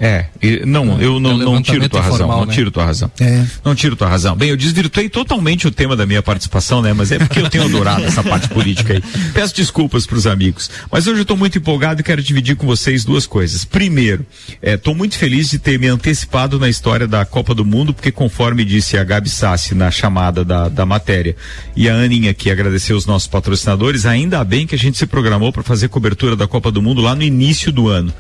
É, 0.01 0.27
não, 0.67 1.01
eu 1.01 1.21
não, 1.21 1.37
não 1.39 1.63
tiro 1.63 1.89
tua 1.89 2.01
razão, 2.01 2.27
não 2.27 2.47
né? 2.47 2.53
tiro 2.53 2.71
tua 2.71 2.85
razão. 2.85 3.11
É. 3.21 3.45
Não 3.65 3.75
tiro 3.75 3.95
tua 3.95 4.09
razão. 4.09 4.37
Bem, 4.37 4.51
eu 4.51 4.57
desvirtuei 4.57 5.09
totalmente 5.09 5.69
o 5.69 5.71
tema 5.71 5.95
da 5.95 6.05
minha 6.05 6.23
participação, 6.23 6.83
né? 6.83 6.93
Mas 6.93 7.13
é 7.13 7.19
porque 7.19 7.41
eu 7.41 7.49
tenho 7.49 7.65
adorado 7.65 8.05
essa 8.05 8.23
parte 8.23 8.49
política 8.49 8.95
aí. 8.95 9.03
Peço 9.33 9.55
desculpas 9.55 10.07
para 10.07 10.19
os 10.19 10.27
amigos. 10.27 10.71
Mas 10.91 11.07
hoje 11.07 11.19
eu 11.19 11.23
estou 11.23 11.37
muito 11.37 11.59
empolgado 11.59 12.01
e 12.01 12.05
quero 12.05 12.23
dividir 12.23 12.57
com 12.57 12.67
vocês 12.67 13.05
duas 13.05 13.27
coisas. 13.27 13.65
Primeiro, 13.65 14.27
estou 14.61 14.95
é, 14.95 14.97
muito 14.97 15.17
feliz 15.17 15.49
de 15.49 15.59
ter 15.59 15.79
me 15.79 15.87
antecipado 15.87 16.59
na 16.59 16.69
história 16.69 17.07
da 17.07 17.25
Copa 17.25 17.55
do 17.55 17.65
Mundo, 17.65 17.95
porque 17.95 18.11
conforme 18.11 18.65
disse 18.65 18.99
a 18.99 19.05
Gabi 19.05 19.29
Sassi 19.29 19.75
na 19.75 19.91
chamada 19.91 20.45
da, 20.45 20.69
da 20.69 20.85
matéria 20.85 21.37
e 21.77 21.89
a 21.89 21.95
Aninha 21.95 22.33
aqui 22.33 22.51
agradeceu 22.51 22.97
os 22.97 23.07
nossos 23.07 23.29
patrocinadores, 23.29 24.07
ainda 24.07 24.43
bem 24.43 24.67
que 24.67 24.75
a 24.75 24.79
gente 24.79 24.99
se 24.99 25.07
programou 25.07 25.53
para 25.53 25.63
fazer 25.63 25.89
cobertura 25.89 26.35
da 26.35 26.49
Copa 26.49 26.71
do 26.71 26.83
Mundo 26.83 27.01
lá 27.01 27.15
no 27.15 27.23
início 27.23 27.71
do 27.71 27.89
ano 27.89 28.13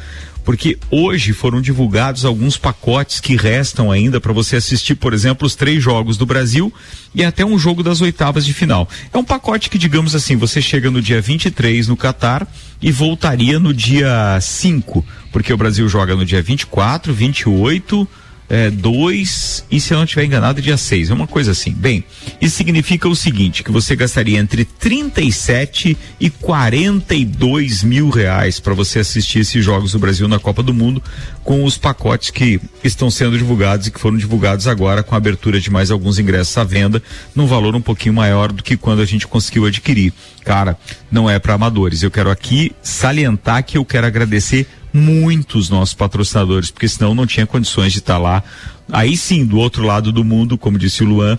porque 0.44 0.78
hoje 0.90 1.32
foram 1.32 1.60
divulgados 1.60 2.24
alguns 2.24 2.56
pacotes 2.56 3.18
que 3.18 3.34
restam 3.34 3.90
ainda 3.90 4.20
para 4.20 4.32
você 4.32 4.56
assistir, 4.56 4.94
por 4.94 5.14
exemplo, 5.14 5.46
os 5.46 5.54
três 5.54 5.82
jogos 5.82 6.16
do 6.16 6.26
Brasil 6.26 6.72
e 7.14 7.24
até 7.24 7.44
um 7.44 7.58
jogo 7.58 7.82
das 7.82 8.00
oitavas 8.00 8.44
de 8.44 8.52
final. 8.52 8.88
É 9.12 9.16
um 9.16 9.24
pacote 9.24 9.70
que, 9.70 9.78
digamos 9.78 10.14
assim, 10.14 10.36
você 10.36 10.60
chega 10.60 10.90
no 10.90 11.00
dia 11.00 11.20
23 11.20 11.88
no 11.88 11.96
Catar 11.96 12.46
e 12.80 12.92
voltaria 12.92 13.58
no 13.58 13.72
dia 13.72 14.38
5, 14.40 15.04
porque 15.32 15.52
o 15.52 15.56
Brasil 15.56 15.88
joga 15.88 16.14
no 16.14 16.24
dia 16.24 16.42
24, 16.42 17.12
28 17.12 18.06
é, 18.48 18.70
2 18.70 19.64
e 19.70 19.80
se 19.80 19.92
eu 19.92 19.96
não 19.96 20.04
estiver 20.04 20.24
enganado, 20.24 20.60
dia 20.60 20.76
6. 20.76 21.10
É 21.10 21.14
uma 21.14 21.26
coisa 21.26 21.52
assim. 21.52 21.72
Bem, 21.72 22.04
isso 22.40 22.56
significa 22.56 23.08
o 23.08 23.16
seguinte: 23.16 23.62
que 23.62 23.72
você 23.72 23.96
gastaria 23.96 24.38
entre 24.38 24.64
37 24.64 25.96
e 26.20 26.30
42 26.30 27.82
mil 27.82 28.10
reais 28.10 28.60
para 28.60 28.74
você 28.74 28.98
assistir 28.98 29.40
esses 29.40 29.64
Jogos 29.64 29.92
do 29.92 29.98
Brasil 29.98 30.28
na 30.28 30.38
Copa 30.38 30.62
do 30.62 30.74
Mundo 30.74 31.02
com 31.42 31.64
os 31.64 31.76
pacotes 31.78 32.30
que 32.30 32.60
estão 32.82 33.10
sendo 33.10 33.36
divulgados 33.36 33.86
e 33.86 33.90
que 33.90 34.00
foram 34.00 34.16
divulgados 34.16 34.66
agora 34.66 35.02
com 35.02 35.14
a 35.14 35.18
abertura 35.18 35.60
de 35.60 35.70
mais 35.70 35.90
alguns 35.90 36.18
ingressos 36.18 36.56
à 36.56 36.64
venda, 36.64 37.02
num 37.34 37.46
valor 37.46 37.74
um 37.74 37.80
pouquinho 37.80 38.14
maior 38.14 38.52
do 38.52 38.62
que 38.62 38.76
quando 38.76 39.00
a 39.00 39.06
gente 39.06 39.26
conseguiu 39.26 39.66
adquirir. 39.66 40.12
Cara, 40.44 40.78
não 41.10 41.28
é 41.28 41.38
para 41.38 41.54
amadores. 41.54 42.02
Eu 42.02 42.10
quero 42.10 42.30
aqui 42.30 42.72
salientar 42.82 43.64
que 43.64 43.78
eu 43.78 43.84
quero 43.84 44.06
agradecer 44.06 44.66
muitos 44.94 45.68
nossos 45.68 45.92
patrocinadores, 45.92 46.70
porque 46.70 46.86
senão 46.86 47.16
não 47.16 47.26
tinha 47.26 47.44
condições 47.44 47.92
de 47.92 47.98
estar 47.98 48.16
lá. 48.16 48.44
Aí 48.92 49.16
sim, 49.16 49.44
do 49.44 49.58
outro 49.58 49.82
lado 49.82 50.12
do 50.12 50.22
mundo, 50.22 50.56
como 50.56 50.78
disse 50.78 51.02
o 51.02 51.06
Luan, 51.06 51.36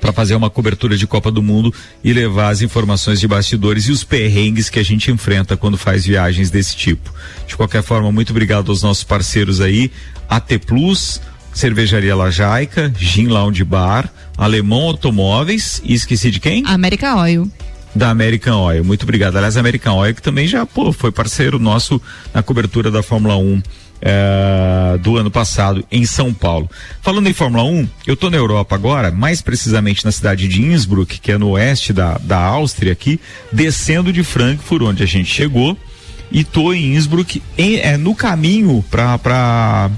para 0.00 0.12
fazer 0.12 0.34
uma 0.34 0.48
cobertura 0.48 0.96
de 0.96 1.06
Copa 1.06 1.30
do 1.30 1.42
Mundo 1.42 1.72
e 2.02 2.12
levar 2.12 2.48
as 2.48 2.62
informações 2.62 3.20
de 3.20 3.28
bastidores 3.28 3.84
e 3.84 3.92
os 3.92 4.04
perrengues 4.04 4.70
que 4.70 4.78
a 4.78 4.82
gente 4.82 5.10
enfrenta 5.10 5.56
quando 5.56 5.76
faz 5.76 6.06
viagens 6.06 6.50
desse 6.50 6.74
tipo. 6.74 7.12
De 7.46 7.56
qualquer 7.56 7.82
forma, 7.82 8.10
muito 8.10 8.30
obrigado 8.30 8.70
aos 8.70 8.82
nossos 8.82 9.04
parceiros 9.04 9.60
aí, 9.60 9.90
AT 10.28 10.58
Plus, 10.66 11.20
Cervejaria 11.52 12.16
Lajaica, 12.16 12.92
Gin 12.96 13.26
Lounge 13.26 13.64
Bar, 13.64 14.10
Alemão 14.36 14.82
Automóveis 14.82 15.82
e 15.84 15.92
esqueci 15.92 16.30
de 16.30 16.40
quem? 16.40 16.62
América 16.66 17.16
Oil 17.16 17.50
da 17.98 18.10
American 18.10 18.62
Oil. 18.62 18.84
Muito 18.84 19.02
obrigado. 19.02 19.36
Aliás, 19.36 19.56
a 19.56 19.60
American 19.60 19.96
Oil 19.96 20.14
que 20.14 20.22
também 20.22 20.46
já 20.46 20.64
pô, 20.64 20.92
foi 20.92 21.10
parceiro 21.10 21.58
nosso 21.58 22.00
na 22.32 22.42
cobertura 22.42 22.90
da 22.90 23.02
Fórmula 23.02 23.36
1 23.36 23.60
é, 24.00 24.96
do 24.98 25.16
ano 25.16 25.30
passado 25.30 25.84
em 25.90 26.06
São 26.06 26.32
Paulo. 26.32 26.70
Falando 27.02 27.28
em 27.28 27.32
Fórmula 27.32 27.64
1, 27.64 27.88
eu 28.06 28.14
estou 28.14 28.30
na 28.30 28.36
Europa 28.36 28.76
agora, 28.76 29.10
mais 29.10 29.42
precisamente 29.42 30.04
na 30.04 30.12
cidade 30.12 30.46
de 30.46 30.62
Innsbruck, 30.62 31.18
que 31.18 31.32
é 31.32 31.38
no 31.38 31.50
oeste 31.50 31.92
da, 31.92 32.16
da 32.18 32.38
Áustria 32.38 32.92
aqui, 32.92 33.20
descendo 33.52 34.12
de 34.12 34.22
Frankfurt, 34.22 34.82
onde 34.82 35.02
a 35.02 35.06
gente 35.06 35.28
chegou, 35.28 35.76
e 36.30 36.40
estou 36.40 36.72
em 36.72 36.94
Innsbruck, 36.94 37.42
em, 37.56 37.76
é, 37.78 37.96
no 37.96 38.14
caminho 38.14 38.84
para 38.88 39.90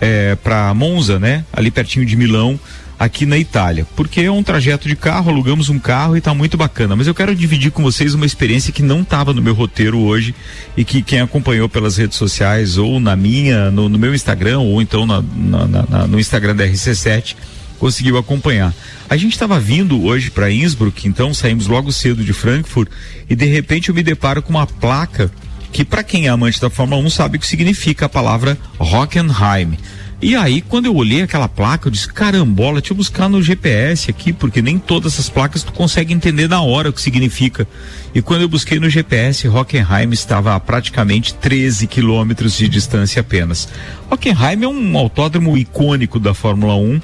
é, 0.00 0.36
para 0.36 0.72
Monza, 0.74 1.18
né? 1.18 1.44
Ali 1.52 1.70
pertinho 1.72 2.06
de 2.06 2.16
Milão, 2.16 2.58
aqui 2.98 3.24
na 3.24 3.38
Itália, 3.38 3.86
porque 3.94 4.22
é 4.22 4.30
um 4.30 4.42
trajeto 4.42 4.88
de 4.88 4.96
carro, 4.96 5.30
alugamos 5.30 5.68
um 5.68 5.78
carro 5.78 6.16
e 6.16 6.18
está 6.18 6.34
muito 6.34 6.56
bacana. 6.56 6.96
Mas 6.96 7.06
eu 7.06 7.14
quero 7.14 7.34
dividir 7.34 7.70
com 7.70 7.82
vocês 7.82 8.12
uma 8.12 8.26
experiência 8.26 8.72
que 8.72 8.82
não 8.82 9.02
estava 9.02 9.32
no 9.32 9.40
meu 9.40 9.54
roteiro 9.54 9.98
hoje 9.98 10.34
e 10.76 10.84
que 10.84 11.00
quem 11.00 11.20
acompanhou 11.20 11.68
pelas 11.68 11.96
redes 11.96 12.16
sociais 12.16 12.76
ou 12.76 12.98
na 12.98 13.14
minha, 13.14 13.70
no, 13.70 13.88
no 13.88 13.98
meu 13.98 14.14
Instagram 14.14 14.58
ou 14.58 14.82
então 14.82 15.06
na, 15.06 15.22
na, 15.22 15.66
na, 15.66 16.06
no 16.06 16.18
Instagram 16.18 16.56
da 16.56 16.66
RC7 16.66 17.36
conseguiu 17.78 18.18
acompanhar. 18.18 18.74
A 19.08 19.16
gente 19.16 19.32
estava 19.32 19.60
vindo 19.60 20.02
hoje 20.02 20.30
para 20.30 20.50
Innsbruck, 20.50 21.06
então 21.06 21.32
saímos 21.32 21.68
logo 21.68 21.92
cedo 21.92 22.24
de 22.24 22.32
Frankfurt 22.32 22.90
e 23.30 23.36
de 23.36 23.46
repente 23.46 23.88
eu 23.90 23.94
me 23.94 24.02
deparo 24.02 24.42
com 24.42 24.50
uma 24.50 24.66
placa 24.66 25.30
que 25.70 25.84
para 25.84 26.02
quem 26.02 26.26
é 26.26 26.28
amante 26.30 26.60
da 26.60 26.68
Fórmula 26.68 27.00
1 27.02 27.10
sabe 27.10 27.36
o 27.36 27.40
que 27.40 27.46
significa 27.46 28.06
a 28.06 28.08
palavra 28.08 28.58
Hockenheim 28.78 29.78
E 30.20 30.34
aí, 30.34 30.60
quando 30.60 30.86
eu 30.86 30.96
olhei 30.96 31.22
aquela 31.22 31.48
placa, 31.48 31.86
eu 31.86 31.92
disse, 31.92 32.12
carambola, 32.12 32.80
deixa 32.80 32.92
eu 32.92 32.96
buscar 32.96 33.28
no 33.28 33.40
GPS 33.40 34.10
aqui, 34.10 34.32
porque 34.32 34.60
nem 34.60 34.76
todas 34.76 35.12
essas 35.12 35.28
placas 35.28 35.62
tu 35.62 35.72
consegue 35.72 36.12
entender 36.12 36.48
na 36.48 36.60
hora 36.60 36.90
o 36.90 36.92
que 36.92 37.00
significa. 37.00 37.68
E 38.12 38.20
quando 38.20 38.42
eu 38.42 38.48
busquei 38.48 38.80
no 38.80 38.90
GPS, 38.90 39.46
Hockenheim 39.46 40.10
estava 40.10 40.56
a 40.56 40.60
praticamente 40.60 41.34
13 41.34 41.86
quilômetros 41.86 42.56
de 42.56 42.68
distância 42.68 43.20
apenas. 43.20 43.68
Hockenheim 44.10 44.64
é 44.64 44.68
um 44.68 44.98
autódromo 44.98 45.56
icônico 45.56 46.18
da 46.18 46.34
Fórmula 46.34 46.74
1 46.74 47.00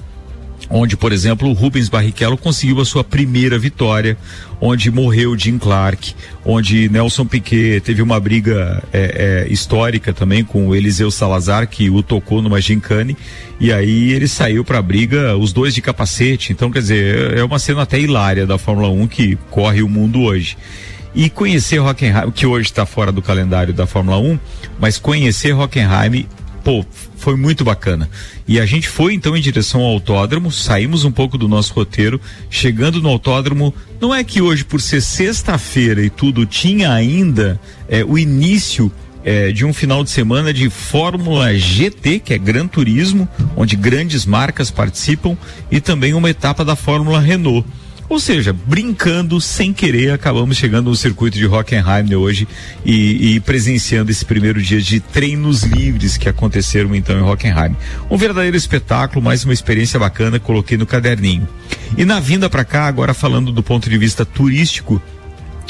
onde, 0.77 0.97
por 0.97 1.13
exemplo, 1.13 1.49
o 1.49 1.53
Rubens 1.53 1.89
Barrichello 1.89 2.37
conseguiu 2.37 2.81
a 2.81 2.85
sua 2.85 3.05
primeira 3.05 3.57
vitória, 3.57 4.19
onde 4.61 4.91
morreu 4.91 5.39
Jim 5.39 5.57
Clark, 5.57 6.17
onde 6.45 6.89
Nelson 6.89 7.25
Piquet 7.25 7.81
teve 7.81 8.03
uma 8.03 8.19
briga 8.19 8.83
é, 8.93 9.45
é, 9.47 9.53
histórica 9.53 10.13
também 10.13 10.43
com 10.43 10.67
o 10.67 10.75
Eliseu 10.75 11.13
Salazar, 11.13 11.69
que 11.69 11.89
o 11.89 12.03
tocou 12.03 12.43
numa 12.43 12.61
gincane, 12.61 13.17
e 13.61 13.73
aí 13.73 14.13
ele 14.13 14.27
saiu 14.27 14.65
para 14.65 14.79
a 14.79 14.83
briga, 14.83 15.37
os 15.37 15.53
dois 15.53 15.73
de 15.73 15.81
capacete. 15.81 16.53
Então, 16.53 16.73
quer 16.73 16.81
dizer, 16.81 17.39
é 17.39 17.45
uma 17.45 17.61
cena 17.61 17.83
até 17.83 18.01
hilária 18.01 18.45
da 18.45 18.59
Fórmula 18.59 18.89
1 18.89 19.07
que 19.07 19.39
corre 19.51 19.81
o 19.81 19.89
mundo 19.89 20.23
hoje. 20.23 20.59
E 21.15 21.31
conhecer 21.31 21.79
Hockenheim, 21.79 22.33
que 22.33 22.45
hoje 22.47 22.67
está 22.67 22.85
fora 22.85 23.13
do 23.13 23.23
calendário 23.23 23.73
da 23.73 23.87
Fórmula 23.87 24.19
1, 24.19 24.37
mas 24.81 24.99
conhecer 24.99 25.55
Hockenheim 25.55 26.27
pô, 26.64 26.85
foi 27.16 27.37
muito 27.37 27.62
bacana. 27.62 28.09
E 28.48 28.59
a 28.59 28.66
gente 28.66 28.88
foi 28.88 29.12
então 29.12 29.37
em 29.37 29.40
direção 29.40 29.83
ao 29.83 29.92
autódromo, 29.92 30.50
saímos 30.50 31.05
um 31.05 31.12
pouco 31.12 31.37
do 31.37 31.46
nosso 31.46 31.74
roteiro, 31.74 32.20
chegando 32.48 33.00
no 33.03 33.09
autódromo. 33.11 33.72
Não 34.00 34.12
é 34.12 34.24
que 34.24 34.40
hoje, 34.40 34.64
por 34.64 34.81
ser 34.81 35.03
sexta-feira 35.03 36.03
e 36.03 36.11
tudo, 36.11 36.46
tinha 36.46 36.92
ainda 36.92 37.61
é, 37.88 38.03
o 38.03 38.18
início 38.18 38.90
é, 39.24 39.53
de 39.53 39.64
um 39.64 39.72
final 39.72 40.03
de 40.03 40.11
semana 40.11 40.53
de 40.53 40.68
Fórmula 40.68 41.55
GT, 41.55 42.20
que 42.20 42.35
é 42.35 42.38
Gran 42.38 42.66
Turismo, 42.66 43.29
onde 43.57 43.77
grandes 43.77 44.27
marcas 44.27 44.70
participam, 44.70 45.37
e 45.70 45.81
também 45.81 46.14
uma 46.14 46.31
etapa 46.31 46.64
da 46.64 46.74
Fórmula 46.74 47.20
Renault. 47.20 47.66
Ou 48.14 48.20
seja, 48.20 48.53
brincando 48.53 49.40
sem 49.40 49.72
querer, 49.72 50.12
acabamos 50.12 50.57
chegando 50.57 50.88
no 50.88 50.94
circuito 50.94 51.37
de 51.37 51.48
Hockenheim 51.48 52.14
hoje 52.14 52.46
e, 52.85 53.35
e, 53.35 53.40
presenciando 53.40 54.09
esse 54.09 54.24
primeiro 54.24 54.62
dia 54.62 54.81
de 54.81 55.00
treinos 55.00 55.64
livres 55.64 56.16
que 56.16 56.29
aconteceram 56.29 56.94
então 56.94 57.18
em 57.18 57.22
Hockenheim. 57.22 57.77
Um 58.09 58.16
verdadeiro 58.16 58.57
espetáculo, 58.57 59.20
mais 59.20 59.42
uma 59.44 59.53
experiência 59.53 59.98
bacana, 59.98 60.38
coloquei 60.38 60.79
no 60.79 60.87
caderninho. 60.87 61.48
E 61.98 62.05
na 62.05 62.20
vinda 62.20 62.48
para 62.48 62.64
cá, 62.64 62.87
agora 62.87 63.12
falando 63.12 63.50
do 63.50 63.64
ponto 63.64 63.90
de 63.90 63.98
vista 63.98 64.24
turístico, 64.24 65.03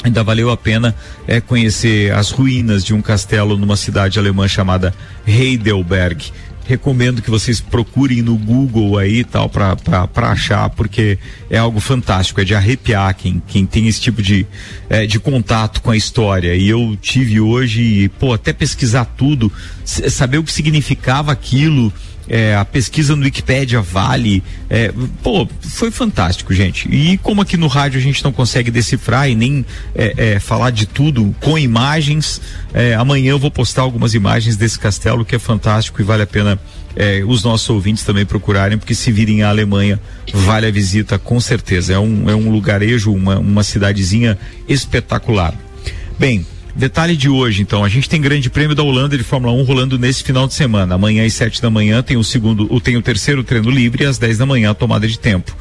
ainda 0.03 0.23
valeu 0.23 0.51
a 0.51 0.55
pena 0.55 0.93
é, 1.27 1.41
conhecer 1.41 2.13
as 2.13 2.29
ruínas 2.29 2.85
de 2.85 2.93
um 2.93 3.01
castelo 3.01 3.57
numa 3.57 3.75
cidade 3.75 4.19
alemã 4.19 4.47
chamada 4.47 4.93
Heidelberg 5.25 6.31
recomendo 6.67 7.21
que 7.21 7.29
vocês 7.29 7.61
procurem 7.61 8.21
no 8.21 8.35
Google 8.35 8.97
aí 8.97 9.23
tal 9.23 9.49
para 9.49 10.07
achar, 10.15 10.69
porque 10.71 11.17
é 11.49 11.57
algo 11.57 11.79
fantástico, 11.79 12.41
é 12.41 12.43
de 12.43 12.55
arrepiar 12.55 13.15
quem, 13.15 13.41
quem 13.47 13.65
tem 13.65 13.87
esse 13.87 14.01
tipo 14.01 14.21
de, 14.21 14.45
é, 14.89 15.05
de 15.05 15.19
contato 15.19 15.81
com 15.81 15.91
a 15.91 15.97
história. 15.97 16.55
E 16.55 16.67
eu 16.67 16.97
tive 17.01 17.39
hoje, 17.39 18.09
pô, 18.19 18.33
até 18.33 18.51
pesquisar 18.51 19.05
tudo, 19.05 19.51
saber 19.83 20.37
o 20.39 20.43
que 20.43 20.51
significava 20.51 21.31
aquilo 21.31 21.93
é, 22.27 22.55
a 22.55 22.65
pesquisa 22.65 23.15
no 23.15 23.23
Wikipedia 23.23 23.81
vale. 23.81 24.43
É, 24.69 24.91
pô, 25.21 25.47
foi 25.61 25.91
fantástico, 25.91 26.53
gente. 26.53 26.87
E 26.89 27.17
como 27.19 27.41
aqui 27.41 27.57
no 27.57 27.67
rádio 27.67 27.99
a 27.99 28.01
gente 28.01 28.23
não 28.23 28.31
consegue 28.31 28.71
decifrar 28.71 29.29
e 29.29 29.35
nem 29.35 29.65
é, 29.93 30.33
é 30.35 30.39
falar 30.39 30.71
de 30.71 30.85
tudo 30.85 31.35
com 31.41 31.57
imagens, 31.57 32.41
é, 32.73 32.95
amanhã 32.95 33.31
eu 33.31 33.39
vou 33.39 33.51
postar 33.51 33.83
algumas 33.83 34.13
imagens 34.13 34.55
desse 34.57 34.79
castelo 34.79 35.23
que 35.23 35.35
é 35.35 35.39
fantástico 35.39 36.01
e 36.01 36.03
vale 36.03 36.23
a 36.23 36.27
pena 36.27 36.59
é, 36.95 37.23
os 37.27 37.43
nossos 37.43 37.69
ouvintes 37.69 38.03
também 38.03 38.25
procurarem, 38.25 38.77
porque 38.77 38.95
se 38.95 39.11
virem 39.11 39.43
à 39.43 39.49
Alemanha, 39.49 39.99
vale 40.33 40.67
a 40.67 40.71
visita 40.71 41.19
com 41.19 41.39
certeza. 41.39 41.93
É 41.93 41.99
um, 41.99 42.29
é 42.29 42.35
um 42.35 42.49
lugarejo, 42.49 43.13
uma, 43.13 43.37
uma 43.37 43.63
cidadezinha 43.63 44.37
espetacular. 44.67 45.53
Bem, 46.17 46.45
Detalhe 46.75 47.15
de 47.15 47.29
hoje, 47.29 47.61
então, 47.61 47.85
a 47.85 47.89
gente 47.89 48.09
tem 48.09 48.19
Grande 48.19 48.49
Prêmio 48.49 48.75
da 48.75 48.83
Holanda 48.83 49.17
de 49.17 49.23
Fórmula 49.23 49.53
1 49.53 49.63
rolando 49.63 49.97
nesse 49.97 50.21
final 50.21 50.45
de 50.45 50.53
semana. 50.53 50.95
Amanhã 50.95 51.25
às 51.25 51.33
7 51.33 51.61
da 51.61 51.69
manhã 51.69 52.03
tem 52.03 52.17
o 52.17 52.23
segundo, 52.23 52.81
tem 52.81 52.97
o 52.97 53.01
terceiro 53.01 53.45
treino 53.45 53.69
livre 53.69 54.03
e 54.03 54.05
às 54.05 54.17
10 54.17 54.39
da 54.39 54.45
manhã 54.45 54.71
a 54.71 54.73
tomada 54.73 55.07
de 55.07 55.17
tempo. 55.17 55.55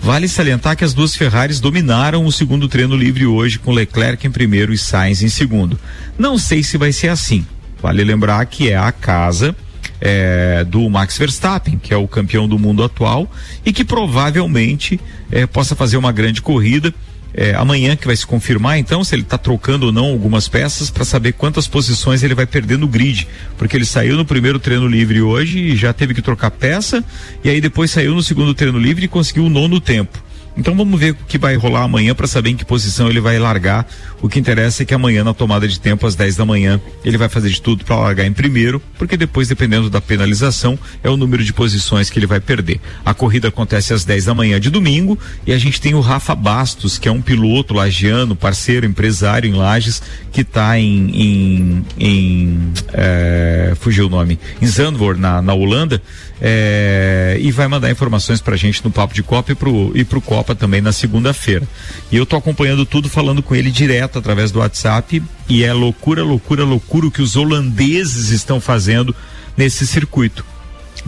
Vale 0.00 0.26
salientar 0.26 0.76
que 0.76 0.84
as 0.84 0.92
duas 0.92 1.14
Ferraris 1.14 1.60
dominaram 1.60 2.26
o 2.26 2.32
segundo 2.32 2.66
treino 2.66 2.96
livre 2.96 3.24
hoje, 3.26 3.60
com 3.60 3.70
Leclerc 3.70 4.26
em 4.26 4.30
primeiro 4.30 4.72
e 4.72 4.78
Sainz 4.78 5.22
em 5.22 5.28
segundo. 5.28 5.78
Não 6.18 6.36
sei 6.36 6.64
se 6.64 6.76
vai 6.76 6.90
ser 6.90 7.08
assim. 7.10 7.46
Vale 7.80 8.02
lembrar 8.02 8.44
que 8.46 8.68
é 8.68 8.76
a 8.76 8.90
casa 8.90 9.54
é, 10.00 10.64
do 10.64 10.90
Max 10.90 11.16
Verstappen, 11.16 11.78
que 11.78 11.94
é 11.94 11.96
o 11.96 12.08
campeão 12.08 12.48
do 12.48 12.58
mundo 12.58 12.82
atual 12.82 13.30
e 13.64 13.72
que 13.72 13.84
provavelmente 13.84 14.98
é, 15.30 15.46
possa 15.46 15.76
fazer 15.76 15.96
uma 15.96 16.10
grande 16.10 16.42
corrida 16.42 16.92
é, 17.36 17.54
amanhã 17.54 17.94
que 17.94 18.06
vai 18.06 18.16
se 18.16 18.26
confirmar 18.26 18.78
então 18.78 19.04
se 19.04 19.14
ele 19.14 19.22
está 19.22 19.36
trocando 19.36 19.86
ou 19.86 19.92
não 19.92 20.06
algumas 20.06 20.48
peças 20.48 20.90
para 20.90 21.04
saber 21.04 21.32
quantas 21.32 21.68
posições 21.68 22.22
ele 22.22 22.34
vai 22.34 22.46
perder 22.46 22.78
no 22.78 22.88
grid, 22.88 23.28
porque 23.58 23.76
ele 23.76 23.84
saiu 23.84 24.16
no 24.16 24.24
primeiro 24.24 24.58
treino 24.58 24.88
livre 24.88 25.20
hoje 25.20 25.58
e 25.58 25.76
já 25.76 25.92
teve 25.92 26.14
que 26.14 26.22
trocar 26.22 26.50
peça 26.50 27.04
e 27.44 27.50
aí 27.50 27.60
depois 27.60 27.90
saiu 27.90 28.14
no 28.14 28.22
segundo 28.22 28.54
treino 28.54 28.78
livre 28.78 29.04
e 29.04 29.08
conseguiu 29.08 29.44
o 29.44 29.50
nono 29.50 29.78
tempo. 29.78 30.25
Então 30.56 30.74
vamos 30.74 30.98
ver 30.98 31.12
o 31.12 31.14
que 31.14 31.38
vai 31.38 31.54
rolar 31.56 31.82
amanhã 31.82 32.14
para 32.14 32.26
saber 32.26 32.50
em 32.50 32.56
que 32.56 32.64
posição 32.64 33.08
ele 33.08 33.20
vai 33.20 33.38
largar. 33.38 33.86
O 34.22 34.28
que 34.28 34.38
interessa 34.38 34.82
é 34.82 34.86
que 34.86 34.94
amanhã, 34.94 35.22
na 35.22 35.34
tomada 35.34 35.68
de 35.68 35.78
tempo, 35.78 36.06
às 36.06 36.14
10 36.14 36.36
da 36.36 36.44
manhã, 36.46 36.80
ele 37.04 37.18
vai 37.18 37.28
fazer 37.28 37.50
de 37.50 37.60
tudo 37.60 37.84
para 37.84 37.96
largar 37.96 38.26
em 38.26 38.32
primeiro, 38.32 38.80
porque 38.98 39.16
depois, 39.16 39.48
dependendo 39.48 39.90
da 39.90 40.00
penalização, 40.00 40.78
é 41.04 41.10
o 41.10 41.16
número 41.16 41.44
de 41.44 41.52
posições 41.52 42.08
que 42.08 42.18
ele 42.18 42.26
vai 42.26 42.40
perder. 42.40 42.80
A 43.04 43.12
corrida 43.12 43.48
acontece 43.48 43.92
às 43.92 44.04
10 44.04 44.24
da 44.24 44.34
manhã 44.34 44.58
de 44.58 44.70
domingo 44.70 45.18
e 45.46 45.52
a 45.52 45.58
gente 45.58 45.80
tem 45.80 45.94
o 45.94 46.00
Rafa 46.00 46.34
Bastos, 46.34 46.98
que 46.98 47.08
é 47.08 47.12
um 47.12 47.20
piloto 47.20 47.74
lagiano, 47.74 48.34
parceiro, 48.34 48.86
empresário 48.86 49.48
em 49.48 49.54
Lages, 49.54 50.02
que 50.32 50.40
está 50.40 50.78
em, 50.78 51.10
em, 51.10 51.84
em 51.98 52.72
é, 52.92 53.74
fugiu 53.78 54.06
o 54.06 54.10
nome, 54.10 54.38
em 54.60 54.66
Zandvoort, 54.66 55.20
na, 55.20 55.42
na 55.42 55.54
Holanda 55.54 56.00
é, 56.40 57.38
e 57.40 57.50
vai 57.50 57.66
mandar 57.66 57.90
informações 57.90 58.40
pra 58.40 58.56
gente 58.56 58.84
no 58.84 58.90
Papo 58.90 59.14
de 59.14 59.22
Copa 59.22 59.52
e 59.52 59.54
pro, 59.54 59.92
e 59.94 60.04
pro 60.04 60.20
Copa 60.20 60.54
também 60.54 60.80
na 60.80 60.92
segunda-feira. 60.92 61.66
E 62.10 62.16
eu 62.16 62.26
tô 62.26 62.36
acompanhando 62.36 62.84
tudo, 62.84 63.08
falando 63.08 63.42
com 63.42 63.54
ele 63.54 63.70
direto 63.70 64.18
através 64.18 64.50
do 64.50 64.58
WhatsApp 64.58 65.22
e 65.48 65.64
é 65.64 65.72
loucura, 65.72 66.22
loucura, 66.22 66.64
loucura 66.64 67.06
o 67.06 67.10
que 67.10 67.22
os 67.22 67.36
holandeses 67.36 68.30
estão 68.30 68.60
fazendo 68.60 69.14
nesse 69.56 69.86
circuito. 69.86 70.44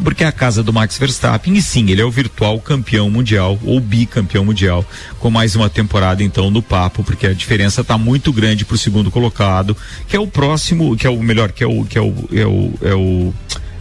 Porque 0.03 0.23
a 0.23 0.31
casa 0.31 0.63
do 0.63 0.73
Max 0.73 0.97
Verstappen, 0.97 1.55
e 1.55 1.61
sim, 1.61 1.91
ele 1.91 2.01
é 2.01 2.05
o 2.05 2.11
virtual 2.11 2.61
campeão 2.61 3.11
mundial, 3.11 3.59
ou 3.65 3.81
bicampeão 3.81 4.45
mundial, 4.45 4.85
com 5.19 5.29
mais 5.29 5.57
uma 5.57 5.69
temporada 5.69 6.23
então 6.23 6.51
no 6.51 6.63
papo, 6.63 7.03
porque 7.03 7.27
a 7.27 7.35
diferença 7.35 7.81
está 7.81 7.99
muito 7.99 8.33
grande 8.33 8.65
para 8.65 8.77
o 8.77 8.79
segundo 8.79 9.11
colocado, 9.11 9.77
que 10.07 10.17
é 10.17 10.21
o 10.21 10.27
próximo, 10.27 10.97
que 10.97 11.07
é 11.07 11.11
o 11.11 11.21
melhor, 11.21 11.51
que 11.51 11.65
é 11.65 11.67
o, 11.67 11.85
que 11.85 11.99
é 11.99 12.01
o, 12.01 12.15
é 12.33 12.47
o, 12.47 12.73
é 12.81 12.95
o 12.95 13.35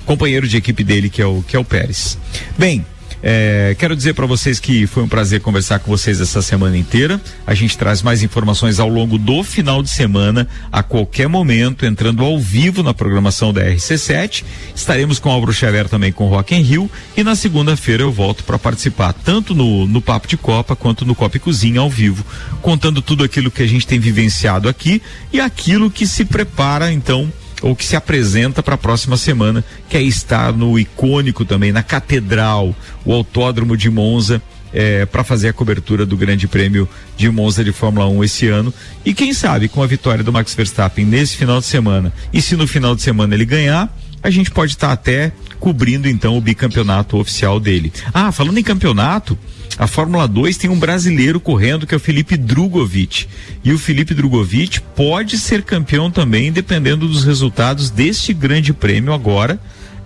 companheiro 0.07 0.47
de 0.47 0.55
equipe 0.55 0.85
dele, 0.85 1.09
que 1.09 1.21
é 1.21 1.25
o, 1.25 1.43
que 1.43 1.55
é 1.55 1.59
o 1.59 1.65
Pérez. 1.65 2.17
Bem, 2.57 2.83
é, 3.21 3.75
quero 3.77 3.93
dizer 3.93 4.13
para 4.13 4.25
vocês 4.25 4.57
que 4.57 4.87
foi 4.87 5.03
um 5.03 5.07
prazer 5.07 5.41
conversar 5.41 5.79
com 5.79 5.91
vocês 5.91 6.21
essa 6.21 6.41
semana 6.41 6.77
inteira. 6.77 7.19
A 7.45 7.53
gente 7.53 7.77
traz 7.77 8.01
mais 8.01 8.23
informações 8.23 8.79
ao 8.79 8.87
longo 8.87 9.17
do 9.17 9.43
final 9.43 9.83
de 9.83 9.89
semana, 9.89 10.47
a 10.71 10.81
qualquer 10.81 11.27
momento, 11.27 11.85
entrando 11.85 12.23
ao 12.23 12.39
vivo 12.39 12.81
na 12.81 12.93
programação 12.93 13.51
da 13.51 13.65
RC7. 13.65 14.45
Estaremos 14.73 15.19
com 15.19 15.29
Álvaro 15.29 15.51
Xavier 15.51 15.89
também 15.89 16.11
com 16.11 16.27
Rock 16.27 16.55
in 16.55 16.61
Rio 16.61 16.89
e 17.17 17.23
na 17.23 17.35
segunda-feira 17.35 18.03
eu 18.03 18.11
volto 18.11 18.45
para 18.45 18.57
participar 18.57 19.11
tanto 19.11 19.53
no, 19.53 19.85
no 19.85 20.01
Papo 20.01 20.27
de 20.27 20.37
Copa 20.37 20.73
quanto 20.73 21.03
no 21.03 21.15
Copa 21.15 21.35
e 21.35 21.39
Cozinha 21.39 21.81
ao 21.81 21.89
vivo, 21.89 22.25
contando 22.61 23.01
tudo 23.01 23.25
aquilo 23.25 23.51
que 23.51 23.63
a 23.63 23.67
gente 23.67 23.85
tem 23.85 23.99
vivenciado 23.99 24.69
aqui 24.69 25.01
e 25.33 25.41
aquilo 25.41 25.91
que 25.91 26.07
se 26.07 26.23
prepara 26.23 26.93
então 26.93 27.29
ou 27.61 27.75
que 27.75 27.85
se 27.85 27.95
apresenta 27.95 28.61
para 28.61 28.75
a 28.75 28.77
próxima 28.77 29.17
semana, 29.17 29.63
que 29.89 29.97
é 29.97 30.01
estar 30.01 30.53
no 30.53 30.77
icônico 30.77 31.43
também, 31.45 31.71
na 31.71 31.83
Catedral, 31.83 32.75
o 33.03 33.13
Autódromo 33.13 33.75
de 33.75 33.89
Monza, 33.89 34.41
é, 34.73 35.05
para 35.05 35.23
fazer 35.23 35.49
a 35.49 35.53
cobertura 35.53 36.05
do 36.05 36.17
Grande 36.17 36.47
Prêmio 36.47 36.87
de 37.15 37.29
Monza 37.29 37.63
de 37.63 37.71
Fórmula 37.71 38.07
1 38.07 38.23
esse 38.23 38.47
ano. 38.47 38.73
E 39.05 39.13
quem 39.13 39.33
sabe, 39.33 39.67
com 39.67 39.81
a 39.81 39.87
vitória 39.87 40.23
do 40.23 40.31
Max 40.31 40.53
Verstappen 40.53 41.05
nesse 41.05 41.35
final 41.37 41.59
de 41.59 41.65
semana, 41.65 42.13
e 42.31 42.41
se 42.41 42.55
no 42.55 42.67
final 42.67 42.95
de 42.95 43.01
semana 43.01 43.33
ele 43.33 43.45
ganhar, 43.45 43.91
a 44.21 44.29
gente 44.29 44.51
pode 44.51 44.73
estar 44.73 44.87
tá 44.87 44.93
até 44.93 45.31
cobrindo 45.59 46.07
então 46.07 46.37
o 46.37 46.41
bicampeonato 46.41 47.17
oficial 47.17 47.59
dele. 47.59 47.91
Ah, 48.13 48.31
falando 48.31 48.57
em 48.57 48.63
campeonato, 48.63 49.37
a 49.77 49.85
Fórmula 49.85 50.27
2 50.27 50.57
tem 50.57 50.69
um 50.69 50.79
brasileiro 50.79 51.39
correndo 51.39 51.85
que 51.85 51.93
é 51.93 51.97
o 51.97 51.99
Felipe 51.99 52.35
Drugovic. 52.35 53.27
E 53.63 53.71
o 53.71 53.77
Felipe 53.77 54.13
Drugovic 54.13 54.81
pode 54.95 55.37
ser 55.37 55.61
campeão 55.61 56.09
também, 56.09 56.51
dependendo 56.51 57.07
dos 57.07 57.23
resultados 57.23 57.89
deste 57.89 58.33
grande 58.33 58.73
prêmio 58.73 59.13
agora. 59.13 59.59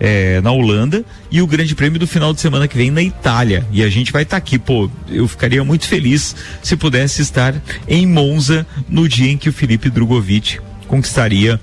É, 0.04 0.40
na 0.40 0.50
Holanda 0.50 1.04
e 1.30 1.40
o 1.40 1.46
grande 1.46 1.76
prêmio 1.76 1.96
do 1.96 2.08
final 2.08 2.34
de 2.34 2.40
semana 2.40 2.66
que 2.66 2.76
vem 2.76 2.90
na 2.90 3.00
Itália. 3.00 3.64
E 3.70 3.84
a 3.84 3.88
gente 3.88 4.10
vai 4.10 4.24
estar 4.24 4.34
tá 4.34 4.38
aqui, 4.38 4.58
pô, 4.58 4.90
eu 5.08 5.28
ficaria 5.28 5.62
muito 5.62 5.86
feliz 5.86 6.34
se 6.60 6.76
pudesse 6.76 7.22
estar 7.22 7.54
em 7.86 8.04
Monza 8.04 8.66
no 8.88 9.08
dia 9.08 9.30
em 9.30 9.38
que 9.38 9.48
o 9.48 9.52
Felipe 9.52 9.88
Drugovic 9.88 10.58
conquistaria 10.88 11.60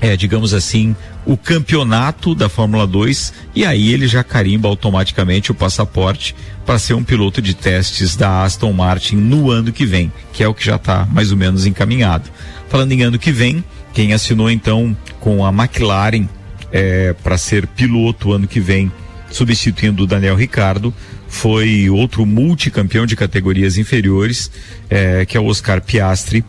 é, 0.00 0.16
digamos 0.16 0.54
assim, 0.54 0.94
o 1.26 1.36
campeonato 1.36 2.34
da 2.34 2.48
Fórmula 2.48 2.86
2 2.86 3.32
e 3.54 3.64
aí 3.64 3.92
ele 3.92 4.06
já 4.06 4.22
carimba 4.22 4.68
automaticamente 4.68 5.50
o 5.50 5.54
passaporte 5.54 6.34
para 6.64 6.78
ser 6.78 6.94
um 6.94 7.02
piloto 7.02 7.42
de 7.42 7.54
testes 7.54 8.16
da 8.16 8.44
Aston 8.44 8.72
Martin 8.72 9.16
no 9.16 9.50
ano 9.50 9.72
que 9.72 9.84
vem, 9.84 10.12
que 10.32 10.42
é 10.42 10.48
o 10.48 10.54
que 10.54 10.64
já 10.64 10.76
está 10.76 11.06
mais 11.06 11.32
ou 11.32 11.36
menos 11.36 11.66
encaminhado. 11.66 12.30
Falando 12.68 12.92
em 12.92 13.02
ano 13.02 13.18
que 13.18 13.32
vem, 13.32 13.64
quem 13.92 14.12
assinou 14.12 14.50
então 14.50 14.96
com 15.18 15.44
a 15.44 15.50
McLaren 15.50 16.28
é, 16.70 17.14
para 17.22 17.38
ser 17.38 17.66
piloto 17.66 18.32
ano 18.32 18.46
que 18.46 18.60
vem, 18.60 18.92
substituindo 19.30 20.04
o 20.04 20.06
Daniel 20.06 20.36
Ricardo, 20.36 20.94
foi 21.26 21.90
outro 21.90 22.24
multicampeão 22.24 23.04
de 23.04 23.16
categorias 23.16 23.76
inferiores, 23.76 24.50
é, 24.88 25.26
que 25.26 25.36
é 25.36 25.40
o 25.40 25.46
Oscar 25.46 25.82
Piastri, 25.82 26.44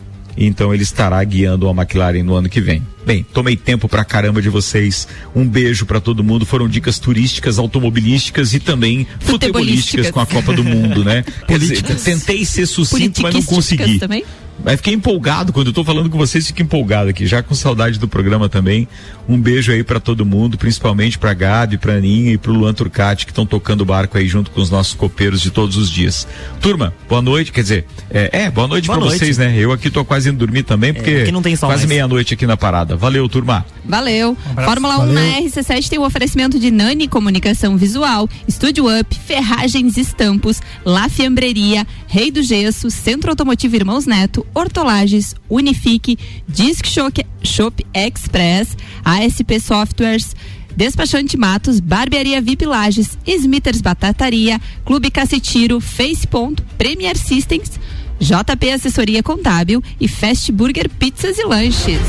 então 0.48 0.74
ele 0.74 0.84
estará 0.84 1.22
guiando 1.24 1.68
a 1.68 1.72
McLaren 1.72 2.24
no 2.24 2.34
ano 2.34 2.48
que 2.48 2.62
vem. 2.62 2.82
Bem, 3.06 3.26
tomei 3.34 3.58
tempo 3.58 3.90
pra 3.90 4.06
caramba 4.06 4.42
de 4.42 4.50
vocês. 4.50 5.08
Um 5.36 5.46
beijo 5.46 5.86
para 5.86 6.00
todo 6.00 6.24
mundo. 6.24 6.46
Foram 6.46 6.68
dicas 6.68 6.98
turísticas, 6.98 7.60
automobilísticas 7.60 8.54
e 8.54 8.60
também 8.60 9.06
futebolísticas 9.20 10.12
com 10.12 10.20
a 10.20 10.26
Copa 10.26 10.54
do 10.54 10.64
Mundo, 10.64 11.04
né? 11.04 11.26
Quer 11.46 11.60
dizer, 11.60 11.82
tentei 11.82 12.46
ser 12.46 12.66
sucinto, 12.66 13.22
mas 13.22 13.34
não 13.34 13.44
consegui. 13.44 14.00
Também? 14.00 14.24
Mas 14.64 14.76
fiquei 14.76 14.94
empolgado 14.94 15.54
quando 15.54 15.68
eu 15.68 15.74
tô 15.74 15.84
falando 15.84 16.10
com 16.10 16.18
vocês, 16.18 16.48
fico 16.48 16.62
empolgado 16.62 17.10
aqui, 17.10 17.26
já 17.26 17.42
com 17.42 17.56
saudade 17.56 17.98
do 17.98 18.08
programa 18.08 18.50
também. 18.50 18.88
Um 19.28 19.40
beijo 19.40 19.72
aí 19.72 19.84
para 19.84 20.00
todo 20.00 20.26
mundo, 20.26 20.58
principalmente 20.58 21.18
pra 21.18 21.34
Gabi, 21.34 21.78
pra 21.78 21.94
Aninha 21.94 22.34
e 22.34 22.38
pro 22.38 22.52
Luan 22.52 22.74
Turcati, 22.74 23.26
que 23.26 23.32
estão 23.32 23.46
tocando 23.46 23.82
o 23.82 23.86
barco 23.86 24.18
aí 24.18 24.28
junto 24.28 24.52
com 24.52 24.60
os 24.60 24.70
nossos 24.70 24.94
copeiros 24.94 25.42
de 25.42 25.52
todos 25.52 25.78
os 25.78 25.90
dias. 25.90 26.28
Turma, 26.60 26.94
boa 27.08 27.22
noite, 27.22 27.52
quer 27.52 27.62
dizer, 27.62 27.86
é, 28.10 28.44
é 28.46 28.52
boa 28.52 28.68
noite 28.68 28.88
para 28.88 29.00
vocês, 29.00 29.38
né? 29.38 29.56
Eu 29.58 29.72
aqui 29.72 29.90
tô 29.90 30.04
quase 30.04 30.30
indo 30.30 30.38
dormir 30.38 30.64
também, 30.64 30.94
porque 30.94 31.12
é, 31.12 31.32
não 31.32 31.42
tem 31.42 31.56
quase 31.56 31.88
meia-noite 31.88 32.34
aqui 32.34 32.46
na 32.46 32.58
parada. 32.58 32.96
Valeu, 32.96 33.28
turma. 33.30 33.66
Valeu. 33.86 34.38
Um 34.58 34.64
Fórmula 34.64 34.96
1 34.96 34.98
Valeu. 34.98 35.14
na 35.14 35.42
RC7 35.42 35.90
tem 35.90 36.00
o 36.00 36.02
um 36.02 36.06
oferecimento 36.06 36.60
de 36.60 36.72
Nani 36.72 37.08
Comunicação 37.08 37.78
Visual, 37.78 38.28
Estúdio 38.48 38.86
Up, 39.00 39.16
Ferragens 39.16 39.98
Estampos, 39.98 40.62
La 40.86 41.08
Fiambreria, 41.10 41.86
Rei 42.08 42.32
do 42.32 42.42
Gesso, 42.42 42.90
Centro 42.90 43.30
Automotivo 43.30 43.76
Irmãos 43.76 44.06
Neto, 44.06 44.46
Hortolages, 44.54 45.36
Unifique, 45.50 46.18
Disc 46.48 46.86
Shop, 46.86 47.12
Shop 47.44 47.86
Express, 47.94 48.76
ASP 49.04 49.60
Softwares, 49.60 50.36
Despachante 50.76 51.36
Matos, 51.36 51.80
Barbearia 51.80 52.42
VIP 52.42 52.66
Lages, 52.66 53.18
Smithers 53.28 53.82
Batataria, 53.82 54.60
Clube 54.86 55.12
Cacetiro, 55.12 55.80
Face 55.80 56.26
Ponto, 56.26 56.64
Premier 56.78 57.18
Systems, 57.18 57.80
JP 58.20 58.72
Assessoria 58.72 59.24
Contábil 59.24 59.84
e 60.00 60.08
Fast 60.08 60.52
Burger 60.52 60.90
Pizzas 60.90 61.38
e 61.38 61.44
Lanches. 61.46 62.00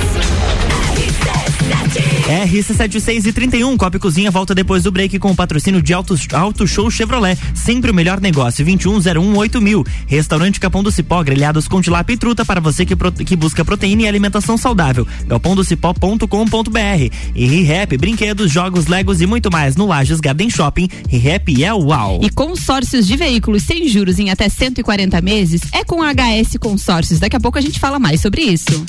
RC76 2.31 3.27
e 3.27 3.33
31, 3.33 3.77
Copa 3.77 3.97
e 3.97 4.01
Cozinha 4.01 4.31
volta 4.31 4.55
depois 4.55 4.85
do 4.85 4.93
break 4.93 5.19
com 5.19 5.33
o 5.33 5.35
patrocínio 5.35 5.83
de 5.83 5.93
Auto, 5.93 6.15
Auto 6.33 6.65
Show 6.65 6.89
Chevrolet. 6.89 7.37
Sempre 7.57 7.91
o 7.91 7.95
melhor 7.95 8.21
negócio, 8.21 8.65
2101 8.65 9.61
mil. 9.61 9.85
Restaurante 10.07 10.61
Capão 10.61 10.81
do 10.81 10.93
Cipó, 10.93 11.25
grelhados 11.25 11.67
com 11.67 11.81
tilápia 11.81 12.15
e 12.15 12.17
truta 12.17 12.45
para 12.45 12.61
você 12.61 12.87
que, 12.87 12.95
pro, 12.95 13.11
que 13.11 13.35
busca 13.35 13.65
proteína 13.65 14.03
e 14.03 14.09
alimentação 14.09 14.57
saudável. 14.57 15.05
galpondocipó.com.br 15.27 17.15
E 17.35 17.47
ReHap, 17.47 17.97
brinquedos, 17.97 18.53
jogos, 18.53 18.87
legos 18.87 19.21
e 19.21 19.27
muito 19.27 19.51
mais 19.51 19.75
no 19.75 19.87
Lages 19.87 20.21
Garden 20.21 20.49
Shopping. 20.51 20.89
ReHap 21.09 21.65
é 21.65 21.75
uau. 21.75 22.21
E 22.23 22.31
consórcios 22.31 23.09
de 23.09 23.17
veículos 23.17 23.65
sem 23.65 23.89
juros 23.89 24.21
em 24.21 24.31
até 24.31 24.49
140 24.49 25.21
meses 25.21 25.63
é 25.73 25.83
com 25.83 26.01
a 26.01 26.13
HS 26.13 26.59
Consórcios. 26.61 27.19
Daqui 27.19 27.35
a 27.35 27.41
pouco 27.41 27.59
a 27.59 27.61
gente 27.61 27.81
fala 27.81 27.99
mais 27.99 28.21
sobre 28.21 28.43
isso. 28.43 28.87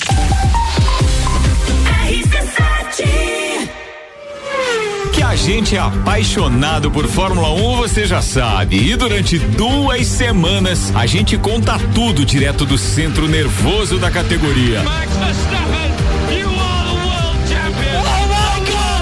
Que 2.94 3.31
a 5.32 5.36
gente 5.36 5.74
é 5.74 5.78
apaixonado 5.78 6.90
por 6.90 7.06
Fórmula 7.06 7.50
1, 7.54 7.76
você 7.76 8.06
já 8.06 8.20
sabe. 8.20 8.76
E 8.76 8.94
durante 8.94 9.38
duas 9.38 10.06
semanas 10.06 10.94
a 10.94 11.06
gente 11.06 11.38
conta 11.38 11.78
tudo 11.94 12.22
direto 12.22 12.66
do 12.66 12.76
centro 12.76 13.26
nervoso 13.26 13.98
da 13.98 14.10
categoria. 14.10 14.82
Max 14.82 15.10
Verstappen, 15.16 15.90
you 16.38 16.50
are 16.50 16.84
the 16.84 16.92
world 17.06 17.48
champion. 17.48 18.02
Oh 18.04 18.26
my 18.28 18.60
God! 18.70 18.92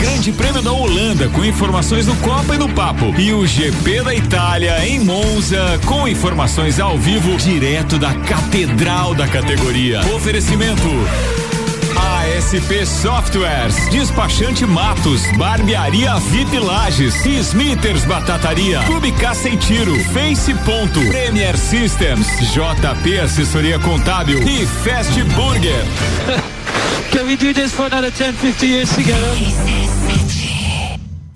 Grande 0.00 0.32
Prêmio 0.32 0.62
da 0.62 0.72
Holanda 0.72 1.28
com 1.28 1.44
informações 1.44 2.06
no 2.06 2.16
Copa 2.16 2.54
e 2.54 2.58
no 2.58 2.70
Papo. 2.70 3.14
E 3.18 3.34
o 3.34 3.46
GP 3.46 4.02
da 4.02 4.14
Itália 4.14 4.86
em 4.86 5.00
Monza 5.00 5.78
com 5.84 6.08
informações 6.08 6.80
ao 6.80 6.96
vivo 6.96 7.36
direto 7.36 7.98
da 7.98 8.14
Catedral 8.14 9.14
da 9.14 9.28
categoria. 9.28 10.00
Oferecimento 10.14 10.88
ASP 12.40 12.86
Softwares, 12.86 13.76
Despachante 13.90 14.64
Matos, 14.64 15.20
Barbearia 15.36 16.16
VIP 16.16 16.58
Lages, 16.58 17.14
Smithers 17.42 18.06
Batataria, 18.06 18.82
Clube 18.86 19.12
Caça 19.12 19.50
e 19.50 19.58
Tiro, 19.58 19.94
Face 20.06 20.54
Ponto, 20.64 21.00
Premier 21.10 21.54
Systems, 21.58 22.26
JP 22.50 23.20
Assessoria 23.20 23.78
Contábil 23.78 24.42
e 24.42 24.66
Fast 24.66 25.22
Burger. 25.34 25.84
Can 27.12 27.26
we 27.26 27.36
do 27.36 27.52
this 27.52 27.72
for 27.72 27.84
another 27.84 28.10
10, 28.10 28.32
50 28.32 28.66
years 28.66 28.90
together? 28.94 30.49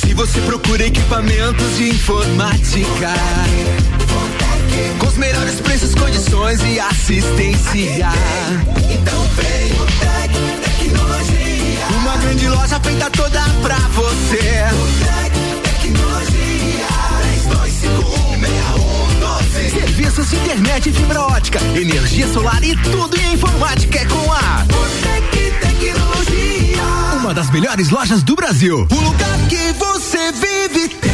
Se 0.00 0.14
você 0.14 0.40
procura 0.40 0.86
equipamentos 0.86 1.76
de 1.76 1.90
informática 1.90 3.12
com 4.98 5.06
os 5.06 5.18
melhores 5.18 5.60
preços, 5.60 5.94
condições 5.94 6.58
e 6.64 6.80
assistência, 6.80 8.08
então 8.90 9.22
vem 9.36 9.72
o 9.72 9.86
Tec 10.00 10.32
Tecnologia. 10.64 11.86
Uma 12.00 12.16
grande 12.16 12.48
loja 12.48 12.80
feita 12.80 13.10
toda 13.10 13.42
pra 13.60 13.76
você. 13.76 14.64
O 14.72 14.86
Tec 15.04 15.34
Tecnologia 15.62 16.86
32516112. 18.32 18.35
Serviços 20.06 20.30
de 20.30 20.36
internet 20.36 20.88
e 20.88 20.92
fibra 20.92 21.20
ótica, 21.20 21.58
energia 21.74 22.28
solar 22.32 22.62
e 22.62 22.76
tudo 22.76 23.16
em 23.18 23.34
informática 23.34 23.98
é 23.98 24.04
com 24.04 24.32
a 24.32 24.64
Botec 24.64 25.52
Tecnologia. 25.60 26.82
Uma 27.18 27.34
das 27.34 27.50
melhores 27.50 27.90
lojas 27.90 28.22
do 28.22 28.36
Brasil. 28.36 28.86
O 28.88 29.00
lugar 29.00 29.36
que 29.48 29.72
você 29.72 30.30
vive 30.30 30.88
tem 30.90 31.10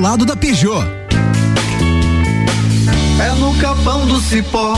lado 0.00 0.24
da 0.24 0.34
Peugeot. 0.34 0.82
É 3.22 3.32
no 3.38 3.54
capão 3.58 4.06
do 4.06 4.18
cipó 4.18 4.74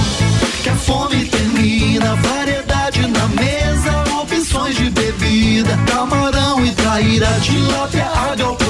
que 0.62 0.68
a 0.68 0.74
fome 0.74 1.26
termina. 1.26 2.16
Variedade 2.16 3.06
na 3.06 3.28
mesa, 3.28 4.04
opções 4.20 4.76
de 4.76 4.90
bebida. 4.90 5.78
Camarão 5.86 6.64
e 6.64 6.72
traíra, 6.72 7.28
tilápia, 7.40 8.04
a 8.04 8.34
galponeira. 8.34 8.61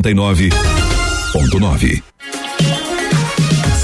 89.9 0.00 2.02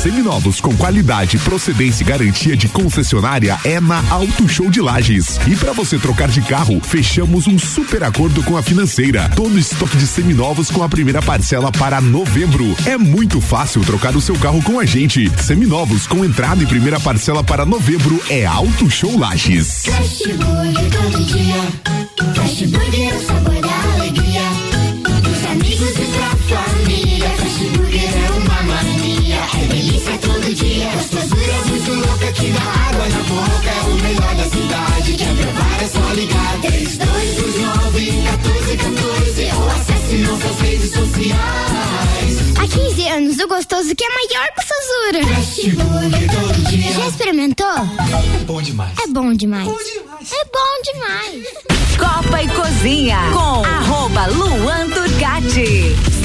Seminovos 0.00 0.60
com 0.60 0.76
qualidade, 0.76 1.38
procedência 1.38 2.04
e 2.04 2.06
garantia 2.06 2.56
de 2.56 2.68
concessionária 2.68 3.58
é 3.64 3.80
na 3.80 4.04
Auto 4.10 4.46
Show 4.46 4.70
de 4.70 4.80
Lages. 4.80 5.40
E 5.48 5.56
para 5.56 5.72
você 5.72 5.98
trocar 5.98 6.28
de 6.28 6.42
carro, 6.42 6.78
fechamos 6.78 7.46
um 7.46 7.58
super 7.58 8.04
acordo 8.04 8.42
com 8.42 8.56
a 8.56 8.62
financeira. 8.62 9.30
Todo 9.34 9.58
estoque 9.58 9.96
de 9.96 10.06
seminovos 10.06 10.70
com 10.70 10.82
a 10.82 10.88
primeira 10.88 11.22
parcela 11.22 11.72
para 11.72 12.02
novembro. 12.02 12.66
É 12.84 12.98
muito 12.98 13.40
fácil 13.40 13.80
trocar 13.80 14.14
o 14.14 14.20
seu 14.20 14.38
carro 14.38 14.62
com 14.62 14.78
a 14.78 14.84
gente. 14.84 15.30
Seminovos 15.42 16.06
com 16.06 16.22
entrada 16.22 16.62
e 16.62 16.66
primeira 16.66 17.00
parcela 17.00 17.42
para 17.42 17.64
novembro 17.64 18.22
é 18.28 18.44
Auto 18.44 18.90
Show 18.90 19.18
Lages. 19.18 19.86
Fast 19.86 20.32
Burger 20.34 20.90
todo 20.90 21.24
dia. 21.24 21.62
Fast 22.34 22.66
Burger 22.66 23.18
sabor 23.20 23.53
todo 30.24 30.54
dia. 30.54 30.90
Gostosura 30.90 31.54
muito 31.68 31.92
louca 31.92 32.32
que 32.32 32.50
dá 32.52 32.60
água 32.60 33.08
na 33.08 33.22
boca. 33.24 33.70
É 33.70 33.82
o 33.82 33.94
melhor 33.94 34.34
da 34.34 34.44
cidade. 34.44 35.12
Quer 35.14 35.34
provar 35.36 35.82
é 35.82 35.86
só 35.88 36.12
ligar. 36.14 36.60
3229 36.62 38.12
1414 38.12 39.52
ou 39.56 39.70
acesse 39.70 40.16
nossas 40.18 40.60
redes 40.60 40.90
sociais. 40.92 42.58
Há 42.58 42.66
15 42.68 43.08
anos, 43.08 43.38
o 43.38 43.48
gostoso 43.48 43.94
que 43.94 44.04
é 44.04 44.08
maior 44.08 44.48
que 44.54 44.60
o 44.60 44.64
Sazura. 44.66 45.34
Fast 45.34 45.70
Burger 45.70 46.30
todo 46.30 46.70
dia. 46.70 46.92
Já 46.92 47.06
experimentou? 47.08 47.66
É 47.68 48.44
bom 48.44 48.62
demais. 48.62 48.92
É 48.98 49.06
bom 49.08 49.32
demais. 49.34 49.68
É 49.68 50.44
bom 50.52 50.82
demais. 50.92 51.44
Copa 51.98 52.42
e 52.42 52.48
Cozinha 52.48 53.18
com 53.32 53.64
arroba. 53.64 54.13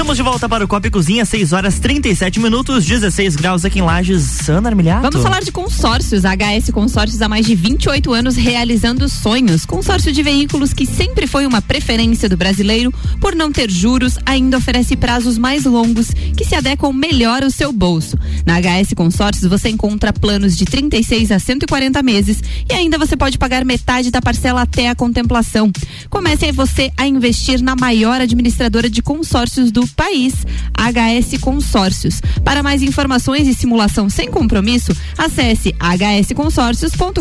Estamos 0.10 0.18
de 0.18 0.24
volta 0.24 0.50
para 0.50 0.66
o 0.66 0.68
Copa 0.68 0.88
e 0.88 0.90
Cozinha, 0.90 1.24
6 1.24 1.54
horas 1.54 1.78
37 1.78 2.40
minutos, 2.40 2.84
16 2.84 3.36
graus 3.36 3.64
aqui 3.64 3.78
em 3.78 3.84
Lages. 3.84 4.50
Ana 4.50 4.70
Armilhato. 4.70 5.04
Vamos 5.04 5.22
falar 5.22 5.44
de 5.44 5.52
consórcios. 5.52 6.26
A 6.26 6.34
HS 6.36 6.72
Consórcios 6.72 7.22
há 7.22 7.30
mais 7.30 7.46
de 7.46 7.54
28 7.54 8.12
anos 8.12 8.36
realizando 8.36 9.08
sonhos. 9.08 9.68
Consórcio 9.68 10.12
de 10.12 10.24
veículos 10.24 10.74
que 10.74 10.88
sempre 10.88 11.28
foi 11.28 11.46
uma 11.46 11.62
preferência 11.62 12.28
do 12.28 12.36
brasileiro, 12.36 12.92
por 13.22 13.36
não 13.36 13.52
ter 13.52 13.70
juros, 13.70 14.18
ainda 14.26 14.58
oferece 14.58 14.96
prazos 14.96 15.38
mais 15.38 15.66
longos 15.66 16.08
que 16.36 16.44
se 16.44 16.56
adequam 16.56 16.92
melhor 16.92 17.44
ao 17.44 17.52
seu 17.52 17.72
bolso. 17.72 18.18
Na 18.48 18.60
HS 18.60 18.96
Consórcios 18.96 19.48
você 19.48 19.70
encontra 19.70 20.12
planos 20.12 20.58
de 20.58 20.66
36 20.66 21.32
a 21.32 21.38
140 21.38 22.02
meses 22.02 22.42
e 22.68 22.74
ainda 22.74 22.98
você 22.98 23.16
pode 23.16 23.38
pagar 23.38 23.64
metade 23.64 24.10
da 24.10 24.24
parcela 24.24 24.64
até 24.64 24.90
a 24.90 24.96
contemplação. 24.96 25.72
Comece 26.10 26.52
você 26.52 26.92
a 26.98 27.06
investir 27.06 27.62
na 27.62 27.76
maior 27.76 28.20
administradora 28.20 28.90
de 28.90 29.04
consórcios 29.04 29.72
do 29.72 29.86
país, 30.00 30.34
HS 30.78 31.42
Consórcios. 31.42 32.22
Para 32.46 32.64
mais 32.64 32.82
informações 32.82 33.50
e 33.50 33.54
simulação 33.54 34.10
sem 34.10 34.32
compromisso, 34.32 34.96
acesse 35.18 35.76
hsconsórcios.com.br. 35.78 37.20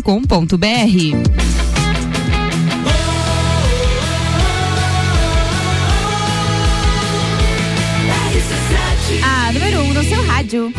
A 9.24 9.52
número 9.52 9.80
1 9.80 9.82
um 9.82 9.92
no 9.94 10.04
seu 10.04 10.24
rádio. 10.24 10.72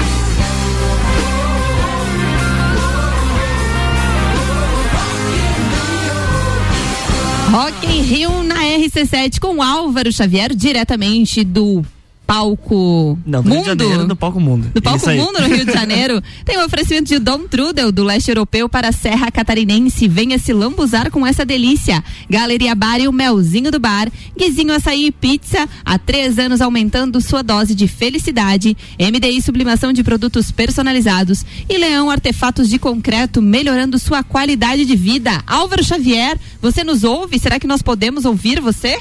Rock 7.52 7.88
in 7.88 8.04
Rio 8.04 8.44
na 8.44 8.58
RC7 8.58 9.40
com 9.40 9.64
Álvaro 9.64 10.12
Xavier, 10.12 10.54
diretamente 10.54 11.44
do 11.44 11.84
palco 12.30 13.18
Não, 13.26 13.42
do 13.42 13.50
Rio 13.50 13.64
de 13.64 13.70
Mundo. 13.70 13.80
Janeiro, 13.80 14.08
do 14.08 14.16
palco 14.16 14.40
Mundo. 14.40 14.72
Do 14.72 14.82
Palco. 14.84 15.10
Mundo 15.10 15.42
no 15.42 15.48
Rio 15.48 15.66
de 15.66 15.74
Janeiro. 15.74 16.22
Tem 16.46 16.60
o 16.60 16.66
oferecimento 16.66 17.08
de 17.08 17.18
Dom 17.18 17.48
Trudel, 17.48 17.92
do 17.92 18.04
leste 18.04 18.30
europeu 18.30 18.70
para 18.70 18.90
a 18.90 18.92
Serra 18.92 19.32
Catarinense. 19.32 20.08
Venha 20.08 20.38
se 20.38 20.54
lambuzar 20.54 21.10
com 21.10 21.26
essa 21.26 21.44
delícia. 21.44 22.04
Galeria 22.30 22.76
Bar 22.76 23.00
e 23.00 23.08
o 23.08 23.12
Melzinho 23.12 23.72
do 23.72 23.80
Bar. 23.80 24.12
Guizinho 24.38 24.76
Açaí 24.76 25.08
e 25.08 25.12
Pizza. 25.12 25.68
Há 25.84 25.98
três 25.98 26.38
anos 26.38 26.62
aumentando 26.62 27.20
sua 27.20 27.42
dose 27.42 27.74
de 27.74 27.88
felicidade. 27.88 28.78
MDI 29.00 29.42
Sublimação 29.42 29.92
de 29.92 30.04
Produtos 30.04 30.52
Personalizados. 30.52 31.44
E 31.68 31.80
Leão 31.80 32.12
Artefatos 32.12 32.70
de 32.70 32.78
Concreto, 32.78 33.42
melhorando 33.42 33.98
sua 33.98 34.24
qualidade 34.24 34.86
de 34.86 34.96
vida. 34.96 35.42
Álvaro 35.48 35.84
Xavier, 35.84 36.38
você 36.62 36.84
nos 36.84 37.04
ouve? 37.04 37.40
Será 37.40 37.58
que 37.60 37.66
nós 37.66 37.82
podemos 37.82 38.24
ouvir 38.24 38.62
você? 38.62 39.00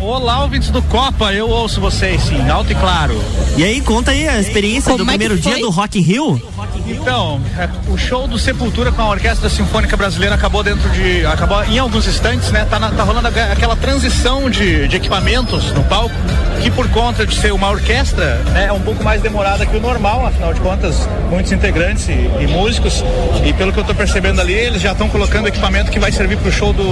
Olá, 0.00 0.42
ouvintes 0.42 0.70
do 0.70 0.80
Copa, 0.82 1.32
eu 1.32 1.48
ouço 1.48 1.80
vocês 1.80 2.22
sim, 2.22 2.48
alto 2.48 2.72
e 2.72 2.74
claro. 2.74 3.14
E 3.56 3.64
aí, 3.64 3.80
conta 3.80 4.10
aí 4.12 4.26
a 4.28 4.40
experiência 4.40 4.96
do 4.96 5.02
é 5.02 5.06
primeiro 5.06 5.38
dia 5.38 5.58
do 5.58 5.68
Rock 5.70 5.98
in 5.98 6.02
Rio. 6.02 6.42
Então, 6.86 7.40
é, 7.58 7.68
o 7.90 7.96
show 7.98 8.26
do 8.26 8.38
Sepultura 8.38 8.90
com 8.90 9.02
a 9.02 9.08
Orquestra 9.10 9.48
Sinfônica 9.48 9.96
Brasileira 9.96 10.34
acabou 10.34 10.62
dentro 10.62 10.88
de. 10.90 11.24
acabou 11.26 11.62
em 11.64 11.78
alguns 11.78 12.06
instantes, 12.06 12.50
né? 12.50 12.66
Tá, 12.68 12.78
na- 12.78 12.90
tá 12.90 13.02
rolando 13.02 13.28
a- 13.28 13.52
aquela 13.52 13.76
transição 13.76 14.48
de, 14.48 14.88
de 14.88 14.96
equipamentos 14.96 15.72
no 15.72 15.84
palco, 15.84 16.14
que 16.62 16.70
por 16.70 16.88
conta 16.88 17.26
de 17.26 17.34
ser 17.36 17.52
uma 17.52 17.68
orquestra, 17.70 18.36
né, 18.52 18.66
é 18.66 18.72
um 18.72 18.80
pouco 18.80 19.04
mais 19.04 19.20
demorada 19.22 19.64
que 19.66 19.76
o 19.76 19.80
normal, 19.80 20.26
afinal 20.26 20.52
de 20.54 20.60
contas, 20.60 21.08
muitos 21.30 21.52
integrantes 21.52 22.08
e, 22.08 22.12
e 22.42 22.46
músicos. 22.48 23.04
E 23.44 23.52
pelo 23.52 23.72
que 23.72 23.78
eu 23.78 23.84
tô 23.84 23.94
percebendo 23.94 24.40
ali, 24.40 24.54
eles 24.54 24.80
já 24.80 24.92
estão 24.92 25.08
colocando 25.08 25.46
equipamento 25.48 25.90
que 25.90 25.98
vai 25.98 26.10
servir 26.12 26.38
pro 26.38 26.50
show 26.50 26.72
do. 26.72 26.82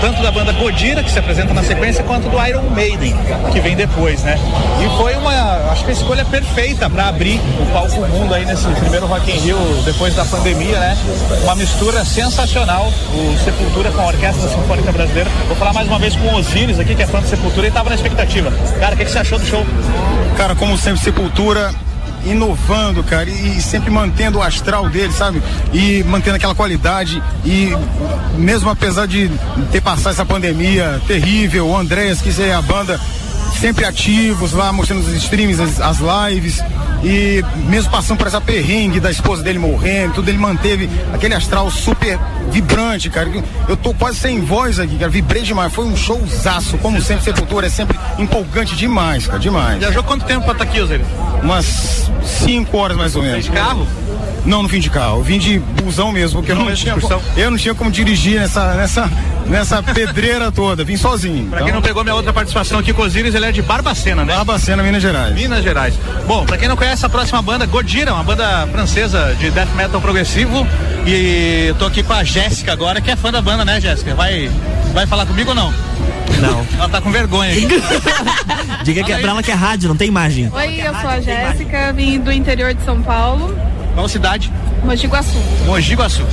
tanto 0.00 0.20
da 0.22 0.30
banda 0.32 0.52
Godira, 0.52 1.02
que 1.02 1.10
se 1.10 1.18
apresenta 1.18 1.54
na 1.54 1.62
sequência, 1.62 1.99
quanto 2.02 2.28
do 2.28 2.46
Iron 2.46 2.62
Maiden, 2.70 3.14
que 3.52 3.60
vem 3.60 3.76
depois, 3.76 4.22
né? 4.22 4.38
E 4.80 4.96
foi 4.96 5.14
uma. 5.16 5.32
acho 5.70 5.84
que 5.84 5.90
a 5.90 5.94
escolha 5.94 6.24
perfeita 6.24 6.88
para 6.88 7.08
abrir 7.08 7.40
o 7.60 7.66
palco 7.72 8.00
mundo 8.08 8.34
aí 8.34 8.44
nesse 8.44 8.66
primeiro 8.68 9.06
Rock 9.06 9.30
in 9.30 9.38
Rio 9.38 9.58
depois 9.84 10.14
da 10.14 10.24
pandemia, 10.24 10.78
né? 10.78 10.96
Uma 11.42 11.54
mistura 11.54 12.04
sensacional, 12.04 12.92
o 13.14 13.38
Sepultura 13.44 13.90
com 13.90 14.00
a 14.00 14.06
Orquestra 14.06 14.48
Sinfônica 14.48 14.92
Brasileira. 14.92 15.30
Vou 15.46 15.56
falar 15.56 15.72
mais 15.72 15.88
uma 15.88 15.98
vez 15.98 16.16
com 16.16 16.26
o 16.28 16.36
Osiris 16.36 16.78
aqui, 16.78 16.94
que 16.94 17.02
é 17.02 17.06
fã 17.06 17.20
do 17.20 17.28
Sepultura 17.28 17.66
e 17.66 17.70
tava 17.70 17.90
na 17.90 17.96
expectativa. 17.96 18.52
Cara, 18.78 18.94
o 18.94 18.98
que, 18.98 19.04
que 19.04 19.10
você 19.10 19.18
achou 19.18 19.38
do 19.38 19.46
show? 19.46 19.64
Cara, 20.36 20.54
como 20.54 20.76
sempre, 20.76 21.00
Sepultura 21.00 21.72
inovando, 22.24 23.02
cara, 23.02 23.28
e, 23.28 23.58
e 23.58 23.62
sempre 23.62 23.90
mantendo 23.90 24.38
o 24.38 24.42
astral 24.42 24.88
dele, 24.88 25.12
sabe? 25.12 25.42
E 25.72 26.02
mantendo 26.04 26.36
aquela 26.36 26.54
qualidade. 26.54 27.22
E 27.44 27.70
mesmo 28.36 28.70
apesar 28.70 29.06
de 29.06 29.30
ter 29.70 29.80
passado 29.80 30.12
essa 30.12 30.24
pandemia 30.24 31.00
terrível, 31.06 31.68
o 31.68 31.76
Andréas, 31.76 32.20
que 32.20 32.30
é 32.42 32.54
a 32.54 32.62
banda, 32.62 33.00
sempre 33.60 33.84
ativos 33.84 34.52
lá, 34.52 34.72
mostrando 34.72 35.00
os 35.00 35.12
streams, 35.14 35.60
as, 35.60 35.80
as 35.80 35.98
lives. 36.00 36.62
E 37.04 37.42
mesmo 37.68 37.90
passando 37.90 38.18
por 38.18 38.26
essa 38.26 38.40
perrengue 38.40 39.00
da 39.00 39.10
esposa 39.10 39.42
dele 39.42 39.58
morrendo, 39.58 40.14
tudo, 40.14 40.28
ele 40.28 40.38
manteve 40.38 40.88
aquele 41.12 41.34
astral 41.34 41.70
super 41.70 42.18
vibrante, 42.50 43.08
cara. 43.10 43.30
Eu 43.68 43.76
tô 43.76 43.92
quase 43.94 44.18
sem 44.18 44.40
voz 44.40 44.78
aqui, 44.78 44.96
cara. 44.96 45.10
Vibrei 45.10 45.42
demais. 45.42 45.72
Foi 45.72 45.84
um 45.84 45.96
showzaço, 45.96 46.78
como 46.78 47.00
sempre, 47.00 47.24
Sepultura 47.24 47.66
é 47.66 47.70
sempre 47.70 47.98
empolgante 48.18 48.74
demais, 48.74 49.26
cara, 49.26 49.38
demais. 49.38 49.78
Viajou 49.78 50.02
quanto 50.02 50.24
tempo 50.24 50.42
pra 50.44 50.52
estar 50.52 50.64
aqui, 50.64 50.80
Osiris? 50.80 51.06
Umas 51.42 52.10
5 52.44 52.76
horas 52.76 52.96
mais 52.96 53.14
ou 53.14 53.22
menos. 53.22 53.44
de 53.44 53.50
carro? 53.50 53.86
Não, 54.44 54.62
não 54.62 54.68
vim 54.68 54.80
de 54.80 54.90
carro. 54.90 55.18
Eu 55.18 55.22
vim 55.22 55.38
de 55.38 55.58
busão 55.58 56.12
mesmo, 56.12 56.40
porque 56.40 56.52
eu 56.52 56.56
não, 56.56 56.64
Não, 56.64 56.74
tinha, 56.74 56.96
eu 57.36 57.50
não 57.50 57.58
tinha 57.58 57.74
como 57.74 57.90
dirigir 57.90 58.40
nessa, 58.40 58.74
nessa, 58.74 59.10
nessa 59.50 59.82
pedreira 59.82 60.50
toda. 60.50 60.84
Vim 60.84 60.96
sozinho. 60.96 61.50
Pra 61.50 61.62
quem 61.62 61.72
não 61.72 61.82
pegou 61.82 62.02
minha 62.02 62.14
outra 62.14 62.32
participação 62.32 62.78
aqui 62.78 62.92
Osiris, 62.92 63.34
ele 63.34 63.46
é 63.46 63.52
de 63.52 63.60
Barbacena, 63.60 64.24
né? 64.24 64.34
Barbacena, 64.34 64.82
Minas 64.82 65.02
Gerais. 65.02 65.34
Minas 65.34 65.62
Gerais. 65.62 65.94
Bom, 66.26 66.44
pra 66.46 66.56
quem 66.56 66.68
não 66.68 66.76
conhece 66.76 67.04
a 67.04 67.08
próxima 67.08 67.42
banda, 67.42 67.66
Godira, 67.66 68.14
uma 68.14 68.22
banda 68.22 68.66
francesa 68.70 69.34
de 69.38 69.50
death 69.50 69.74
metal 69.74 70.00
progressivo. 70.00 70.66
E 71.06 71.74
tô 71.78 71.86
aqui 71.86 72.02
com 72.02 72.12
a 72.12 72.22
Jéssica 72.22 72.72
agora, 72.72 73.00
que 73.00 73.10
é 73.10 73.16
fã 73.16 73.32
da 73.32 73.42
banda, 73.42 73.64
né, 73.64 73.80
Jéssica? 73.80 74.14
Vai, 74.14 74.50
vai 74.92 75.06
falar 75.06 75.26
comigo 75.26 75.50
ou 75.50 75.54
não? 75.56 75.72
Não. 76.40 76.66
Ela 76.78 76.88
tá 76.88 77.00
com 77.00 77.10
vergonha 77.10 77.50
aqui. 77.50 77.66
Diga 78.84 79.02
que 79.02 79.12
é 79.12 79.18
pra 79.18 79.30
ela 79.30 79.42
que 79.42 79.50
é 79.50 79.54
rádio, 79.54 79.88
não 79.88 79.96
tem 79.96 80.08
imagem. 80.08 80.50
Oi, 80.52 80.80
eu 80.80 80.94
sou 81.00 81.10
a 81.10 81.20
Jéssica, 81.20 81.92
vim 81.92 82.20
do 82.20 82.30
interior 82.30 82.72
de 82.72 82.82
São 82.84 83.02
Paulo, 83.02 83.54
Qual 83.94 84.08
cidade? 84.08 84.50
Mogi 84.84 85.06
Guaçu. 85.06 85.36
Mogi 85.66 85.94
Guaçu. 85.94 86.24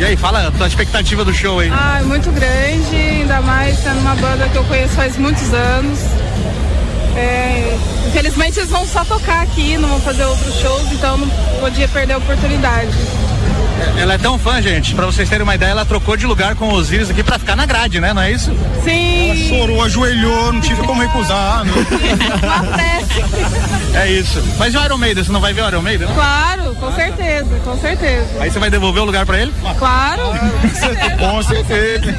E 0.00 0.04
aí, 0.04 0.16
fala 0.16 0.46
a 0.46 0.50
tua 0.50 0.66
expectativa 0.66 1.22
do 1.26 1.34
show 1.34 1.60
aí. 1.60 1.68
Ah, 1.70 2.00
muito 2.02 2.30
grande, 2.32 2.96
ainda 2.96 3.42
mais 3.42 3.78
sendo 3.80 4.00
uma 4.00 4.14
banda 4.14 4.48
que 4.48 4.56
eu 4.56 4.64
conheço 4.64 4.94
faz 4.94 5.14
muitos 5.18 5.52
anos. 5.52 5.98
É, 7.14 7.76
infelizmente 8.06 8.58
eles 8.58 8.70
vão 8.70 8.86
só 8.86 9.04
tocar 9.04 9.42
aqui, 9.42 9.76
não 9.76 9.90
vão 9.90 10.00
fazer 10.00 10.24
outros 10.24 10.54
shows, 10.58 10.90
então 10.90 11.18
não 11.18 11.28
podia 11.60 11.86
perder 11.86 12.14
a 12.14 12.16
oportunidade. 12.16 12.96
Ela 13.98 14.14
é 14.14 14.18
tão 14.18 14.38
fã, 14.38 14.60
gente, 14.62 14.94
pra 14.94 15.06
vocês 15.06 15.28
terem 15.28 15.44
uma 15.44 15.54
ideia, 15.54 15.70
ela 15.70 15.84
trocou 15.84 16.16
de 16.16 16.26
lugar 16.26 16.54
com 16.54 16.72
os 16.72 16.90
Íris 16.92 17.10
aqui 17.10 17.22
pra 17.22 17.38
ficar 17.38 17.56
na 17.56 17.66
grade, 17.66 18.00
né? 18.00 18.12
Não 18.12 18.22
é 18.22 18.32
isso? 18.32 18.52
Sim. 18.82 19.30
Ela 19.30 19.48
chorou, 19.48 19.84
ajoelhou, 19.84 20.52
não 20.52 20.60
tive 20.60 20.82
como 20.82 21.02
recusar. 21.02 21.64
Né? 21.64 21.72
é 24.02 24.10
isso. 24.10 24.42
Mas 24.58 24.74
e 24.74 24.78
o 24.78 24.84
Iron 24.84 24.98
Maiden, 24.98 25.24
você 25.24 25.32
não 25.32 25.40
vai 25.40 25.52
ver 25.52 25.62
o 25.62 25.68
Iron 25.68 25.82
Maiden? 25.82 26.08
Não? 26.08 26.14
Claro, 26.14 26.74
com 26.76 26.92
certeza, 26.92 27.60
com 27.64 27.78
certeza. 27.78 28.26
Aí 28.40 28.50
você 28.50 28.58
vai 28.58 28.70
devolver 28.70 29.02
o 29.02 29.06
lugar 29.06 29.26
pra 29.26 29.38
ele? 29.38 29.52
Claro. 29.78 30.22
com 31.18 31.42
certeza. 31.42 32.16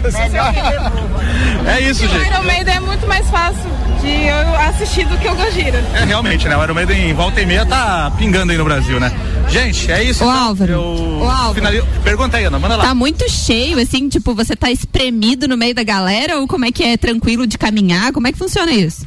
É 1.68 1.80
isso, 1.82 2.07
gente. 2.07 2.18
O 2.18 2.26
Iron 2.26 2.43
Maiden 2.43 2.76
é 2.76 2.80
muito 2.80 3.07
mais 3.07 3.28
fácil 3.30 3.70
de 4.01 4.26
eu 4.26 4.55
assistir 4.68 5.05
do 5.05 5.18
que 5.18 5.28
o 5.28 5.36
Gojira. 5.36 5.84
É, 5.93 6.05
realmente, 6.05 6.47
né? 6.47 6.57
O 6.57 6.64
Iron 6.64 6.74
Maiden 6.74 7.09
em 7.09 7.14
volta 7.14 7.39
e 7.41 7.45
meia 7.45 7.66
tá 7.66 8.12
pingando 8.18 8.51
aí 8.51 8.57
no 8.57 8.64
Brasil, 8.64 8.99
né? 8.99 9.12
Gente, 9.51 9.91
é 9.91 10.03
isso. 10.03 10.23
O 10.23 10.27
então. 10.29 10.43
Álvaro. 10.47 10.71
Eu... 10.71 10.81
O 11.19 11.23
Álvaro. 11.29 11.53
Finalizo... 11.55 11.85
Pergunta 12.03 12.37
aí, 12.37 12.45
Ana, 12.45 12.57
manda 12.57 12.75
lá. 12.77 12.83
Tá 12.85 12.95
muito 12.95 13.29
cheio, 13.29 13.79
assim, 13.79 14.07
tipo, 14.07 14.33
você 14.33 14.55
tá 14.55 14.71
espremido 14.71 15.47
no 15.47 15.57
meio 15.57 15.75
da 15.75 15.83
galera 15.83 16.39
ou 16.39 16.47
como 16.47 16.65
é 16.65 16.71
que 16.71 16.83
é 16.83 16.95
tranquilo 16.97 17.45
de 17.45 17.57
caminhar? 17.57 18.11
Como 18.13 18.27
é 18.27 18.31
que 18.31 18.37
funciona 18.37 18.71
isso? 18.71 19.05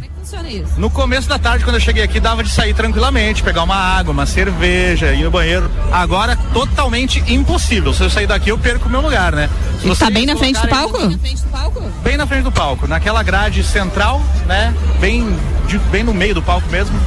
No 0.78 0.90
começo 0.90 1.28
da 1.28 1.38
tarde, 1.38 1.64
quando 1.64 1.76
eu 1.76 1.80
cheguei 1.80 2.02
aqui, 2.02 2.18
dava 2.18 2.42
de 2.42 2.50
sair 2.50 2.74
tranquilamente, 2.74 3.42
pegar 3.42 3.62
uma 3.62 3.76
água, 3.76 4.12
uma 4.12 4.26
cerveja, 4.26 5.12
ir 5.12 5.22
no 5.24 5.30
banheiro. 5.30 5.70
Agora, 5.92 6.36
totalmente 6.52 7.22
impossível. 7.28 7.92
Se 7.94 8.02
eu 8.02 8.10
sair 8.10 8.26
daqui, 8.26 8.50
eu 8.50 8.58
perco 8.58 8.88
o 8.88 8.90
meu 8.90 9.00
lugar, 9.00 9.32
né? 9.32 9.48
Se 9.80 9.88
E 9.88 9.96
tá 9.96 10.10
bem 10.10 10.26
na 10.26 10.36
frente 10.36 10.60
do 10.60 10.68
palco? 10.68 10.92
colocarem- 10.98 11.90
Bem 12.02 12.16
na 12.16 12.26
frente 12.26 12.42
do 12.44 12.52
palco, 12.52 12.86
naquela 12.88 13.22
grade 13.22 13.62
central, 13.62 14.20
né? 14.46 14.74
Bem, 15.00 15.36
de- 15.68 15.78
bem 15.78 16.02
no 16.02 16.12
meio 16.14 16.34
do 16.34 16.42
palco 16.42 16.68
mesmo. 16.70 16.98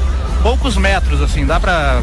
Poucos 0.44 0.78
metros, 0.78 1.22
assim, 1.22 1.46
dá 1.46 1.60
pra. 1.60 2.02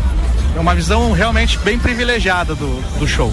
É 0.55 0.59
uma 0.61 0.75
visão 0.75 1.13
realmente 1.13 1.59
bem 1.59 1.79
privilegiada 1.79 2.55
do, 2.55 2.81
do 2.99 3.07
show. 3.09 3.33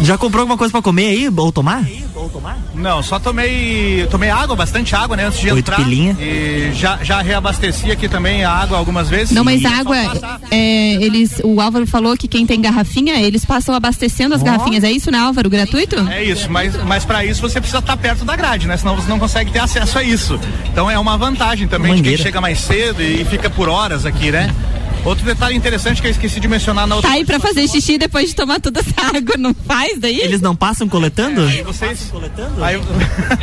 Já 0.00 0.16
comprou 0.16 0.42
alguma 0.42 0.56
coisa 0.56 0.70
pra 0.70 0.80
comer 0.80 1.06
aí 1.08 1.28
ou 1.36 1.50
tomar? 1.50 1.84
Não, 2.74 3.02
só 3.02 3.18
tomei 3.18 4.06
tomei 4.10 4.30
água, 4.30 4.54
bastante 4.54 4.94
água, 4.94 5.16
né, 5.16 5.24
antes 5.26 5.40
de 5.40 5.46
Oito 5.48 5.58
entrar. 5.58 5.76
pilinha. 5.76 6.16
E 6.20 6.70
já, 6.72 6.98
já 7.02 7.20
reabasteci 7.20 7.90
aqui 7.90 8.08
também 8.08 8.44
a 8.44 8.50
água 8.50 8.78
algumas 8.78 9.08
vezes. 9.08 9.32
Não, 9.34 9.42
mas 9.42 9.60
E- 9.62 9.66
água, 9.66 9.96
é, 10.52 10.94
eles, 11.02 11.40
o 11.42 11.60
Álvaro 11.60 11.84
falou 11.86 12.16
que 12.16 12.28
quem 12.28 12.46
tem 12.46 12.60
garrafinha, 12.60 13.16
eles 13.20 13.44
passam 13.44 13.74
abastecendo 13.74 14.34
as 14.36 14.42
garrafinhas. 14.42 14.84
É 14.84 14.90
isso, 14.90 15.10
né, 15.10 15.18
Álvaro? 15.18 15.50
Gratuito? 15.50 15.96
É 16.10 16.22
isso, 16.22 16.48
mas, 16.50 16.76
mas 16.84 17.04
para 17.04 17.24
isso 17.24 17.40
você 17.40 17.60
precisa 17.60 17.78
estar 17.80 17.96
perto 17.96 18.24
da 18.24 18.36
grade, 18.36 18.68
né? 18.68 18.76
Senão 18.76 18.94
você 18.94 19.08
não 19.08 19.18
consegue 19.18 19.50
ter 19.50 19.58
acesso 19.58 19.98
a 19.98 20.02
isso. 20.04 20.38
Então 20.72 20.88
é 20.88 20.98
uma 20.98 21.16
vantagem 21.18 21.66
também 21.66 21.96
de 21.96 22.02
quem 22.02 22.16
chega 22.16 22.40
mais 22.40 22.60
cedo 22.60 23.02
e 23.02 23.24
fica 23.24 23.50
por 23.50 23.68
horas 23.68 24.06
aqui, 24.06 24.30
né? 24.30 24.54
Outro 25.04 25.24
detalhe 25.24 25.56
interessante 25.56 26.00
que 26.00 26.06
eu 26.06 26.10
esqueci 26.10 26.38
de 26.40 26.48
mencionar 26.48 26.86
na 26.86 26.96
outra. 26.96 27.10
Tá 27.10 27.16
aí 27.16 27.24
pra 27.24 27.38
fazer 27.40 27.66
xixi 27.68 27.96
depois 27.98 28.28
de 28.28 28.34
tomar 28.34 28.60
toda 28.60 28.80
essa 28.80 29.16
água, 29.16 29.36
não 29.38 29.54
faz 29.54 29.98
daí? 29.98 30.20
Eles 30.20 30.40
não 30.40 30.54
passam 30.54 30.88
coletando? 30.88 31.42
Aí 31.42 31.62
vocês. 31.62 32.12
Aí- 32.62 32.80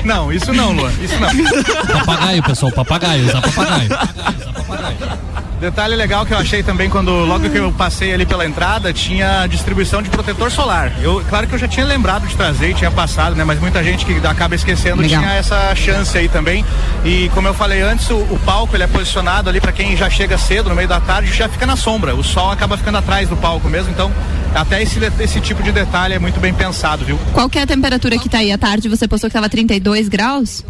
não, 0.04 0.32
isso 0.32 0.54
não, 0.54 0.72
Luan. 0.74 0.92
Isso 1.02 1.16
não. 1.20 1.96
Papagaio, 2.00 2.44
pessoal, 2.44 2.72
papagaio, 2.72 3.26
usar 3.28 3.42
papagaio. 3.42 3.90
Detalhe 5.66 5.96
legal 5.96 6.28
que 6.28 6.32
eu 6.32 6.38
achei 6.38 6.62
também 6.62 6.92
quando 6.92 7.12
logo 7.26 7.50
que 7.50 7.58
eu 7.58 7.72
passei 7.72 8.14
ali 8.14 8.24
pela 8.24 8.46
entrada 8.46 8.94
tinha 8.94 9.48
distribuição 9.48 10.00
de 10.00 10.12
protetor 10.12 10.52
solar. 10.52 10.92
Eu, 11.02 11.26
claro 11.28 11.48
que 11.48 11.56
eu 11.56 11.58
já 11.58 11.68
tinha 11.68 11.84
lembrado 11.84 12.28
de 12.28 12.36
trazer, 12.36 12.70
e 12.70 12.74
tinha 12.76 12.92
passado, 12.92 13.36
né? 13.36 13.44
Mas 13.44 13.60
muita 13.60 13.84
gente 13.84 14.06
que 14.06 14.16
acaba 14.28 14.54
esquecendo 14.54 15.02
Legal. 15.02 15.20
tinha 15.20 15.34
essa 15.34 15.74
chance 15.74 16.16
aí 16.16 16.30
também. 16.30 16.64
E 17.04 17.30
como 17.34 17.48
eu 17.48 17.54
falei 17.56 17.82
antes, 17.82 18.08
o, 18.12 18.16
o 18.16 18.40
palco 18.46 18.76
ele 18.76 18.84
é 18.84 18.88
posicionado 18.88 19.50
ali 19.50 19.60
para 19.60 19.72
quem 19.72 19.98
já 19.98 20.08
chega 20.08 20.38
cedo 20.38 20.70
no 20.70 20.76
meio 20.76 20.88
da 20.88 21.02
tarde 21.02 21.34
já 21.34 21.50
fica 21.50 21.66
na 21.66 21.76
sombra. 21.76 22.14
O 22.14 22.24
sol 22.24 22.52
acaba 22.52 22.78
ficando 22.78 23.00
atrás 23.00 23.28
do 23.28 23.36
palco 23.36 23.68
mesmo, 23.68 23.90
então 23.90 24.12
até 24.56 24.82
esse, 24.82 24.98
esse 25.20 25.42
tipo 25.42 25.62
de 25.62 25.72
detalhe 25.72 26.14
é 26.14 26.20
muito 26.20 26.40
bem 26.40 26.54
pensado, 26.54 27.04
viu? 27.04 27.20
Qual 27.34 27.50
que 27.50 27.60
é 27.60 27.64
a 27.64 27.68
temperatura 27.68 28.18
que 28.18 28.30
tá 28.30 28.38
aí 28.38 28.52
à 28.52 28.58
tarde? 28.58 28.88
Você 28.88 29.08
postou 29.08 29.30
que 29.30 29.34
tava 29.34 29.50
32 29.50 30.08
graus? 30.08 30.64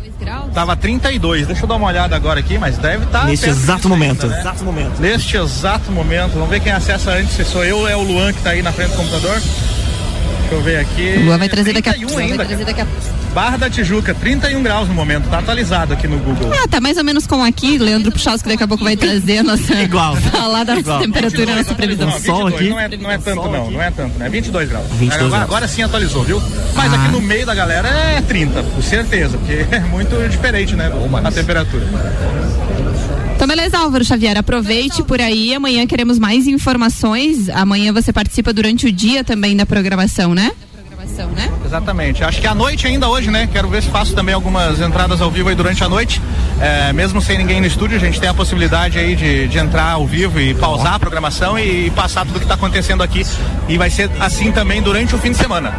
Tava 0.54 0.76
32. 0.76 1.48
Deixa 1.48 1.64
eu 1.64 1.68
dar 1.68 1.76
uma 1.76 1.88
olhada 1.88 2.16
agora 2.16 2.40
aqui, 2.40 2.58
mas 2.58 2.78
deve 2.78 3.06
estar 3.06 3.26
Neste 3.26 3.48
exato 3.48 3.88
momento. 3.88 4.26
Exato 4.26 4.66
momento. 4.66 5.00
Neste 5.00 5.38
exato 5.38 5.92
momento. 5.92 6.34
Vamos 6.34 6.50
ver 6.50 6.60
quem 6.62 6.72
acessa 6.72 7.12
antes, 7.12 7.36
se 7.36 7.46
sou 7.46 7.64
eu 7.64 7.78
ou 7.78 7.88
é 7.88 7.96
o 7.96 8.02
Luan 8.02 8.34
que 8.34 8.42
tá 8.42 8.52
aí 8.52 8.62
na 8.62 8.72
frente 8.72 8.92
do 8.92 8.98
computador. 8.98 9.40
Deixa 9.40 10.56
eu 10.56 10.62
ver 10.62 10.80
aqui. 10.80 11.16
O 11.18 11.26
Luan 11.26 11.38
vai 11.38 11.50
trazer 11.50 11.74
daqui 11.74 11.90
a 11.90 11.94
31 11.94 12.08
pouco. 12.08 12.22
ainda. 12.24 12.38
Vai 12.38 12.48
trazer 12.48 12.66
daqui 12.66 12.82
a 12.82 12.86
Barra 13.36 13.58
da 13.58 13.70
Tijuca, 13.70 14.14
31 14.14 14.64
graus 14.64 14.88
no 14.88 14.94
momento. 14.94 15.30
Tá 15.30 15.40
atualizado 15.40 15.92
aqui 15.92 16.08
no 16.08 16.18
Google. 16.20 16.50
Ah, 16.54 16.68
tá 16.70 16.80
mais 16.80 16.96
ou 16.96 17.04
menos 17.04 17.28
como 17.28 17.44
aqui, 17.44 17.78
Leandro 17.78 18.10
Puchalski 18.10 18.48
daqui 18.48 18.64
a 18.64 18.68
pouco 18.68 18.82
vai 18.82 18.96
trazer 18.96 19.40
a 19.40 19.44
nossa. 19.44 19.74
Igual. 19.84 20.16
Falar 20.16 20.64
da 20.64 20.78
Igual. 20.78 21.02
temperatura, 21.02 21.52
a 21.52 21.56
nossa 21.58 21.76
previsão. 21.76 22.08
Não, 22.08 22.16
22, 22.18 22.70
Não 22.70 22.80
é, 22.80 22.88
não 22.98 23.12
é 23.12 23.18
tanto 23.18 23.50
não, 23.52 23.70
não 23.72 23.82
é 23.82 23.92
tanto, 23.92 24.18
né? 24.18 24.30
22 24.30 24.70
graus. 24.70 24.86
22 24.92 25.14
agora, 25.14 25.30
graus. 25.30 25.44
agora 25.44 25.68
sim 25.68 25.84
atualizou, 25.84 26.24
viu? 26.24 26.42
Mas 26.74 26.94
Ah. 26.94 26.96
aqui 26.96 27.12
no 27.12 27.20
meio 27.20 27.46
da 27.46 27.54
galera 27.54 27.90
é 27.90 28.22
30, 28.22 28.64
com 28.64 28.82
certeza, 28.82 29.38
porque 29.38 29.66
é 29.70 29.82
muito 29.82 30.16
diferente, 30.30 30.74
né? 30.74 30.90
A 31.22 31.30
temperatura. 31.32 31.86
Então, 33.36 33.48
beleza, 33.50 33.78
Álvaro 33.78 34.06
Xavier, 34.06 34.38
aproveite 34.38 35.04
por 35.04 35.20
aí. 35.20 35.54
Amanhã 35.54 35.86
queremos 35.86 36.18
mais 36.18 36.48
informações. 36.48 37.50
Amanhã 37.50 37.92
você 37.92 38.14
participa 38.14 38.54
durante 38.54 38.86
o 38.88 38.92
dia 38.94 39.26
também 39.26 39.58
da 39.58 39.66
programação, 39.66 40.34
né? 40.34 40.52
Programação, 41.16 41.28
né? 41.30 41.52
Exatamente. 41.66 42.24
Acho 42.24 42.42
que 42.42 42.48
à 42.48 42.54
noite 42.54 42.86
ainda 42.88 43.08
hoje, 43.08 43.32
né? 43.32 43.48
Quero 43.52 43.70
ver 43.70 43.82
se 43.82 43.90
faço 43.90 44.14
também 44.14 44.36
algumas 44.36 44.80
entradas 44.82 45.22
ao 45.22 45.32
vivo 45.32 45.50
aí 45.50 45.56
durante 45.56 45.84
a 45.84 45.90
noite. 45.90 46.22
É, 46.60 46.92
mesmo 46.94 47.22
sem 47.22 47.38
ninguém 47.38 47.62
no 47.62 47.68
estúdio, 47.68 47.96
a 47.96 48.00
gente 48.00 48.20
tem 48.20 48.30
a 48.30 48.34
possibilidade 48.34 49.00
aí 49.00 49.16
de, 49.16 49.48
de 49.48 49.58
entrar 49.58 49.92
ao 49.92 50.06
vivo 50.06 50.40
e 50.40 50.54
pausar 50.54 50.96
a 50.96 51.00
programação 51.00 51.58
e, 51.58 51.90
passar 51.92 52.26
tudo 52.26 52.40
que 52.40 52.46
está 52.46 52.56
acontecendo 52.56 53.02
aqui. 53.02 53.26
E 53.68 53.78
vai 53.78 53.90
ser 53.90 54.10
assim 54.20 54.52
também 54.52 54.82
durante 54.82 55.16
o 55.16 55.18
fim 55.18 55.32
de 55.32 55.38
semana. 55.38 55.74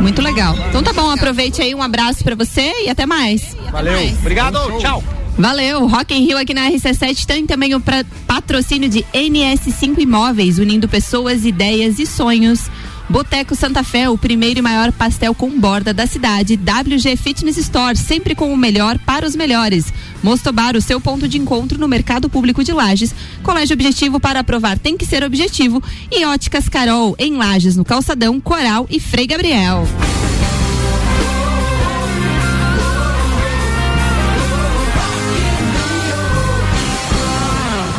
Muito 0.00 0.20
legal. 0.20 0.56
Então 0.68 0.82
tá 0.82 0.92
bom, 0.92 1.08
aproveite 1.10 1.62
aí, 1.62 1.74
um 1.74 1.82
abraço 1.82 2.24
pra 2.24 2.34
você 2.34 2.84
e 2.84 2.90
até 2.90 3.06
mais. 3.06 3.56
Valeu. 3.70 4.08
Obrigado. 4.20 4.58
Tchau. 4.78 5.02
Valeu, 5.36 5.88
Rock 5.88 6.14
in 6.14 6.24
Rio 6.24 6.38
aqui 6.38 6.54
na 6.54 6.70
RC7 6.70 7.26
tem 7.26 7.44
também 7.44 7.74
o 7.74 7.82
patrocínio 8.24 8.88
de 8.88 9.04
NS5 9.12 9.98
Imóveis, 9.98 10.60
unindo 10.60 10.88
pessoas, 10.88 11.44
ideias 11.44 11.98
e 11.98 12.06
sonhos. 12.06 12.70
Boteco 13.08 13.54
Santa 13.54 13.82
Fé, 13.82 14.08
o 14.08 14.16
primeiro 14.16 14.58
e 14.58 14.62
maior 14.62 14.90
pastel 14.90 15.34
com 15.34 15.50
borda 15.58 15.92
da 15.92 16.06
cidade. 16.06 16.56
WG 16.56 17.16
Fitness 17.16 17.56
Store, 17.58 17.96
sempre 17.96 18.34
com 18.34 18.52
o 18.52 18.56
melhor 18.56 18.98
para 18.98 19.26
os 19.26 19.36
melhores. 19.36 19.92
Mostobar, 20.22 20.76
o 20.76 20.80
seu 20.80 21.00
ponto 21.00 21.28
de 21.28 21.38
encontro 21.38 21.78
no 21.78 21.86
mercado 21.86 22.28
público 22.30 22.64
de 22.64 22.72
Lages. 22.72 23.14
Colégio 23.42 23.74
Objetivo 23.74 24.18
para 24.18 24.40
aprovar 24.40 24.78
tem 24.78 24.96
que 24.96 25.06
ser 25.06 25.22
objetivo. 25.22 25.82
E 26.10 26.24
Óticas 26.24 26.68
Carol, 26.68 27.14
em 27.18 27.36
Lages, 27.36 27.76
no 27.76 27.84
Calçadão, 27.84 28.40
Coral 28.40 28.86
e 28.90 28.98
Frei 28.98 29.26
Gabriel. 29.26 29.86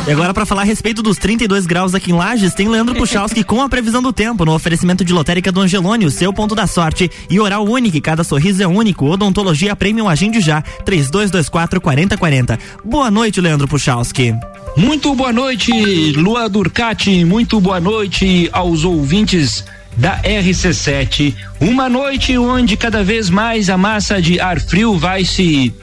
E 0.06 0.12
agora, 0.12 0.32
para 0.32 0.46
falar 0.46 0.62
a 0.62 0.64
respeito 0.64 1.02
dos 1.02 1.18
32 1.18 1.66
graus 1.66 1.92
aqui 1.92 2.12
em 2.12 2.14
Lages, 2.14 2.54
tem 2.54 2.68
Leandro 2.68 2.94
Puchalski 2.94 3.42
com 3.42 3.60
a 3.60 3.68
previsão 3.68 4.00
do 4.00 4.12
tempo 4.12 4.44
no 4.44 4.54
oferecimento 4.54 5.04
de 5.04 5.12
lotérica 5.12 5.50
do 5.50 5.60
Angelone, 5.60 6.06
o 6.06 6.10
seu 6.12 6.32
ponto 6.32 6.54
da 6.54 6.64
sorte. 6.64 7.10
E 7.28 7.40
oral 7.40 7.64
único, 7.64 8.00
cada 8.00 8.22
sorriso 8.22 8.62
é 8.62 8.68
único. 8.68 9.06
Odontologia 9.06 9.74
Premium 9.74 10.08
Agende 10.08 10.40
já, 10.40 10.62
3224 10.62 11.80
4040. 11.80 12.56
Boa 12.84 13.10
noite, 13.10 13.40
Leandro 13.40 13.66
Puchalski. 13.66 14.32
Muito 14.76 15.12
boa 15.12 15.32
noite, 15.32 15.72
Lua 16.12 16.48
Durcati. 16.48 17.24
Muito 17.24 17.60
boa 17.60 17.80
noite 17.80 18.48
aos 18.52 18.84
ouvintes 18.84 19.64
da 19.96 20.22
RC7. 20.22 21.34
Uma 21.60 21.88
noite 21.88 22.38
onde 22.38 22.76
cada 22.76 23.02
vez 23.02 23.28
mais 23.28 23.68
a 23.68 23.76
massa 23.76 24.22
de 24.22 24.38
ar 24.38 24.60
frio 24.60 24.96
vai 24.96 25.24
se 25.24 25.74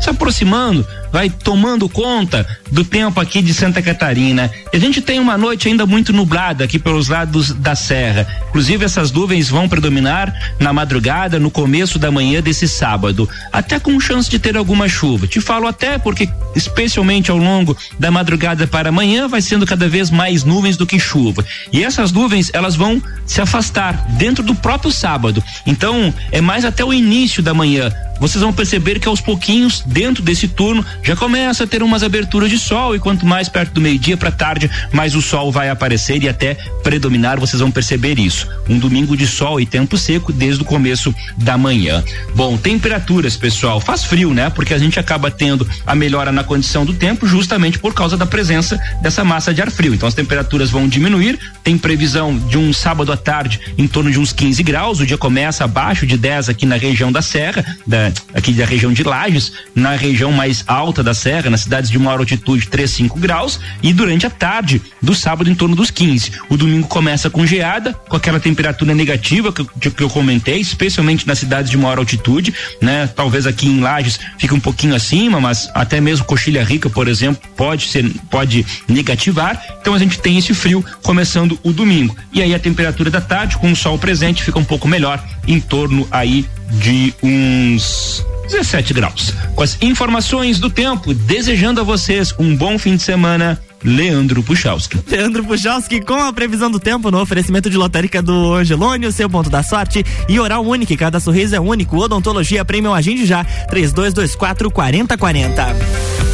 se 0.00 0.08
aproximando, 0.08 0.86
vai 1.12 1.28
tomando 1.28 1.88
conta 1.88 2.46
do 2.70 2.82
tempo 2.84 3.20
aqui 3.20 3.42
de 3.42 3.52
Santa 3.52 3.82
Catarina. 3.82 4.50
A 4.72 4.78
gente 4.78 5.00
tem 5.02 5.20
uma 5.20 5.36
noite 5.36 5.68
ainda 5.68 5.84
muito 5.84 6.12
nublada 6.12 6.64
aqui 6.64 6.78
pelos 6.78 7.08
lados 7.08 7.52
da 7.52 7.74
serra. 7.74 8.26
Inclusive 8.48 8.84
essas 8.84 9.12
nuvens 9.12 9.48
vão 9.48 9.68
predominar 9.68 10.32
na 10.58 10.72
madrugada, 10.72 11.38
no 11.38 11.50
começo 11.50 11.98
da 11.98 12.10
manhã 12.10 12.40
desse 12.40 12.66
sábado, 12.66 13.28
até 13.52 13.78
com 13.78 14.00
chance 14.00 14.30
de 14.30 14.38
ter 14.38 14.56
alguma 14.56 14.88
chuva. 14.88 15.26
Te 15.26 15.40
falo 15.40 15.66
até 15.66 15.98
porque 15.98 16.28
especialmente 16.56 17.30
ao 17.30 17.36
longo 17.36 17.76
da 17.98 18.10
madrugada 18.10 18.66
para 18.66 18.88
amanhã 18.88 19.28
vai 19.28 19.42
sendo 19.42 19.66
cada 19.66 19.88
vez 19.88 20.10
mais 20.10 20.44
nuvens 20.44 20.76
do 20.76 20.86
que 20.86 20.98
chuva. 20.98 21.44
E 21.72 21.84
essas 21.84 22.10
nuvens, 22.10 22.50
elas 22.54 22.74
vão 22.74 23.02
se 23.26 23.40
afastar 23.40 23.92
dentro 24.16 24.42
do 24.42 24.54
próprio 24.54 24.90
sábado. 24.90 25.42
Então, 25.66 26.12
é 26.32 26.40
mais 26.40 26.64
até 26.64 26.84
o 26.84 26.92
início 26.92 27.42
da 27.42 27.52
manhã 27.52 27.92
vocês 28.20 28.42
vão 28.42 28.52
perceber 28.52 29.00
que 29.00 29.08
aos 29.08 29.20
pouquinhos, 29.20 29.82
dentro 29.84 30.22
desse 30.22 30.46
turno, 30.46 30.84
já 31.02 31.16
começa 31.16 31.64
a 31.64 31.66
ter 31.66 31.82
umas 31.82 32.02
aberturas 32.02 32.50
de 32.50 32.58
sol 32.58 32.94
e 32.94 33.00
quanto 33.00 33.24
mais 33.24 33.48
perto 33.48 33.72
do 33.72 33.80
meio-dia 33.80 34.16
para 34.16 34.30
tarde, 34.30 34.70
mais 34.92 35.14
o 35.14 35.22
sol 35.22 35.50
vai 35.50 35.70
aparecer 35.70 36.22
e 36.22 36.28
até 36.28 36.54
predominar, 36.82 37.40
vocês 37.40 37.60
vão 37.60 37.70
perceber 37.70 38.18
isso. 38.18 38.46
Um 38.68 38.78
domingo 38.78 39.16
de 39.16 39.26
sol 39.26 39.58
e 39.60 39.66
tempo 39.66 39.96
seco 39.96 40.32
desde 40.32 40.62
o 40.62 40.64
começo 40.64 41.14
da 41.38 41.56
manhã. 41.56 42.04
Bom, 42.34 42.56
temperaturas, 42.56 43.36
pessoal, 43.36 43.80
faz 43.80 44.04
frio, 44.04 44.34
né? 44.34 44.50
Porque 44.50 44.74
a 44.74 44.78
gente 44.78 45.00
acaba 45.00 45.30
tendo 45.30 45.66
a 45.86 45.94
melhora 45.94 46.30
na 46.30 46.44
condição 46.44 46.84
do 46.84 46.92
tempo 46.92 47.26
justamente 47.26 47.78
por 47.78 47.94
causa 47.94 48.16
da 48.16 48.26
presença 48.26 48.78
dessa 49.00 49.24
massa 49.24 49.54
de 49.54 49.62
ar 49.62 49.70
frio. 49.70 49.94
Então 49.94 50.08
as 50.08 50.14
temperaturas 50.14 50.70
vão 50.70 50.86
diminuir, 50.86 51.38
tem 51.64 51.78
previsão 51.78 52.36
de 52.36 52.58
um 52.58 52.72
sábado 52.72 53.12
à 53.12 53.16
tarde 53.16 53.60
em 53.78 53.86
torno 53.86 54.10
de 54.10 54.18
uns 54.18 54.32
15 54.32 54.62
graus, 54.62 55.00
o 55.00 55.06
dia 55.06 55.16
começa 55.16 55.64
abaixo 55.64 56.06
de 56.06 56.16
10 56.16 56.48
aqui 56.50 56.66
na 56.66 56.76
região 56.76 57.10
da 57.10 57.22
Serra, 57.22 57.64
da, 57.86 58.09
aqui 58.34 58.52
da 58.52 58.64
região 58.64 58.92
de 58.92 59.02
Lages, 59.02 59.52
na 59.74 59.94
região 59.94 60.32
mais 60.32 60.64
alta 60.66 61.02
da 61.02 61.14
Serra, 61.14 61.50
nas 61.50 61.62
cidades 61.62 61.90
de 61.90 61.98
maior 61.98 62.20
altitude 62.20 62.68
3, 62.68 62.90
5 62.90 63.18
graus, 63.18 63.60
e 63.82 63.92
durante 63.92 64.26
a 64.26 64.30
tarde 64.30 64.80
do 65.02 65.14
sábado 65.14 65.50
em 65.50 65.54
torno 65.54 65.74
dos 65.76 65.90
15. 65.90 66.32
O 66.48 66.56
domingo 66.56 66.86
começa 66.88 67.30
com 67.30 67.46
geada, 67.46 67.92
com 67.92 68.16
aquela 68.16 68.40
temperatura 68.40 68.94
negativa 68.94 69.52
que, 69.52 69.64
que 69.90 70.02
eu 70.02 70.10
comentei, 70.10 70.60
especialmente 70.60 71.26
nas 71.26 71.38
cidades 71.38 71.70
de 71.70 71.76
maior 71.76 71.98
altitude, 71.98 72.54
né? 72.80 73.06
Talvez 73.14 73.46
aqui 73.46 73.66
em 73.66 73.80
Lages 73.80 74.18
fique 74.38 74.54
um 74.54 74.60
pouquinho 74.60 74.94
acima, 74.94 75.40
mas 75.40 75.70
até 75.74 76.00
mesmo 76.00 76.24
Coxilha 76.24 76.64
Rica, 76.64 76.88
por 76.88 77.08
exemplo, 77.08 77.42
pode 77.56 77.88
ser, 77.88 78.08
pode 78.30 78.64
negativar. 78.88 79.62
Então 79.80 79.94
a 79.94 79.98
gente 79.98 80.18
tem 80.18 80.38
esse 80.38 80.54
frio 80.54 80.84
começando 81.02 81.58
o 81.62 81.72
domingo. 81.72 82.16
E 82.32 82.42
aí 82.42 82.54
a 82.54 82.58
temperatura 82.58 83.10
da 83.10 83.20
tarde, 83.20 83.56
com 83.58 83.70
o 83.70 83.76
sol 83.76 83.98
presente, 83.98 84.42
fica 84.42 84.58
um 84.58 84.64
pouco 84.64 84.88
melhor, 84.88 85.22
em 85.46 85.60
torno 85.60 86.06
aí 86.10 86.46
de 86.70 87.14
uns 87.22 88.24
17 88.44 88.94
graus. 88.94 89.32
Com 89.54 89.62
as 89.62 89.76
informações 89.80 90.58
do 90.58 90.70
tempo, 90.70 91.14
desejando 91.14 91.80
a 91.80 91.84
vocês 91.84 92.34
um 92.38 92.56
bom 92.56 92.78
fim 92.78 92.96
de 92.96 93.02
semana. 93.02 93.60
Leandro 93.82 94.42
Puchalski. 94.42 94.98
Leandro 95.08 95.42
Puchalski 95.42 96.00
com 96.02 96.14
a 96.14 96.32
previsão 96.32 96.70
do 96.70 96.78
tempo 96.78 97.10
no 97.10 97.20
oferecimento 97.20 97.70
de 97.70 97.78
lotérica 97.78 98.20
do 98.20 98.54
Angelone, 98.54 99.06
o 99.06 99.12
seu 99.12 99.28
ponto 99.28 99.48
da 99.48 99.62
sorte 99.62 100.04
e 100.28 100.38
oral 100.38 100.62
único, 100.64 100.94
cada 100.96 101.18
sorriso 101.18 101.56
é 101.56 101.60
único. 101.60 101.96
Odontologia 101.96 102.64
Premium 102.64 102.92
Agende 102.92 103.24
já, 103.24 103.42
3224 103.42 104.70
4040. 104.70 106.29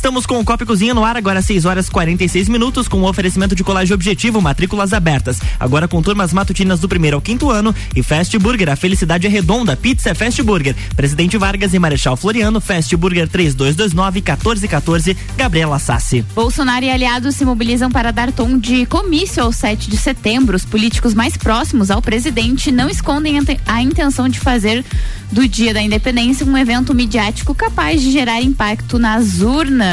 Estamos 0.00 0.24
com 0.24 0.40
o 0.40 0.44
Copa 0.46 0.64
e 0.64 0.66
Cozinha 0.66 0.94
no 0.94 1.04
ar, 1.04 1.14
agora 1.14 1.42
6 1.42 1.66
horas 1.66 1.90
46 1.90 2.48
minutos, 2.48 2.88
com 2.88 3.02
o 3.02 3.06
oferecimento 3.06 3.54
de 3.54 3.62
colégio 3.62 3.92
objetivo, 3.92 4.40
matrículas 4.40 4.94
abertas. 4.94 5.42
Agora 5.60 5.86
com 5.86 6.00
turmas 6.00 6.32
matutinas 6.32 6.80
do 6.80 6.88
primeiro 6.88 7.18
ao 7.18 7.20
quinto 7.20 7.50
ano 7.50 7.74
e 7.94 8.02
Fast 8.02 8.38
Burger, 8.38 8.70
a 8.70 8.76
felicidade 8.76 9.26
é 9.26 9.30
redonda. 9.30 9.76
Pizza 9.76 10.08
é 10.08 10.14
Fast 10.14 10.42
Burger. 10.42 10.74
Presidente 10.96 11.36
Vargas 11.36 11.74
e 11.74 11.78
Marechal 11.78 12.16
Floriano, 12.16 12.62
Fast 12.62 12.96
Burger 12.96 13.28
3229 13.28 14.20
1414, 14.22 15.14
Gabriela 15.36 15.78
Sassi. 15.78 16.24
Bolsonaro 16.34 16.86
e 16.86 16.90
aliados 16.90 17.36
se 17.36 17.44
mobilizam 17.44 17.90
para 17.90 18.10
dar 18.10 18.32
tom 18.32 18.58
de 18.58 18.86
comício 18.86 19.42
ao 19.42 19.52
7 19.52 19.90
de 19.90 19.98
setembro. 19.98 20.56
Os 20.56 20.64
políticos 20.64 21.12
mais 21.12 21.36
próximos 21.36 21.90
ao 21.90 22.00
presidente 22.00 22.72
não 22.72 22.88
escondem 22.88 23.38
a 23.66 23.82
intenção 23.82 24.30
de 24.30 24.40
fazer 24.40 24.82
do 25.30 25.46
Dia 25.46 25.74
da 25.74 25.82
Independência 25.82 26.46
um 26.46 26.56
evento 26.56 26.94
midiático 26.94 27.54
capaz 27.54 28.00
de 28.00 28.10
gerar 28.10 28.40
impacto 28.40 28.98
nas 28.98 29.42
urnas. 29.42 29.89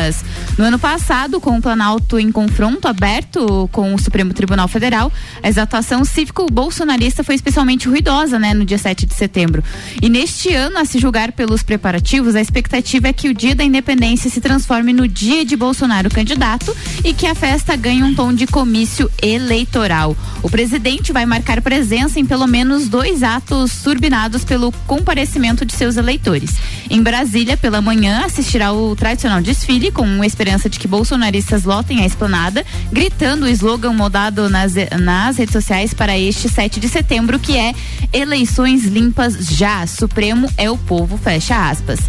No 0.58 0.66
ano 0.66 0.80
passado, 0.80 1.40
com 1.40 1.58
o 1.58 1.62
Planalto 1.62 2.20
em 2.20 2.32
confronto 2.32 2.88
aberto 2.88 3.70
com 3.72 3.94
o 3.94 4.00
Supremo 4.00 4.34
Tribunal 4.34 4.68
Federal, 4.68 5.12
a 5.42 5.48
exaltação 5.48 6.04
cívico-bolsonarista 6.04 7.24
foi 7.24 7.36
especialmente 7.36 7.88
ruidosa, 7.88 8.40
né, 8.40 8.54
no 8.54 8.66
dia 8.66 8.78
7 8.78 9.06
de 9.06 9.14
setembro. 9.14 9.64
E 10.02 10.10
neste 10.10 10.54
ano, 10.54 10.78
a 10.78 10.86
se 10.86 11.00
julgar 11.00 11.32
pelos 11.32 11.64
preparativos, 11.64 12.36
a 12.36 12.42
expectativa 12.42 13.08
é 13.08 13.14
que 13.14 13.30
o 13.30 13.34
Dia 13.34 13.56
da 13.56 13.64
Independência 13.64 14.30
se 14.30 14.42
transforme 14.42 14.94
no 14.94 15.08
dia 15.08 15.46
de 15.46 15.56
Bolsonaro 15.56 16.10
candidato 16.10 16.76
e 17.04 17.14
que 17.14 17.28
a 17.28 17.36
festa 17.36 17.76
ganhe 17.76 18.04
um 18.04 18.16
tom 18.16 18.34
de 18.34 18.48
comício 18.48 19.10
eleitoral. 19.22 20.16
O 20.42 20.50
presidente 20.50 21.14
vai 21.14 21.26
marcar 21.26 21.62
presença 21.62 22.20
em 22.20 22.26
pelo 22.26 22.48
menos 22.48 22.88
dois 22.88 23.24
atos 23.24 23.82
turbinados 23.84 24.44
pelo 24.44 24.72
comparecimento 24.86 25.66
de 25.66 25.74
seus 25.74 25.98
eleitores. 25.98 26.56
Em 26.90 27.02
Brasília, 27.02 27.58
pela 27.58 27.82
manhã, 27.82 28.24
assistirá 28.26 28.72
o 28.72 28.96
tradicional 28.96 29.42
desfile 29.42 29.87
com 29.92 30.24
esperança 30.24 30.70
de 30.70 30.80
que 30.80 30.88
bolsonaristas 30.88 31.64
lotem 31.64 32.02
a 32.02 32.06
esplanada, 32.06 32.66
gritando 32.92 33.46
o 33.46 33.50
slogan 33.50 33.94
modado 33.94 34.50
nas, 34.50 34.74
nas 35.00 35.38
redes 35.38 35.54
sociais 35.54 35.94
para 35.94 36.18
este 36.18 36.50
7 36.50 36.80
de 36.80 36.88
setembro, 36.88 37.40
que 37.40 37.58
é 37.58 37.74
eleições 38.14 38.86
limpas 38.86 39.48
já, 39.52 39.86
Supremo 39.88 40.50
é 40.58 40.70
o 40.70 40.78
povo, 40.78 41.18
fecha 41.18 41.70
aspas. 41.70 42.00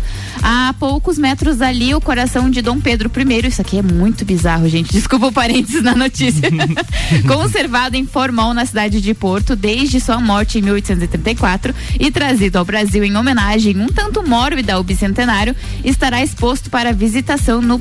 A 0.43 0.75
poucos 0.79 1.19
metros 1.19 1.57
dali, 1.57 1.95
o 1.95 2.01
coração 2.01 2.49
de 2.49 2.63
Dom 2.63 2.81
Pedro 2.81 3.11
I, 3.15 3.47
isso 3.49 3.61
aqui 3.61 3.79
é 3.79 3.83
muito 3.83 4.25
bizarro, 4.25 4.69
gente, 4.69 4.93
desculpa 4.93 5.27
o 5.27 5.33
parênteses 5.33 5.83
na 5.83 5.95
notícia, 5.95 6.49
conservado 7.27 7.97
em 7.97 8.07
Formol, 8.07 8.55
na 8.55 8.65
cidade 8.65 9.01
de 9.01 9.15
Porto, 9.15 9.57
desde 9.57 10.01
sua 10.01 10.21
morte 10.21 10.59
em 10.59 10.63
1834 10.63 11.75
e 11.99 12.11
trazido 12.11 12.59
ao 12.59 12.65
Brasil 12.65 13.05
em 13.05 13.17
homenagem 13.17 13.79
um 13.79 13.89
tanto 13.89 14.27
mórbida 14.27 14.75
ao 14.75 14.85
bicentenário, 14.85 15.55
estará 15.85 16.23
exposto 16.23 16.71
para 16.71 16.93
visitação 16.93 17.61
no 17.69 17.79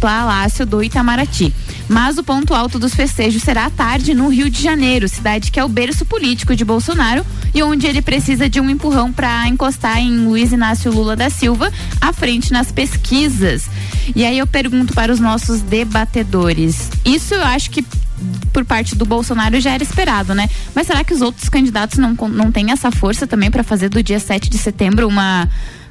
Palácio 0.00 0.66
do 0.66 0.82
Itamaraty. 0.82 1.54
Mas 1.88 2.18
o 2.18 2.24
ponto 2.24 2.54
alto 2.54 2.78
dos 2.78 2.94
festejos 2.94 3.42
será 3.42 3.66
à 3.66 3.70
tarde 3.70 4.14
no 4.14 4.28
Rio 4.28 4.50
de 4.50 4.60
Janeiro, 4.60 5.08
cidade 5.08 5.50
que 5.50 5.60
é 5.60 5.64
o 5.64 5.68
berço 5.68 6.04
político 6.04 6.56
de 6.56 6.64
Bolsonaro 6.64 7.24
e 7.54 7.62
onde 7.62 7.86
ele 7.86 8.02
precisa 8.02 8.48
de 8.48 8.60
um 8.60 8.68
empurrão 8.68 9.12
para 9.12 9.46
encostar 9.48 9.98
em 9.98 10.26
Luiz 10.26 10.52
Inácio 10.52 10.92
Lula 10.92 11.14
da 11.14 11.30
Silva 11.30 11.72
à 12.00 12.12
frente 12.12 12.52
nas 12.52 12.72
pesquisas. 12.72 13.68
E 14.16 14.24
aí 14.24 14.38
eu 14.38 14.46
pergunto 14.46 14.92
para 14.92 15.12
os 15.12 15.20
nossos 15.20 15.60
debatedores: 15.60 16.90
isso 17.04 17.34
eu 17.34 17.44
acho 17.44 17.70
que 17.70 17.84
por 18.52 18.64
parte 18.64 18.94
do 18.94 19.04
Bolsonaro 19.04 19.60
já 19.60 19.70
era 19.70 19.82
esperado, 19.82 20.34
né? 20.34 20.48
Mas 20.74 20.86
será 20.86 21.04
que 21.04 21.14
os 21.14 21.20
outros 21.20 21.48
candidatos 21.48 21.98
não, 21.98 22.14
não 22.28 22.50
têm 22.50 22.70
essa 22.70 22.90
força 22.90 23.26
também 23.26 23.50
para 23.50 23.64
fazer 23.64 23.88
do 23.88 24.02
dia 24.02 24.18
7 24.18 24.50
de 24.50 24.58
setembro 24.58 25.08
uma 25.08 25.48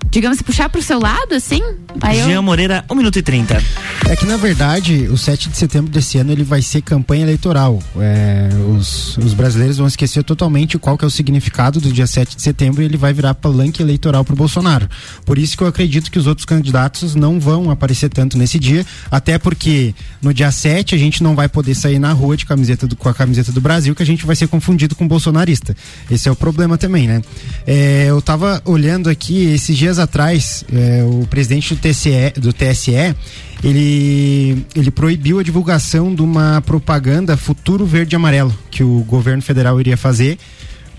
digamos, 0.10 0.42
puxar 0.42 0.68
pro 0.68 0.82
seu 0.82 1.00
lado, 1.00 1.34
assim? 1.34 1.62
Aí 2.00 2.18
Jean 2.24 2.36
eu... 2.36 2.44
Moreira, 2.44 2.86
1 2.90 2.96
minuto 2.96 3.20
e 3.20 3.22
30. 3.22 3.62
É 4.10 4.16
que, 4.16 4.26
na 4.26 4.38
verdade, 4.38 5.08
o 5.10 5.18
7 5.18 5.50
de 5.50 5.58
setembro 5.58 5.92
desse 5.92 6.18
ano 6.18 6.32
ele 6.32 6.44
vai 6.44 6.62
ser 6.62 6.82
campanha 6.82 7.24
eleitoral. 7.24 7.82
É, 7.98 8.50
os, 8.76 9.18
os 9.18 9.34
brasileiros 9.34 9.78
vão 9.78 9.88
esquecer 9.88 10.24
totalmente 10.24 10.78
qual 10.78 10.98
que 10.98 11.06
é 11.06 11.08
o 11.08 11.12
significado 11.12 11.80
do 11.80 11.92
dia 11.92 12.08
7 12.08 12.36
de 12.36 12.42
setembro 12.42 12.82
e 12.82 12.86
ele 12.86 12.98
vai 12.98 13.14
virar 13.14 13.34
palanque 13.36 13.82
eleitoral 13.82 14.26
pro 14.26 14.36
Bolsonaro. 14.36 14.90
Por 15.26 15.38
isso 15.38 15.56
que 15.56 15.64
eu 15.64 15.68
acredito 15.68 16.12
que 16.12 16.20
os 16.20 16.28
outros 16.28 16.46
candidatos 16.46 17.16
não 17.16 17.40
vão 17.40 17.72
aparecer 17.72 18.10
tanto 18.10 18.38
nesse 18.38 18.60
dia, 18.60 18.86
até 19.10 19.38
porque 19.38 19.94
no 20.22 20.34
dia 20.34 20.52
7 20.52 20.96
a 20.96 20.98
gente 20.98 21.24
não 21.24 21.36
vai 21.36 21.48
poder 21.48 21.76
sair 21.76 22.00
na 22.00 22.12
rua 22.12 22.36
de 22.36 22.46
camiseta 22.46 22.88
do, 22.88 22.96
com 22.96 23.08
a 23.08 23.14
camiseta 23.14 23.52
do 23.52 23.62
Brasil, 23.62 23.96
que 23.96 24.04
a 24.04 24.06
gente 24.06 24.26
vai 24.26 24.36
ser 24.36 24.48
confundido 24.48 24.96
com 24.96 25.08
bolsonarista. 25.08 25.76
Esse 26.10 26.28
é 26.28 26.32
o 26.32 26.36
problema 26.36 26.78
também, 26.78 27.08
né? 27.08 27.22
É, 27.66 28.08
eu 28.10 28.22
tava 28.22 28.62
olhando 28.66 29.10
aqui 29.10 29.46
esses 29.54 29.78
dias 29.78 30.00
atrás, 30.00 30.66
é, 30.72 31.04
o 31.04 31.26
presidente 31.28 31.76
TSE, 31.82 32.34
do 32.38 32.54
TSE 32.54 33.16
ele, 33.64 34.66
ele 34.76 34.92
proibiu 34.92 35.40
a 35.40 35.44
divulgação 35.44 36.14
de 36.14 36.22
uma 36.22 36.62
propaganda 36.62 37.38
Futuro 37.38 37.86
Verde 37.86 38.16
Amarelo 38.16 38.56
que 38.72 38.84
o 38.84 39.04
governo 39.04 39.42
federal 39.42 39.80
iria 39.80 39.96
fazer 39.96 40.38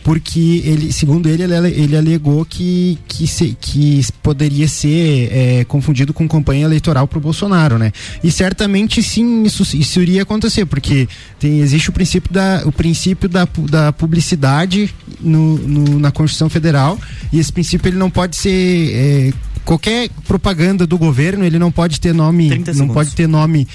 porque 0.03 0.63
ele, 0.65 0.93
segundo 0.93 1.29
ele, 1.29 1.43
ele, 1.43 1.97
alegou 1.97 2.45
que, 2.45 2.99
que, 3.07 3.27
se, 3.27 3.57
que 3.61 4.05
poderia 4.23 4.67
ser 4.67 5.31
é, 5.33 5.65
confundido 5.65 6.13
com 6.13 6.29
campanha 6.29 6.65
eleitoral 6.65 7.07
para 7.07 7.19
o 7.19 7.21
Bolsonaro, 7.21 7.79
né? 7.79 7.93
E 8.23 8.31
certamente 8.31 9.03
sim, 9.03 9.45
isso, 9.45 9.63
isso 9.77 10.01
iria 10.01 10.23
acontecer, 10.23 10.67
porque 10.67 11.09
tem, 11.39 11.61
existe 11.61 11.91
o 11.91 11.93
princípio 11.93 12.33
da, 12.33 12.63
o 12.65 12.73
princípio 12.73 13.29
da, 13.29 13.47
da 13.71 13.93
publicidade 13.93 14.93
no, 15.21 15.57
no 15.59 15.99
na 15.99 16.11
Constituição 16.11 16.51
Federal 16.51 16.99
e 17.33 17.39
esse 17.39 17.53
princípio 17.53 17.89
ele 17.89 17.97
não 17.97 18.11
pode 18.11 18.37
ser 18.37 18.91
é, 18.95 19.33
qualquer 19.65 20.09
propaganda 20.27 20.87
do 20.87 20.99
governo 20.99 21.45
ele 21.45 21.59
não 21.59 21.71
pode 21.71 22.01
ter 22.01 22.13
nome 22.13 22.51
não 22.75 22.89
pode 22.89 23.15
ter 23.15 23.29
nome 23.29 23.69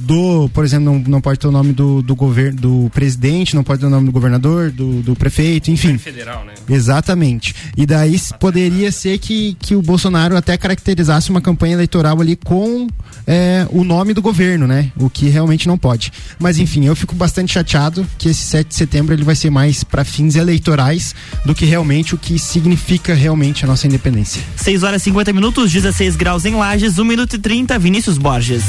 do, 0.00 0.48
por 0.50 0.64
exemplo, 0.64 0.84
não, 0.84 0.98
não 0.98 1.20
pode 1.20 1.38
ter 1.38 1.48
o 1.48 1.50
nome 1.50 1.72
do, 1.72 2.02
do 2.02 2.14
governo, 2.14 2.60
do 2.60 2.90
presidente, 2.94 3.54
não 3.54 3.64
pode 3.64 3.80
ter 3.80 3.86
o 3.86 3.90
nome 3.90 4.06
do 4.06 4.12
governador, 4.12 4.70
do, 4.70 5.02
do 5.02 5.16
prefeito, 5.16 5.70
enfim. 5.70 5.98
Federal, 5.98 6.44
né? 6.44 6.54
Exatamente. 6.68 7.54
E 7.76 7.84
daí 7.84 8.18
poderia 8.38 8.92
ser 8.92 9.18
que, 9.18 9.56
que 9.58 9.74
o 9.74 9.82
Bolsonaro 9.82 10.36
até 10.36 10.56
caracterizasse 10.56 11.30
uma 11.30 11.40
campanha 11.40 11.74
eleitoral 11.74 12.20
ali 12.20 12.36
com 12.36 12.86
é, 13.26 13.66
o 13.70 13.82
nome 13.82 14.14
do 14.14 14.22
governo, 14.22 14.66
né? 14.66 14.92
O 14.96 15.10
que 15.10 15.28
realmente 15.28 15.66
não 15.66 15.76
pode. 15.76 16.12
Mas 16.38 16.58
enfim, 16.58 16.86
eu 16.86 16.94
fico 16.94 17.14
bastante 17.14 17.52
chateado 17.52 18.06
que 18.16 18.28
esse 18.28 18.42
7 18.42 18.68
de 18.68 18.74
setembro 18.74 19.14
ele 19.14 19.24
vai 19.24 19.34
ser 19.34 19.50
mais 19.50 19.82
para 19.82 20.04
fins 20.04 20.36
eleitorais 20.36 21.14
do 21.44 21.54
que 21.54 21.64
realmente 21.64 22.14
o 22.14 22.18
que 22.18 22.38
significa 22.38 23.14
realmente 23.14 23.64
a 23.64 23.68
nossa 23.68 23.86
independência. 23.86 24.42
6 24.56 24.82
horas 24.82 25.02
e 25.02 25.04
50 25.06 25.32
minutos, 25.32 25.72
16 25.72 26.16
graus 26.16 26.44
em 26.44 26.54
Lages, 26.54 26.98
1 26.98 27.04
minuto 27.04 27.34
e 27.34 27.38
30, 27.38 27.78
Vinícius 27.78 28.16
Borges. 28.16 28.64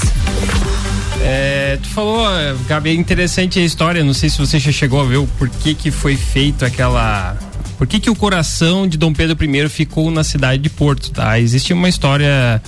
É, 1.22 1.78
tu 1.82 1.90
falou, 1.90 2.26
Gabi, 2.68 2.92
é 2.92 2.94
interessante 2.94 3.60
a 3.60 3.64
história. 3.64 4.04
Não 4.04 4.14
sei 4.14 4.30
se 4.30 4.38
você 4.38 4.60
já 4.60 4.72
chegou 4.72 5.02
a 5.02 5.06
ver 5.06 5.18
o 5.18 5.28
porquê 5.28 5.74
que 5.74 5.92
foi 5.92 6.16
feito 6.16 6.64
aquela 6.66 7.38
Por 7.78 7.88
que, 7.88 8.00
que 8.00 8.10
o 8.10 8.16
coração 8.16 8.88
de 8.88 8.98
Dom 8.98 9.14
Pedro 9.14 9.38
I 9.44 9.70
ficou 9.70 10.10
na 10.12 10.24
cidade 10.24 10.62
de 10.62 10.70
Porto, 10.70 11.12
tá? 11.12 11.40
Existe 11.40 11.74
uma 11.74 11.90
história 11.90 12.62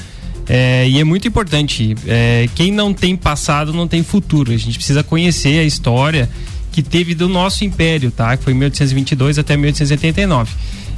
é, 0.47 0.87
e 0.87 0.99
é 0.99 1.03
muito 1.03 1.27
importante. 1.27 1.95
É, 2.05 2.49
quem 2.55 2.71
não 2.71 2.93
tem 2.93 3.15
passado 3.15 3.73
não 3.73 3.87
tem 3.87 4.03
futuro. 4.03 4.51
A 4.51 4.57
gente 4.57 4.77
precisa 4.77 5.03
conhecer 5.03 5.59
a 5.59 5.63
história 5.63 6.29
que 6.71 6.81
teve 6.81 7.13
do 7.15 7.27
nosso 7.27 7.63
império, 7.63 8.11
tá? 8.11 8.35
Que 8.35 8.43
foi 8.43 8.53
1822 8.53 9.39
até 9.39 9.55
1889. 9.55 10.53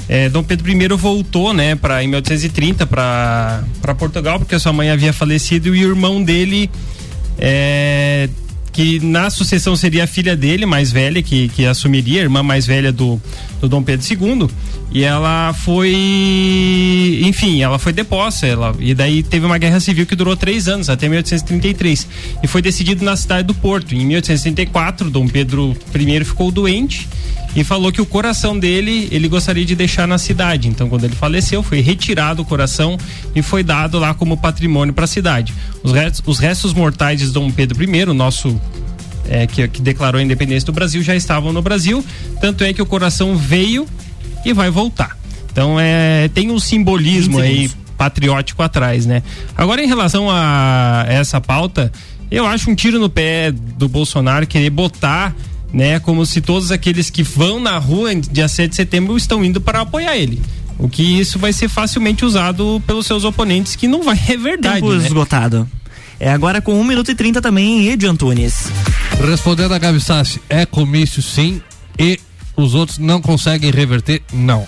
É, 0.08 0.28
Dom 0.28 0.44
Pedro 0.44 0.70
I 0.70 0.88
voltou, 0.90 1.54
né, 1.54 1.76
para 1.76 2.04
em 2.04 2.08
1830 2.08 2.86
para 2.86 3.64
Portugal 3.98 4.38
porque 4.38 4.56
a 4.56 4.60
sua 4.60 4.74
mãe 4.74 4.90
havia 4.90 5.14
falecido 5.14 5.74
e 5.74 5.86
o 5.86 5.90
irmão 5.90 6.22
dele 6.22 6.70
é, 7.38 8.30
que 8.74 9.00
na 9.00 9.30
sucessão 9.30 9.76
seria 9.76 10.04
a 10.04 10.08
filha 10.08 10.36
dele, 10.36 10.66
mais 10.66 10.92
velha, 10.92 11.22
que, 11.22 11.48
que 11.50 11.66
assumiria, 11.66 12.22
a 12.22 12.24
irmã 12.24 12.42
mais 12.42 12.66
velha 12.66 12.92
do, 12.92 13.22
do 13.62 13.70
Dom 13.70 13.84
Pedro 13.84 14.06
II. 14.06 14.50
E 14.92 15.04
ela 15.04 15.54
foi. 15.54 17.22
Enfim, 17.24 17.62
ela 17.62 17.80
foi 17.80 17.94
deposta. 17.94 18.46
Ela, 18.46 18.76
e 18.80 18.94
daí 18.94 19.24
teve 19.24 19.46
uma 19.46 19.58
guerra 19.58 19.80
civil 19.80 20.06
que 20.06 20.16
durou 20.16 20.36
três 20.36 20.68
anos, 20.68 20.90
até 20.90 21.08
1833. 21.08 22.08
E 22.44 22.48
foi 22.48 22.62
decidido 22.62 23.06
na 23.06 23.16
cidade 23.16 23.48
do 23.48 23.54
Porto. 23.54 23.94
Em 23.94 24.06
1834, 24.06 25.10
Dom 25.10 25.28
Pedro 25.28 25.76
I 25.96 26.24
ficou 26.24 26.52
doente 26.52 27.08
e 27.56 27.64
falou 27.64 27.92
que 27.92 28.02
o 28.02 28.06
coração 28.06 28.58
dele 28.58 29.08
ele 29.12 29.28
gostaria 29.28 29.66
de 29.66 29.76
deixar 29.76 30.08
na 30.08 30.18
cidade. 30.18 30.68
Então, 30.68 30.90
quando 30.90 31.04
ele 31.04 31.16
faleceu, 31.16 31.62
foi 31.62 31.82
retirado 31.82 32.42
o 32.42 32.46
coração 32.46 32.98
e 33.36 33.42
foi 33.42 33.64
dado 33.64 34.00
lá 34.00 34.14
como 34.14 34.36
patrimônio 34.38 34.94
para 34.94 35.06
a 35.06 35.08
cidade. 35.08 35.54
Os 35.84 35.92
restos, 35.92 36.24
os 36.26 36.40
restos 36.40 36.74
mortais 36.74 37.20
de 37.20 37.28
Dom 37.28 37.52
Pedro 37.52 37.84
I, 37.84 38.06
nosso 38.06 38.60
é, 39.30 39.46
que, 39.46 39.68
que 39.68 39.82
declarou 39.82 40.20
a 40.20 40.24
independência 40.24 40.66
do 40.66 40.74
Brasil, 40.74 41.02
já 41.04 41.16
estavam 41.16 41.54
no 41.54 41.62
Brasil. 41.62 42.04
Tanto 42.42 42.64
é 42.64 42.74
que 42.74 42.82
o 42.82 42.86
coração 42.86 43.36
veio 43.36 43.88
e 44.44 44.52
vai 44.52 44.70
voltar. 44.70 45.18
Então, 45.52 45.80
é, 45.80 46.28
tem 46.30 46.50
um 46.50 46.60
simbolismo 46.60 47.40
aí 47.40 47.70
patriótico 47.98 48.64
atrás, 48.64 49.06
né? 49.06 49.22
Agora, 49.56 49.84
em 49.84 49.88
relação 49.88 50.28
a 50.30 51.06
essa 51.08 51.40
pauta, 51.40 51.92
eu 52.32 52.46
acho 52.46 52.70
um 52.70 52.76
tiro 52.76 53.00
no 53.00 53.10
pé 53.10 53.52
do 53.52 53.88
Bolsonaro 53.88 54.48
querer 54.48 54.72
botar 54.72 55.36
né? 55.74 56.00
Como 56.00 56.26
se 56.26 56.40
todos 56.40 56.72
aqueles 56.72 57.10
que 57.10 57.24
vão 57.24 57.60
na 57.60 57.78
rua 57.80 58.14
dia 58.16 58.48
7 58.48 58.70
de 58.70 58.76
setembro 58.76 59.18
estão 59.18 59.44
indo 59.44 59.60
para 59.60 59.82
apoiar 59.82 60.16
ele. 60.16 60.40
O 60.78 60.88
que 60.88 61.02
isso 61.02 61.40
vai 61.40 61.52
ser 61.52 61.68
facilmente 61.68 62.24
usado 62.24 62.82
pelos 62.86 63.06
seus 63.06 63.24
oponentes, 63.24 63.76
que 63.76 63.88
não 63.88 64.04
vai 64.04 64.20
é 64.30 64.38
verdade. 64.38 64.82
Tempo 64.82 64.94
né? 64.94 65.06
esgotado. 65.06 65.68
É 66.20 66.32
agora 66.32 66.62
com 66.62 66.80
1 66.80 66.84
minuto 66.84 67.12
e 67.12 67.16
30 67.16 67.42
também, 67.42 67.90
Edi 67.90 68.06
Antunes. 68.06 68.72
Respondendo 69.20 69.74
a 69.74 69.80
Gabi 69.80 70.00
Sassi, 70.00 70.40
é 70.48 70.66
comício 70.66 71.22
sim 71.22 71.62
e 72.00 72.20
os 72.56 72.76
outros 72.76 73.00
não 73.00 73.20
conseguem 73.20 73.72
reverter? 73.72 74.22
Não 74.32 74.66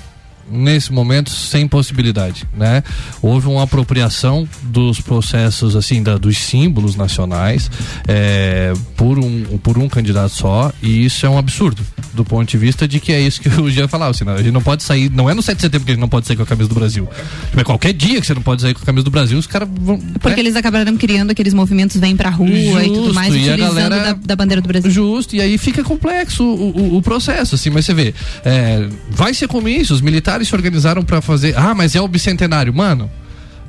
nesse 0.51 0.91
momento 0.93 1.29
sem 1.31 1.67
possibilidade, 1.67 2.43
né? 2.55 2.83
Houve 3.21 3.47
uma 3.47 3.63
apropriação 3.63 4.47
dos 4.63 5.01
processos 5.01 5.75
assim 5.75 6.03
da, 6.03 6.17
dos 6.17 6.37
símbolos 6.37 6.95
nacionais 6.95 7.69
é, 8.07 8.73
por 8.95 9.17
um 9.19 9.57
por 9.57 9.77
um 9.77 9.87
candidato 9.89 10.29
só 10.33 10.71
e 10.81 11.05
isso 11.05 11.25
é 11.25 11.29
um 11.29 11.37
absurdo 11.37 11.81
do 12.13 12.23
ponto 12.23 12.47
de 12.49 12.57
vista 12.57 12.87
de 12.87 12.99
que 12.99 13.11
é 13.11 13.19
isso 13.19 13.41
que 13.41 13.49
o 13.49 13.69
Jean 13.69 13.87
falava, 13.89 14.11
assim, 14.11 14.23
né? 14.23 14.33
a 14.33 14.37
gente 14.37 14.51
não 14.51 14.61
pode 14.61 14.83
sair, 14.83 15.09
não 15.11 15.29
é 15.29 15.33
no 15.33 15.41
7 15.41 15.57
de 15.57 15.61
setembro 15.63 15.85
que 15.85 15.91
a 15.91 15.95
gente 15.95 16.01
não 16.01 16.07
pode 16.07 16.25
sair 16.27 16.37
com 16.37 16.43
a 16.43 16.45
camisa 16.45 16.69
do 16.69 16.75
Brasil. 16.75 17.09
Tipo, 17.49 17.59
é 17.59 17.63
qualquer 17.65 17.91
dia 17.91 18.21
que 18.21 18.25
você 18.27 18.33
não 18.33 18.41
pode 18.41 18.61
sair 18.61 18.73
com 18.73 18.81
a 18.81 18.85
camisa 18.85 19.03
do 19.03 19.11
Brasil, 19.11 19.37
os 19.37 19.45
caras 19.47 19.67
vão. 19.81 19.97
Porque 20.21 20.39
eles 20.39 20.55
acabaram 20.55 20.95
criando 20.95 21.31
aqueles 21.31 21.53
movimentos 21.53 21.97
vem 21.99 22.15
pra 22.15 22.29
rua 22.29 22.47
Justo, 22.49 22.79
e 22.81 22.87
tudo 22.93 23.13
mais, 23.13 23.33
e 23.35 23.49
a 23.49 23.53
utilizando 23.53 23.89
galera- 23.89 24.13
da, 24.13 24.19
da 24.27 24.35
bandeira 24.35 24.61
do 24.61 24.67
Brasil. 24.67 24.89
Justo, 24.91 25.35
e 25.35 25.41
aí 25.41 25.57
fica 25.57 25.83
complexo 25.83 26.43
o, 26.45 26.93
o- 26.93 26.97
o 26.97 27.01
processo, 27.01 27.55
assim, 27.55 27.69
mas 27.69 27.85
você 27.85 27.93
vê, 27.93 28.13
é, 28.45 28.87
vai 29.09 29.33
ser 29.33 29.47
comício, 29.49 29.93
os 29.93 29.99
militares 29.99 30.34
se 30.43 30.53
organizaram 30.55 31.03
pra 31.03 31.21
fazer, 31.21 31.55
ah, 31.57 31.73
mas 31.73 31.95
é 31.95 32.01
o 32.01 32.07
bicentenário, 32.07 32.73
mano. 32.73 33.09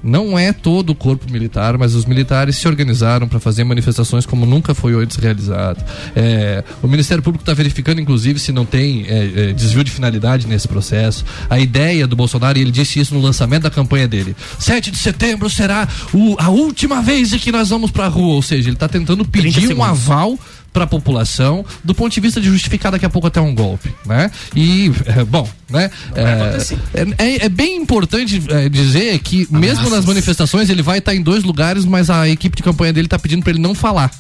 Não 0.04 0.38
é 0.38 0.52
todo 0.52 0.90
o 0.90 0.94
corpo 0.94 1.28
militar, 1.32 1.76
mas 1.76 1.94
os 1.94 2.04
militares 2.04 2.56
se 2.56 2.68
organizaram 2.68 3.26
para 3.26 3.40
fazer 3.40 3.64
manifestações 3.64 4.24
como 4.24 4.46
nunca 4.46 4.72
foi 4.72 4.94
antes 4.94 5.16
realizado. 5.16 5.82
É, 6.14 6.62
o 6.80 6.86
Ministério 6.86 7.22
Público 7.22 7.42
está 7.42 7.52
verificando, 7.54 8.00
inclusive, 8.00 8.38
se 8.38 8.52
não 8.52 8.64
tem 8.64 9.04
é, 9.08 9.48
é, 9.48 9.52
desvio 9.52 9.82
de 9.82 9.90
finalidade 9.90 10.46
nesse 10.46 10.68
processo. 10.68 11.24
A 11.50 11.58
ideia 11.58 12.06
do 12.06 12.14
Bolsonaro, 12.14 12.56
e 12.56 12.60
ele 12.60 12.70
disse 12.70 13.00
isso 13.00 13.14
no 13.14 13.20
lançamento 13.20 13.62
da 13.64 13.70
campanha 13.70 14.06
dele: 14.06 14.36
7 14.60 14.92
de 14.92 14.98
setembro 14.98 15.50
será 15.50 15.88
o- 16.12 16.36
a 16.38 16.50
última 16.50 17.02
vez 17.02 17.32
em 17.32 17.38
que 17.38 17.50
nós 17.50 17.70
vamos 17.70 17.90
para 17.90 18.04
a 18.04 18.08
rua. 18.08 18.34
Ou 18.34 18.42
seja, 18.42 18.68
ele 18.68 18.76
está 18.76 18.86
tentando 18.86 19.24
pedir 19.24 19.74
um 19.74 19.82
aval 19.82 20.38
para 20.76 20.84
a 20.84 20.86
população 20.86 21.64
do 21.82 21.94
ponto 21.94 22.12
de 22.12 22.20
vista 22.20 22.38
de 22.38 22.48
justificar 22.50 22.92
daqui 22.92 23.06
a 23.06 23.08
pouco 23.08 23.26
até 23.26 23.40
um 23.40 23.54
golpe, 23.54 23.90
né? 24.04 24.30
E 24.54 24.92
é, 25.06 25.24
bom, 25.24 25.48
né? 25.70 25.90
É, 26.14 27.14
é- 27.16 27.46
é 27.46 27.48
bem 27.48 27.78
importante 27.78 28.42
é, 28.50 28.68
dizer 28.68 29.18
que 29.20 29.48
mesmo 29.50 29.88
nas 29.88 30.04
manifestações 30.04 30.68
ele 30.68 30.82
vai 30.82 30.98
estar 30.98 31.14
em 31.14 31.22
dois 31.22 31.44
lugares, 31.44 31.86
mas 31.86 32.10
a 32.10 32.28
equipe 32.28 32.54
de 32.54 32.62
campanha 32.62 32.92
dele 32.92 33.06
está 33.06 33.18
pedindo 33.18 33.42
para 33.42 33.52
ele 33.52 33.58
não 33.58 33.74
falar. 33.74 34.10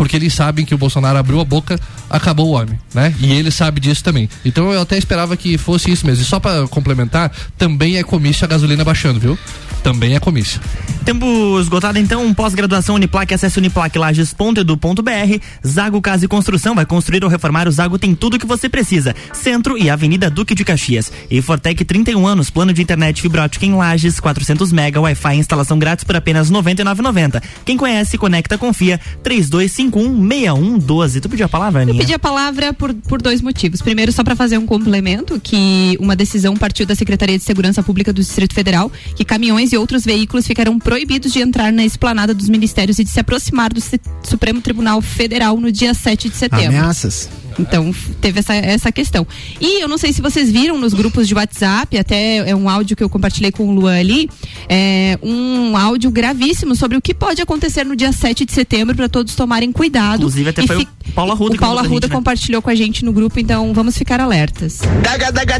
Porque 0.00 0.16
eles 0.16 0.32
sabem 0.32 0.64
que 0.64 0.74
o 0.74 0.78
Bolsonaro 0.78 1.18
abriu 1.18 1.40
a 1.40 1.44
boca, 1.44 1.78
acabou 2.08 2.48
o 2.48 2.52
homem, 2.52 2.78
né? 2.94 3.14
E 3.20 3.34
ele 3.34 3.50
sabe 3.50 3.82
disso 3.82 4.02
também. 4.02 4.30
Então 4.42 4.72
eu 4.72 4.80
até 4.80 4.96
esperava 4.96 5.36
que 5.36 5.58
fosse 5.58 5.90
isso 5.90 6.06
mesmo. 6.06 6.22
E 6.22 6.24
só 6.24 6.40
para 6.40 6.66
complementar, 6.68 7.30
também 7.58 7.98
é 7.98 8.02
comício 8.02 8.46
a 8.46 8.48
gasolina 8.48 8.82
baixando, 8.82 9.20
viu? 9.20 9.38
Também 9.82 10.14
é 10.14 10.20
comício. 10.20 10.58
Tempo 11.04 11.58
esgotado, 11.58 11.98
então, 11.98 12.32
pós-graduação 12.34 12.94
Uniplac, 12.94 13.32
acesse 13.32 13.58
uniplaclages.edu.br. 13.58 15.38
Zago 15.66 16.00
Casa 16.00 16.24
e 16.24 16.28
Construção 16.28 16.74
vai 16.74 16.84
construir 16.86 17.24
ou 17.24 17.30
reformar. 17.30 17.66
O 17.66 17.70
Zago 17.70 17.98
tem 17.98 18.14
tudo 18.14 18.34
o 18.34 18.38
que 18.38 18.46
você 18.46 18.68
precisa. 18.68 19.14
Centro 19.32 19.78
e 19.78 19.88
Avenida 19.88 20.30
Duque 20.30 20.54
de 20.54 20.64
Caxias. 20.64 21.10
E 21.30 21.40
Fortec 21.40 21.84
31 21.84 22.26
anos, 22.26 22.50
plano 22.50 22.72
de 22.72 22.82
internet 22.82 23.22
fibra 23.22 23.44
ótica 23.44 23.64
em 23.64 23.74
Lages, 23.74 24.20
400 24.20 24.70
mega, 24.72 25.00
Wi-Fi, 25.00 25.36
instalação 25.36 25.78
grátis 25.78 26.04
por 26.04 26.16
apenas 26.16 26.50
R$ 26.50 26.56
99,90. 26.56 27.42
Quem 27.64 27.76
conhece, 27.76 28.18
conecta, 28.18 28.58
confia. 28.58 29.00
3251-6112. 29.90 31.20
Tu 31.20 31.28
pediu 31.28 31.46
a 31.46 31.48
palavra, 31.48 31.80
Eu 31.80 31.82
Aninha? 31.82 31.98
pedi 32.00 32.14
a 32.14 32.18
palavra 32.18 32.72
por, 32.72 32.94
por 32.94 33.20
dois 33.20 33.40
motivos. 33.40 33.82
Primeiro, 33.82 34.12
só 34.12 34.22
para 34.22 34.36
fazer 34.36 34.58
um 34.58 34.66
complemento, 34.66 35.40
que 35.40 35.96
uma 36.00 36.16
decisão 36.16 36.56
partiu 36.56 36.86
da 36.86 36.94
Secretaria 36.94 37.36
de 37.38 37.44
Segurança 37.44 37.82
Pública 37.82 38.12
do 38.12 38.20
Distrito 38.20 38.54
Federal, 38.54 38.90
que 39.14 39.24
caminhões 39.24 39.72
e 39.72 39.76
outros 39.76 40.04
veículos 40.04 40.46
ficarão 40.46 40.78
proibidos 40.78 41.32
de 41.32 41.40
entrar 41.40 41.72
na 41.72 41.84
esplanada 41.84 42.34
dos 42.34 42.48
ministérios 42.48 42.98
e 42.98 43.04
de 43.04 43.10
se 43.10 43.20
aproximar 43.20 43.72
do 43.72 43.80
Supremo 44.22 44.60
Tribunal 44.60 45.00
Federal 45.00 45.56
no 45.58 45.70
dia 45.70 45.94
7 45.94 46.28
de 46.28 46.36
setembro. 46.36 46.68
Ameaças. 46.68 47.28
Então, 47.58 47.92
teve 48.20 48.38
essa, 48.40 48.54
essa 48.54 48.92
questão. 48.92 49.26
E 49.60 49.82
eu 49.82 49.88
não 49.88 49.98
sei 49.98 50.12
se 50.12 50.22
vocês 50.22 50.50
viram 50.50 50.78
nos 50.78 50.94
grupos 50.94 51.26
de 51.28 51.34
WhatsApp, 51.34 51.98
até 51.98 52.48
é 52.48 52.54
um 52.56 52.68
áudio 52.68 52.96
que 52.96 53.02
eu 53.02 53.08
compartilhei 53.08 53.50
com 53.52 53.68
o 53.68 53.72
Luan 53.74 53.98
ali, 53.98 54.28
é 54.68 55.18
um 55.22 55.76
áudio 55.76 56.10
gravíssimo 56.10 56.74
sobre 56.74 56.96
o 56.96 57.00
que 57.02 57.12
pode 57.14 57.42
acontecer 57.42 57.84
no 57.84 57.94
dia 57.96 58.12
7 58.12 58.44
de 58.44 58.52
setembro 58.52 58.94
para 58.96 59.08
todos 59.08 59.34
tomarem 59.34 59.72
cuidado. 59.72 60.16
Inclusive, 60.20 60.50
até 60.50 60.62
E 60.64 60.66
foi 60.66 60.76
fi- 60.78 60.88
o 61.08 61.12
Paulo 61.12 61.32
Arruda 61.32 61.50
O 61.50 61.54
que 61.54 61.58
Paulo 61.60 61.78
Arruda 61.78 61.94
gente, 62.06 62.08
né? 62.10 62.14
compartilhou 62.16 62.62
com 62.62 62.70
a 62.70 62.74
gente 62.74 63.04
no 63.04 63.12
grupo, 63.12 63.38
então 63.40 63.72
vamos 63.74 63.96
ficar 63.98 64.20
alertas. 64.20 64.80
Daga 65.02 65.30
daga 65.32 65.58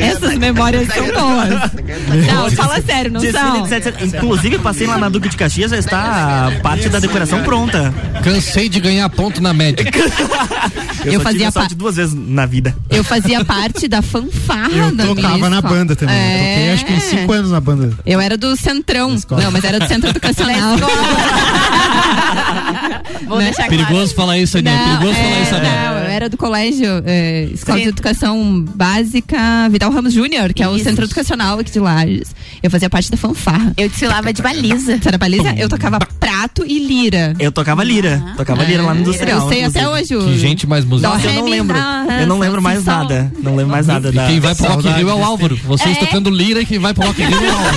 Essas 0.00 0.36
memórias 0.38 0.88
são 0.88 1.04
boas. 1.06 1.72
Não, 2.26 2.50
fala 2.50 2.80
sério, 2.82 3.10
não 3.10 3.20
são. 3.20 3.66
Inclusive, 4.06 4.58
passei 4.58 4.86
lá 4.86 4.98
na 4.98 5.08
Duque 5.08 5.28
de 5.28 5.36
Caxias, 5.36 5.70
já 5.70 5.78
está 5.78 6.52
parte 6.62 6.88
da 6.88 6.98
decoração 6.98 7.42
pronta. 7.42 7.92
Cansei 8.22 8.68
de 8.68 8.80
ganhar 8.80 9.08
ponto 9.10 9.40
na 9.42 9.52
média. 9.52 9.84
Eu, 11.04 11.12
Eu 11.14 11.20
fazia 11.20 11.38
tive 11.38 11.52
pa- 11.52 11.60
sorte 11.60 11.74
duas 11.76 11.94
vezes 11.96 12.14
na 12.14 12.46
vida. 12.46 12.74
Eu 12.90 13.04
fazia 13.04 13.44
parte 13.44 13.86
da 13.86 14.02
fanfarra 14.02 14.70
Eu 14.72 14.92
da 14.96 15.06
tocava 15.06 15.48
na 15.48 15.60
banda 15.62 15.94
também. 15.94 16.16
É. 16.16 16.18
Eu 16.18 16.56
toquei 16.56 16.72
acho 16.72 16.84
que 16.86 16.92
uns 16.94 17.02
5 17.20 17.32
anos 17.32 17.50
na 17.52 17.60
banda. 17.60 17.92
Eu 18.04 18.20
era 18.20 18.36
do 18.36 18.56
Centrão. 18.56 19.10
Não, 19.30 19.50
mas 19.52 19.62
era 19.62 19.78
do 19.78 19.86
Centro 19.86 20.10
Educacional. 20.10 20.76
Vou 23.26 23.38
Né? 23.38 23.44
deixar 23.46 23.68
Perigoso 23.68 24.14
falar 24.14 24.38
isso. 24.38 24.56
Não, 24.62 24.72
Perigoso 24.72 25.14
falar 25.14 25.36
é, 25.36 25.42
isso, 25.42 25.54
Aninha. 25.54 25.72
Não, 25.90 25.98
eu 25.98 26.10
era 26.10 26.28
do 26.28 26.36
colégio 26.36 27.02
é, 27.04 27.44
Escola 27.52 27.78
de 27.78 27.84
Sim. 27.84 27.88
Educação 27.90 28.64
Básica 28.74 29.68
Vidal 29.70 29.90
Ramos 29.90 30.12
Júnior, 30.12 30.52
que 30.52 30.62
é 30.62 30.68
o 30.68 30.74
Isso. 30.76 30.84
centro 30.84 31.04
educacional 31.04 31.58
aqui 31.58 31.70
de 31.70 31.78
Lages. 31.80 32.34
Eu 32.62 32.70
fazia 32.70 32.88
parte 32.88 33.10
da 33.10 33.16
fanfarra. 33.16 33.72
Eu 33.76 33.88
desfilava 33.88 34.32
de 34.32 34.42
baliza. 34.42 34.98
Você 34.98 35.08
era 35.08 35.18
baliza? 35.18 35.54
Eu 35.56 35.68
tocava 35.68 35.98
prato 36.20 36.64
e 36.66 36.78
lira. 36.78 37.34
Eu 37.38 37.52
tocava 37.52 37.82
lira. 37.84 38.22
Tocava 38.36 38.64
lira 38.64 38.82
lá 38.82 38.94
no 38.94 39.00
industrial. 39.00 39.40
Eu 39.42 39.48
sei 39.48 39.64
até 39.64 39.88
hoje. 39.88 40.16
Que 40.16 40.38
gente 40.38 40.66
mais 40.66 40.84
musical. 40.84 41.14
Nossa, 41.14 41.26
eu 41.28 41.34
não 41.34 41.44
lembro. 41.48 41.76
Eu 42.20 42.26
não 42.26 42.38
lembro 42.38 42.62
mais 42.62 42.84
nada. 42.84 43.30
Não 43.42 43.54
lembro 43.56 43.72
mais 43.72 43.86
nada 43.86 44.08
E 44.08 44.12
da. 44.12 44.26
quem 44.26 44.40
vai 44.40 44.54
pro 44.54 44.66
Rock 44.66 44.88
Rio 44.88 45.08
é 45.10 45.14
o 45.14 45.24
Álvaro. 45.24 45.56
Vocês 45.64 45.96
É. 45.96 46.00
tocando 46.00 46.30
lira 46.30 46.60
e 46.62 46.66
quem 46.66 46.78
vai 46.78 46.94
pro 46.94 47.06
Rock 47.06 47.22
Rio 47.22 47.36
é 47.36 47.40
o 47.48 47.50
Álvaro. 47.52 47.76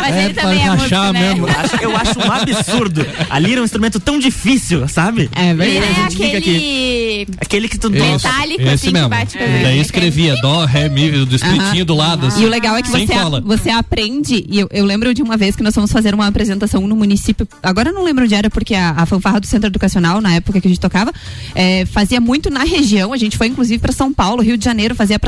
Mas 0.00 0.14
É 0.16 0.24
ele 0.24 0.34
pra 0.34 0.42
também 0.44 0.66
é 0.66 0.70
músico, 0.70 0.94
né? 0.94 1.12
mesmo. 1.12 1.48
Eu 1.48 1.54
acho, 1.60 1.76
eu 1.76 1.96
acho 1.96 2.18
um 2.20 2.32
absurdo. 2.32 3.06
A 3.44 3.48
lira 3.48 3.60
é 3.60 3.62
um 3.62 3.64
instrumento 3.64 4.00
tão 4.00 4.18
difícil, 4.18 4.86
sabe? 4.88 5.28
É 5.34 5.54
verdade. 5.54 5.78
a 5.78 5.90
é 5.90 5.94
gente 6.10 6.16
fica 6.16 6.38
aquele 6.38 7.26
Aquele 7.40 7.68
que 7.68 7.78
tu 7.78 7.92
Isso. 7.94 8.04
metálico, 8.04 8.62
Esse 8.62 8.72
assim, 8.72 8.86
que 8.88 8.92
mesmo. 8.92 9.08
bate 9.08 9.38
a 9.38 9.40
Daí 9.40 9.78
escrevia 9.80 10.34
dó, 10.36 10.64
ré, 10.64 10.88
mi, 10.88 11.10
o 11.10 11.34
escritinho 11.34 11.84
do 11.84 11.94
lado. 11.94 12.26
assim, 12.26 12.42
E 12.42 12.46
o 12.46 12.48
legal 12.48 12.76
é 12.76 12.82
que 12.82 12.88
você, 12.88 13.06
cola. 13.06 13.40
você 13.40 13.70
aprende. 13.70 14.44
E 14.48 14.60
eu, 14.60 14.68
eu 14.70 14.84
lembro 14.84 15.12
de 15.14 15.22
uma 15.22 15.36
vez 15.36 15.54
que 15.56 15.62
nós 15.62 15.74
fomos 15.74 15.92
fazer 15.92 16.14
uma 16.14 16.26
apresentação 16.26 16.86
no 16.86 16.96
município. 16.96 17.46
Agora 17.62 17.90
eu 17.90 17.94
não 17.94 18.02
lembro 18.04 18.24
onde 18.24 18.34
era, 18.34 18.50
porque 18.50 18.74
a, 18.74 18.90
a 18.90 19.06
fanfarra 19.06 19.40
do 19.40 19.46
Centro 19.46 19.68
Educacional, 19.68 20.20
na 20.20 20.34
época 20.34 20.60
que 20.60 20.66
a 20.66 20.70
gente 20.70 20.80
tocava, 20.80 21.12
é, 21.54 21.84
fazia 21.86 22.20
muito 22.20 22.50
na 22.50 22.64
região. 22.64 23.12
A 23.12 23.16
gente 23.16 23.36
foi, 23.36 23.46
inclusive, 23.48 23.78
para 23.80 23.92
São 23.92 24.12
Paulo, 24.12 24.42
Rio 24.42 24.56
de 24.56 24.64
Janeiro, 24.64 24.94
fazia 24.94 25.18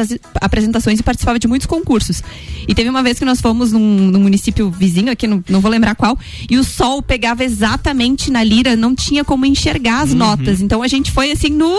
apresentações 0.41 1.01
e 1.01 1.03
participava 1.03 1.39
de 1.39 1.47
muitos 1.47 1.67
concursos. 1.67 2.23
E 2.67 2.75
teve 2.75 2.89
uma 2.89 3.03
vez 3.03 3.19
que 3.19 3.25
nós 3.25 3.41
fomos 3.41 3.73
num, 3.73 3.81
num 3.81 4.21
município 4.21 4.71
vizinho, 4.71 5.11
aqui, 5.11 5.27
não, 5.27 5.43
não 5.49 5.61
vou 5.61 5.71
lembrar 5.71 5.95
qual, 5.95 6.19
e 6.51 6.57
o 6.57 6.65
sol 6.65 7.03
pegava 7.03 7.45
exatamente 7.45 8.04
na 8.31 8.43
lira, 8.45 8.77
não 8.77 8.95
tinha 8.95 9.25
como 9.25 9.45
enxergar 9.47 10.03
as 10.03 10.13
notas. 10.15 10.61
Então 10.61 10.83
a 10.83 10.89
gente 10.89 11.11
foi 11.11 11.31
assim 11.33 11.51
no. 11.51 11.75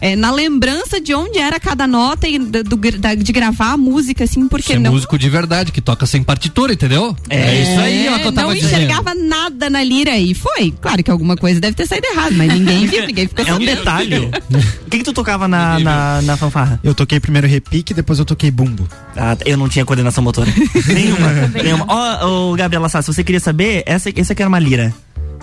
é, 0.00 0.16
na 0.16 0.30
lembrança 0.32 1.00
de 1.00 1.14
onde 1.14 1.38
era 1.38 1.60
cada 1.60 1.86
nota 1.86 2.26
e 2.28 2.36
do- 2.38 2.64
do- 2.64 2.76
da- 2.98 3.14
de 3.14 3.32
gravar 3.32 3.72
a 3.72 3.76
música, 3.76 4.24
assim, 4.24 4.48
porque 4.48 4.66
Você 4.66 4.72
é 4.74 4.78
não. 4.78 4.90
músico 4.92 5.16
de 5.16 5.28
verdade, 5.30 5.70
que 5.70 5.80
toca 5.80 6.04
sem 6.06 6.22
partitura, 6.24 6.72
entendeu? 6.72 7.16
É, 7.30 7.62
isso 7.62 7.80
aí, 7.80 8.08
ó, 8.08 8.18
que 8.18 8.26
eu 8.26 8.32
tava 8.32 8.48
não 8.48 8.54
dizendo. 8.54 8.74
enxergava 8.82 9.14
nada 9.14 9.70
na 9.70 9.82
lira 9.84 10.16
e 10.18 10.34
foi. 10.34 10.72
Claro 10.80 11.02
que 11.04 11.10
alguma 11.10 11.36
coisa 11.36 11.60
deve 11.60 11.76
ter 11.76 11.86
saído 11.86 12.06
errado, 12.08 12.34
mas 12.34 12.52
ninguém 12.52 12.86
viu, 12.86 13.06
ninguém 13.06 13.28
ficou 13.28 13.44
É 13.46 13.50
um 13.54 13.58
sabendo. 13.58 13.76
detalhe. 13.76 14.30
O 14.86 14.90
que, 14.92 14.98
que 14.98 15.04
tu 15.04 15.12
tocava 15.14 15.48
na, 15.48 15.78
na, 15.78 16.20
na 16.22 16.36
fanfarra? 16.36 16.78
Eu 16.84 16.94
toquei 16.94 17.18
primeiro 17.18 17.46
repique, 17.46 17.94
depois 17.94 18.18
eu 18.18 18.24
toquei 18.26 18.50
bumbo. 18.50 18.86
Ah, 19.16 19.36
eu 19.46 19.56
não 19.56 19.66
tinha 19.68 19.84
coordenação 19.86 20.22
motora. 20.22 20.52
nenhuma. 20.86 21.32
nenhuma. 21.62 21.86
Ó, 21.88 22.50
ô, 22.50 22.54
Gabriela 22.56 22.88
Sá, 22.90 23.00
se 23.00 23.10
você 23.12 23.24
queria 23.24 23.40
saber, 23.40 23.82
essa, 23.86 24.10
essa 24.14 24.32
aqui 24.34 24.42
era 24.42 24.48
uma 24.50 24.58
lira. 24.58 24.92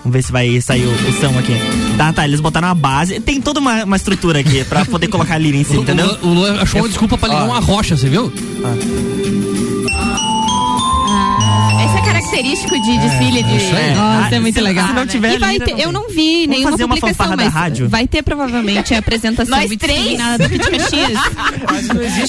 Vamos 0.02 0.12
ver 0.12 0.22
se 0.22 0.32
vai 0.32 0.60
sair 0.60 0.86
o, 0.86 0.90
o 0.90 1.12
som 1.12 1.38
aqui. 1.38 1.54
Tá, 1.96 2.12
tá, 2.12 2.24
eles 2.24 2.40
botaram 2.40 2.68
uma 2.68 2.74
base. 2.74 3.20
Tem 3.20 3.40
toda 3.40 3.60
uma, 3.60 3.84
uma 3.84 3.96
estrutura 3.96 4.40
aqui 4.40 4.64
pra 4.64 4.84
poder 4.84 5.08
colocar 5.08 5.34
a 5.34 5.38
lira 5.38 5.56
em 5.56 5.64
cima, 5.64 5.82
entendeu? 5.82 6.18
O, 6.22 6.28
o 6.28 6.34
Luan 6.34 6.60
achou 6.60 6.80
uma 6.80 6.88
desculpa 6.88 7.18
pra 7.18 7.28
ligar 7.28 7.44
uma 7.44 7.60
rocha, 7.60 7.96
você 7.96 8.08
viu? 8.08 8.32
É 10.26 10.29
característico 12.30 12.80
de 12.80 12.98
desfile 12.98 13.42
de. 13.42 13.56
isso 13.56 13.74
aí. 13.74 13.94
Nossa, 13.94 14.34
é 14.36 14.40
muito 14.40 14.60
legal. 14.60 14.88
se 14.88 14.92
não 14.94 15.06
tiver 15.06 15.34
e 15.34 15.38
vai 15.38 15.58
ter, 15.58 15.72
não 15.72 15.78
eu 15.78 15.92
não 15.92 16.08
vi 16.08 16.46
nenhuma 16.46 16.70
fazer 16.72 16.84
uma 16.84 16.96
publicação, 16.96 17.36
mas 17.36 17.52
rádio? 17.52 17.88
vai 17.88 18.06
ter 18.06 18.22
provavelmente 18.22 18.94
a 18.94 18.98
apresentação 18.98 19.56
Nós 19.58 19.70
três? 19.76 20.18
na 20.18 20.36
Duque 20.36 20.58
de 20.58 20.70
Caxias. 20.70 21.18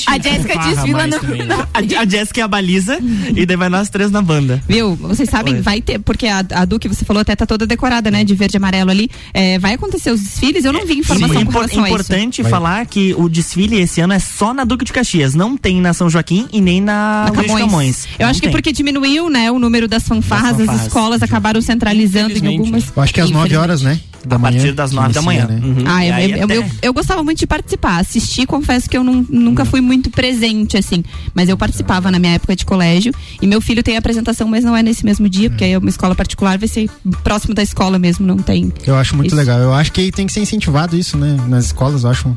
A 0.07 0.17
Jéssica 0.19 0.57
desfila 0.59 1.07
no-? 1.07 1.17
A, 1.99 2.05
Jéssica 2.05 2.41
é 2.41 2.43
a 2.43 2.47
baliza 2.47 2.99
e 3.35 3.45
daí 3.45 3.57
vai 3.57 3.69
nós 3.69 3.89
três 3.89 4.11
na 4.11 4.21
banda. 4.21 4.61
Viu? 4.67 4.95
Vocês 4.95 5.29
sabem, 5.29 5.61
vai 5.61 5.81
ter, 5.81 5.99
porque 5.99 6.27
a, 6.27 6.43
a 6.53 6.65
Duque, 6.65 6.87
você 6.87 7.05
falou, 7.05 7.21
até 7.21 7.35
tá 7.35 7.45
toda 7.45 7.65
decorada, 7.65 8.09
né? 8.11 8.23
De 8.23 8.33
verde 8.35 8.55
e 8.55 8.57
amarelo 8.57 8.91
ali. 8.91 9.09
É, 9.33 9.59
vai 9.59 9.73
acontecer 9.73 10.11
os 10.11 10.19
desfiles, 10.21 10.65
eu 10.65 10.73
não 10.73 10.85
vi 10.85 10.99
informação 10.99 11.27
Sim, 11.29 11.33
com 11.35 11.41
impor- 11.41 11.53
relação 11.61 11.83
a 11.83 11.87
isso. 11.87 11.95
importante 11.95 12.43
falar 12.43 12.85
que 12.85 13.13
o 13.17 13.29
desfile 13.29 13.79
esse 13.79 14.01
ano 14.01 14.13
é 14.13 14.19
só 14.19 14.53
na 14.53 14.63
Duque 14.63 14.85
de 14.85 14.93
Caxias, 14.93 15.33
não 15.35 15.55
tem 15.57 15.79
na 15.81 15.93
São 15.93 16.09
Joaquim 16.09 16.47
e 16.51 16.59
nem 16.61 16.81
na, 16.81 17.25
Na 17.25 17.31
Luiz 17.31 17.51
de 17.51 17.57
Camões. 17.57 18.05
Eu 18.17 18.25
Não 18.25 18.31
acho 18.31 18.39
que 18.41 18.47
tem. 18.47 18.51
porque 18.51 18.71
diminuiu, 18.71 19.29
né, 19.29 19.51
o 19.51 19.59
número 19.59 19.87
das 19.91 20.03
fanfarras, 20.07 20.59
as 20.67 20.87
escolas 20.87 21.21
acabaram 21.21 21.61
centralizando 21.61 22.35
em 22.37 22.47
algumas. 22.47 22.85
Eu 22.95 23.03
acho 23.03 23.13
que 23.13 23.19
é 23.19 23.23
às 23.23 23.29
9 23.29 23.55
horas, 23.55 23.81
né? 23.83 23.99
Da 24.25 24.35
a 24.35 24.39
manhã. 24.39 24.57
partir 24.59 24.71
das 24.73 24.91
nove 24.91 25.13
da 25.13 25.21
manhã. 25.23 25.47
né? 25.47 25.59
Uhum. 25.63 25.83
Ah, 25.83 26.05
eu, 26.05 26.13
eu, 26.37 26.43
até- 26.45 26.57
eu, 26.57 26.65
eu 26.83 26.93
gostava 26.93 27.23
muito 27.23 27.39
de 27.39 27.47
participar. 27.47 27.97
Assistir, 27.99 28.45
confesso 28.45 28.87
que 28.87 28.95
eu 28.95 29.03
não- 29.03 29.25
nunca 29.27 29.65
fui 29.65 29.81
muito 29.81 30.11
presente, 30.11 30.77
assim. 30.77 31.03
Mas 31.33 31.49
eu 31.49 31.57
participava 31.57 32.11
na 32.11 32.19
minha 32.19 32.33
época 32.33 32.55
de 32.55 32.63
colégio. 32.63 33.11
E 33.41 33.47
meu 33.47 33.59
filho 33.59 33.81
tem 33.81 33.97
apresentação, 33.97 34.47
mas 34.47 34.63
não 34.63 34.77
é 34.77 34.83
nesse 34.83 35.03
mesmo 35.03 35.27
dia, 35.27 35.49
porque 35.49 35.63
aí 35.63 35.71
é 35.71 35.77
uma 35.79 35.89
escola 35.89 36.13
particular, 36.13 36.55
vai 36.59 36.67
ser 36.67 36.87
próximo 37.23 37.55
da 37.55 37.63
escola 37.63 37.97
mesmo, 37.97 38.23
não 38.25 38.37
tem. 38.37 38.71
Eu 38.85 38.95
acho 38.95 39.15
muito 39.15 39.29
Isso. 39.29 39.35
legal. 39.35 39.57
Eu 39.59 39.73
acho 39.73 39.91
que 39.91 40.11
tem 40.11 40.27
que 40.27 40.33
ser 40.33 40.39
incentivado 40.41 40.95
isso, 40.95 41.17
né? 41.17 41.35
Nas 41.47 41.65
escolas, 41.65 42.03
eu 42.03 42.11
acho. 42.11 42.35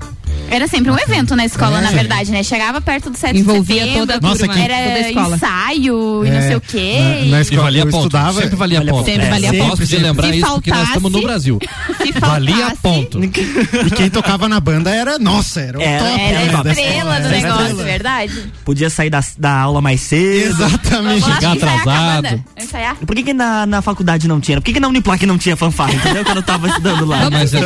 Era 0.51 0.69
sempre 0.69 0.91
um 0.93 0.99
evento 0.99 1.35
na 1.35 1.45
escola, 1.45 1.79
É. 1.79 1.81
na 1.81 1.91
verdade, 1.91 2.31
né? 2.31 2.43
Chegava 2.43 2.81
perto 2.81 3.11
do 3.11 3.19
7 3.19 3.39
Envolvia 3.41 3.75
de 3.77 3.81
setembro, 3.89 4.01
toda 4.01 4.15
a 4.15 4.21
Nossa, 4.21 4.39
turma, 4.39 4.55
que- 4.55 4.61
toda 4.61 4.73
a 4.75 4.77
era 4.79 5.09
escola. 5.09 5.37
ensaio 5.37 6.25
e 6.27 6.31
não 6.31 6.37
É, 6.39 6.43
sei 6.47 6.57
o 6.57 6.61
quê. 6.61 6.97
na- 6.99 7.31
na 7.31 7.39
E 7.39 7.43
escola 7.43 7.63
valia 7.63 7.81
eu 7.83 7.87
ponto. 7.87 7.97
estudava- 7.99 8.41
Sempre 8.43 8.57
valia 8.57 8.79
Sempre 8.79 8.93
ponto. 8.93 9.05
valia 9.31 9.49
É, 9.49 9.53
ponto. 9.53 9.71
Gosto 9.71 9.87
de 9.87 9.97
lembrar 9.97 10.29
Se 10.29 10.39
isso 10.39 10.53
porque 10.55 10.71
nós 10.71 10.87
estamos 10.89 11.13
no 11.13 11.19
faltasse- 11.23 11.27
Brasil. 11.27 11.59
Se 12.05 12.13
Valia 12.21 12.57
faltasse- 12.57 12.77
ponto. 12.83 13.25
E 13.25 13.91
quem 13.97 14.11
tocava 14.11 14.49
na 14.49 14.61
banda 14.61 14.91
era, 14.95 15.19
nossa, 15.19 15.61
era 15.61 15.79
o 15.79 15.83
Era- 15.83 16.05
top. 16.05 16.21
Era 16.21 16.33
né, 16.33 16.39
a 16.39 16.43
estrela 16.71 17.21
do. 17.21 17.27
Era 17.27 17.29
negócio, 17.31 17.63
estrela. 17.63 17.83
verdade? 17.85 18.43
Podia 18.65 18.91
sair 18.91 19.11
da, 19.11 19.25
da 19.39 19.59
aula 19.61 19.81
mais 19.81 20.01
cedo. 20.03 20.51
Exatamente. 20.63 21.25
Chegar 21.25 21.53
atrasado. 21.53 22.45
Ensaiar? 22.61 22.97
Por 22.97 23.17
que, 23.17 23.23
que 23.25 23.33
na, 23.33 23.67
na 23.67 23.83
faculdade 23.83 24.29
não 24.29 24.41
tinha? 24.41 24.59
Por 24.61 24.65
que, 24.67 24.75
que 24.75 24.81
na 24.81 24.89
Uniplac 24.89 25.25
não 25.27 25.39
tinha 25.39 25.57
fanfarra? 25.57 25.95
Entendeu? 25.95 26.25
Quando 26.25 26.37
eu 26.39 26.43
tava 26.43 26.69
estudando 26.69 27.05
lá. 27.07 27.29
Mas 27.31 27.53
é, 27.55 27.61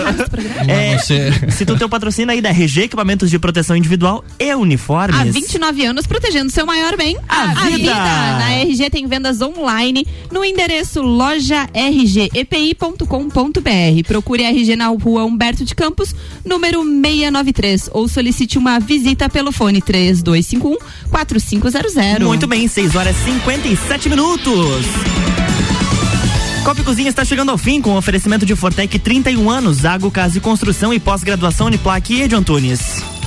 É. 0.69 0.99
Se 1.51 1.65
tu 1.67 1.77
tem 1.77 1.87
o 1.87 1.91
patrocínio 1.91 2.31
aí 2.33 2.41
da 2.41 2.51
RG, 2.59 2.83
equipamentos 2.83 3.31
de 3.31 3.39
proteção 3.39 3.77
individual 3.77 4.25
e 4.39 4.53
uniformes. 4.55 5.21
Há 5.21 5.25
29 5.25 5.85
anos 5.85 6.07
protegendo 6.07 6.51
seu 6.51 6.67
maior 6.67 6.97
bem, 6.97 7.17
a, 7.29 7.55
vida. 7.67 7.95
Na 7.95 8.53
RG 8.55 8.91
tem 8.91 9.07
vendas 9.07 9.41
online 9.41 10.05
no 10.31 10.45
endereço 10.45 11.01
loja 11.01 11.69
rgepi.com.br. 11.73 12.99
Procure 14.07 14.45
a 14.45 14.51
RG 14.51 14.75
na 14.75 14.89
rua 14.89 15.25
Humberto 15.25 15.65
de 15.65 15.75
Campos, 15.75 16.15
número 16.45 16.83
693, 16.83 17.91
ou 17.93 18.09
solicite 18.09 18.59
uma 18.59 18.81
visita 18.81 19.29
pelo 19.29 19.53
fone 19.53 19.81
3251 19.81 20.77
4500. 21.11 22.27
Muito 22.27 22.47
bem, 22.47 22.67
6 22.67 22.97
horas 22.97 23.17
e 23.21 23.33
57 23.33 24.09
minutos. 24.09 24.87
Copa 26.65 26.85
Cozinha 26.85 27.09
está 27.09 27.25
chegando 27.25 27.51
ao 27.51 27.59
fim 27.59 27.81
com 27.81 27.91
o 27.91 27.97
oferecimento 27.97 28.45
de 28.45 28.55
Fortec 28.55 28.99
31 28.99 29.51
anos, 29.51 29.85
Água, 29.85 30.11
Casa 30.11 30.39
e 30.39 30.41
Construção 30.41 30.93
e 30.93 31.01
pós-graduação 31.01 31.67
Uniplac 31.67 32.13
e 32.13 32.23
Ed 32.23 32.35
Antunes. 32.35 33.18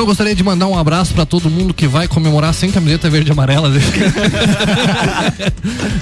Então 0.00 0.06
eu 0.06 0.08
gostaria 0.12 0.34
de 0.34 0.42
mandar 0.42 0.66
um 0.66 0.78
abraço 0.78 1.12
pra 1.12 1.26
todo 1.26 1.50
mundo 1.50 1.74
que 1.74 1.86
vai 1.86 2.08
comemorar 2.08 2.54
sem 2.54 2.70
camiseta 2.70 3.10
verde 3.10 3.28
e 3.28 3.32
amarela. 3.32 3.70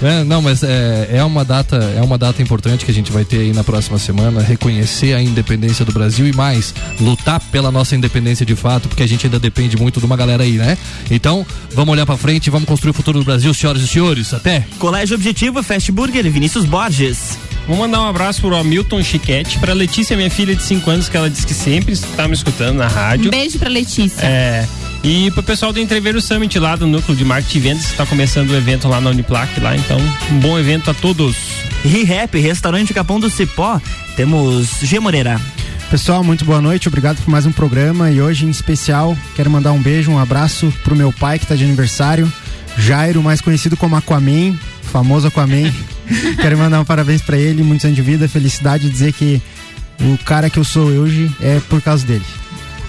É, 0.01 0.23
não, 0.23 0.41
mas 0.41 0.63
é, 0.63 1.09
é 1.15 1.25
uma 1.25 1.45
data, 1.45 1.77
é 1.77 2.01
uma 2.01 2.17
data 2.17 2.41
importante 2.41 2.85
que 2.85 2.91
a 2.91 2.95
gente 2.95 3.11
vai 3.11 3.25
ter 3.25 3.41
aí 3.41 3.53
na 3.53 3.65
próxima 3.65 3.99
semana, 3.99 4.41
reconhecer 4.41 5.13
a 5.13 5.21
independência 5.21 5.85
do 5.85 5.91
Brasil 5.91 6.29
e 6.29 6.33
mais, 6.33 6.73
lutar 7.01 7.41
pela 7.51 7.73
nossa 7.73 7.97
independência 7.97 8.47
de 8.47 8.55
fato, 8.55 8.89
porque 8.89 9.03
a 9.03 9.07
gente 9.09 9.27
ainda 9.27 9.41
depende 9.41 9.77
muito 9.77 9.99
de 9.99 10.07
uma 10.07 10.17
galera 10.17 10.45
aí, 10.45 10.53
né? 10.53 10.79
Então, 11.11 11.45
vamos 11.75 11.93
olhar 11.93 12.07
pra 12.07 12.17
frente 12.17 12.47
e 12.47 12.51
vamos 12.51 12.69
construir 12.69 12.91
o 12.91 12.95
futuro 12.95 13.19
do 13.19 13.25
Brasil, 13.25 13.53
senhoras 13.53 13.83
e 13.83 13.89
senhores. 13.89 14.33
Até. 14.33 14.65
Colégio 14.79 15.17
Objetivo, 15.17 15.61
Fast 15.65 15.91
Burger 15.91 16.31
Vinícius 16.31 16.65
Borges. 16.65 17.37
Vou 17.69 17.77
mandar 17.77 18.01
um 18.01 18.07
abraço 18.07 18.41
pro 18.41 18.57
Hamilton 18.57 19.03
Chiquete, 19.03 19.59
pra 19.59 19.75
Letícia, 19.75 20.17
minha 20.17 20.31
filha 20.31 20.57
de 20.57 20.63
5 20.63 20.91
anos, 20.91 21.07
que 21.07 21.15
ela 21.19 21.29
disse 21.29 21.47
que 21.47 21.53
sempre 21.53 21.93
está 21.93 22.27
me 22.27 22.33
escutando 22.33 22.79
na 22.79 22.89
rádio. 22.89 23.27
Um 23.27 23.31
beijo 23.31 23.59
pra 23.59 23.69
Letícia. 23.69 24.25
É. 24.25 24.67
E 25.05 25.31
pro 25.33 25.43
pessoal 25.43 25.71
do 25.71 25.79
Entreveiro 25.79 26.19
Summit 26.19 26.59
lá 26.59 26.77
do 26.77 26.87
Núcleo 26.87 27.15
de 27.15 27.27
Marketing 27.27 27.59
e 27.59 27.61
Vendas, 27.61 27.85
que 27.85 27.91
está 27.93 28.07
começando 28.07 28.51
o 28.51 28.57
evento 28.57 28.89
lá 28.89 29.03
na 29.03 29.11
Uniplac 29.11 29.61
lá, 29.61 29.77
então 29.77 29.99
um 30.31 30.39
bom 30.39 30.59
evento 30.59 30.91
a 30.91 30.95
todos. 30.95 31.37
ReHap, 31.85 32.39
Restaurante 32.41 32.95
Capão 32.95 33.21
do 33.21 33.29
Cipó. 33.29 33.79
Temos 34.17 34.81
G 34.83 34.99
Moreira. 34.99 35.39
Pessoal, 35.91 36.25
muito 36.25 36.47
boa 36.47 36.63
noite, 36.63 36.89
obrigado 36.89 37.23
por 37.23 37.31
mais 37.31 37.45
um 37.45 37.53
programa 37.53 38.11
e 38.11 38.21
hoje 38.21 38.47
em 38.47 38.51
especial 38.51 39.17
quero 39.37 39.51
mandar 39.51 39.73
um 39.73 39.81
beijo, 39.81 40.11
um 40.11 40.19
abraço 40.19 40.73
pro 40.83 40.97
meu 40.97 41.13
pai 41.13 41.39
que 41.39 41.47
tá 41.47 41.55
de 41.55 41.65
aniversário, 41.65 42.31
Jairo, 42.79 43.23
mais 43.23 43.41
conhecido 43.41 43.77
como 43.77 43.95
Aquaman, 43.95 44.55
famoso 44.89 45.29
Aquaman. 45.29 45.73
quero 46.41 46.59
mandar 46.59 46.81
um 46.81 46.85
parabéns 46.85 47.23
pra 47.23 47.37
ele, 47.37 47.63
muitos 47.63 47.85
anos 47.85 47.97
de 47.97 48.03
vida, 48.03 48.29
felicidade 48.29 48.89
dizer 48.89 49.13
que 49.13 49.41
o 50.01 50.19
cara 50.25 50.49
que 50.49 50.59
eu 50.59 50.65
sou 50.65 50.87
hoje 50.87 51.31
é 51.41 51.61
por 51.69 51.81
causa 51.81 52.07
dele. 52.07 52.25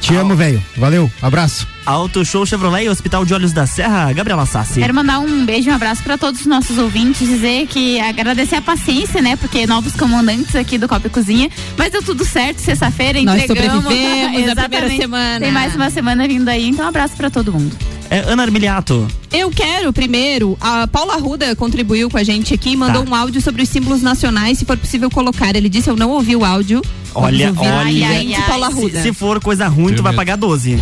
Te 0.01 0.15
amo, 0.15 0.35
velho. 0.35 0.63
Valeu, 0.77 1.11
abraço. 1.21 1.67
Auto 1.85 2.23
Show 2.23 2.45
Chevrolet 2.45 2.85
e 2.85 2.89
Hospital 2.89 3.25
de 3.25 3.33
Olhos 3.33 3.51
da 3.51 3.65
Serra, 3.65 4.11
Gabriela 4.13 4.45
Sassi. 4.45 4.79
Quero 4.79 4.93
mandar 4.93 5.19
um 5.19 5.45
beijo 5.45 5.69
e 5.69 5.71
um 5.71 5.75
abraço 5.75 6.01
para 6.03 6.17
todos 6.17 6.39
os 6.41 6.45
nossos 6.45 6.77
ouvintes, 6.77 7.27
dizer 7.27 7.67
que 7.67 7.99
agradecer 7.99 8.55
a 8.55 8.61
paciência, 8.61 9.21
né? 9.21 9.35
Porque 9.35 9.65
novos 9.67 9.93
comandantes 9.95 10.55
aqui 10.55 10.77
do 10.77 10.87
Copa 10.87 11.07
e 11.07 11.09
Cozinha, 11.09 11.49
mas 11.77 11.91
deu 11.91 12.01
tudo 12.01 12.23
certo, 12.25 12.59
sexta-feira 12.59 13.21
Nós 13.23 13.43
entregamos. 13.43 13.83
sobrevivemos 13.83 14.35
a 14.37 14.39
Exatamente. 14.39 14.69
primeira 14.69 15.01
semana. 15.01 15.39
Tem 15.39 15.51
mais 15.51 15.75
uma 15.75 15.89
semana 15.89 16.27
vindo 16.27 16.47
aí, 16.47 16.69
então 16.69 16.85
um 16.85 16.89
abraço 16.89 17.15
para 17.15 17.29
todo 17.29 17.51
mundo. 17.51 17.75
É, 18.09 18.19
Ana 18.19 18.43
Armiliato. 18.43 19.07
Eu 19.31 19.51
quero, 19.51 19.91
primeiro, 19.93 20.57
a 20.59 20.87
Paula 20.87 21.15
Ruda 21.17 21.55
contribuiu 21.55 22.09
com 22.09 22.17
a 22.17 22.23
gente 22.23 22.53
aqui, 22.53 22.75
mandou 22.75 23.03
Tá. 23.03 23.09
um 23.11 23.13
áudio 23.15 23.41
sobre 23.41 23.61
os 23.61 23.69
símbolos 23.69 24.01
nacionais, 24.01 24.57
se 24.57 24.65
for 24.65 24.77
possível 24.77 25.09
colocar. 25.11 25.55
Ele 25.55 25.69
disse, 25.69 25.89
eu 25.89 25.95
não 25.95 26.09
ouvi 26.11 26.35
o 26.35 26.43
áudio. 26.43 26.81
Olha, 27.15 27.53
olha. 27.55 28.41
Paula 28.47 28.69
Ruda. 28.69 28.97
Se, 28.97 29.03
se 29.03 29.13
for 29.13 29.39
coisa 29.39 29.67
ruim, 29.67 29.93
tu 29.93 30.03
vai 30.03 30.13
pagar 30.13 30.35
12. 30.35 30.79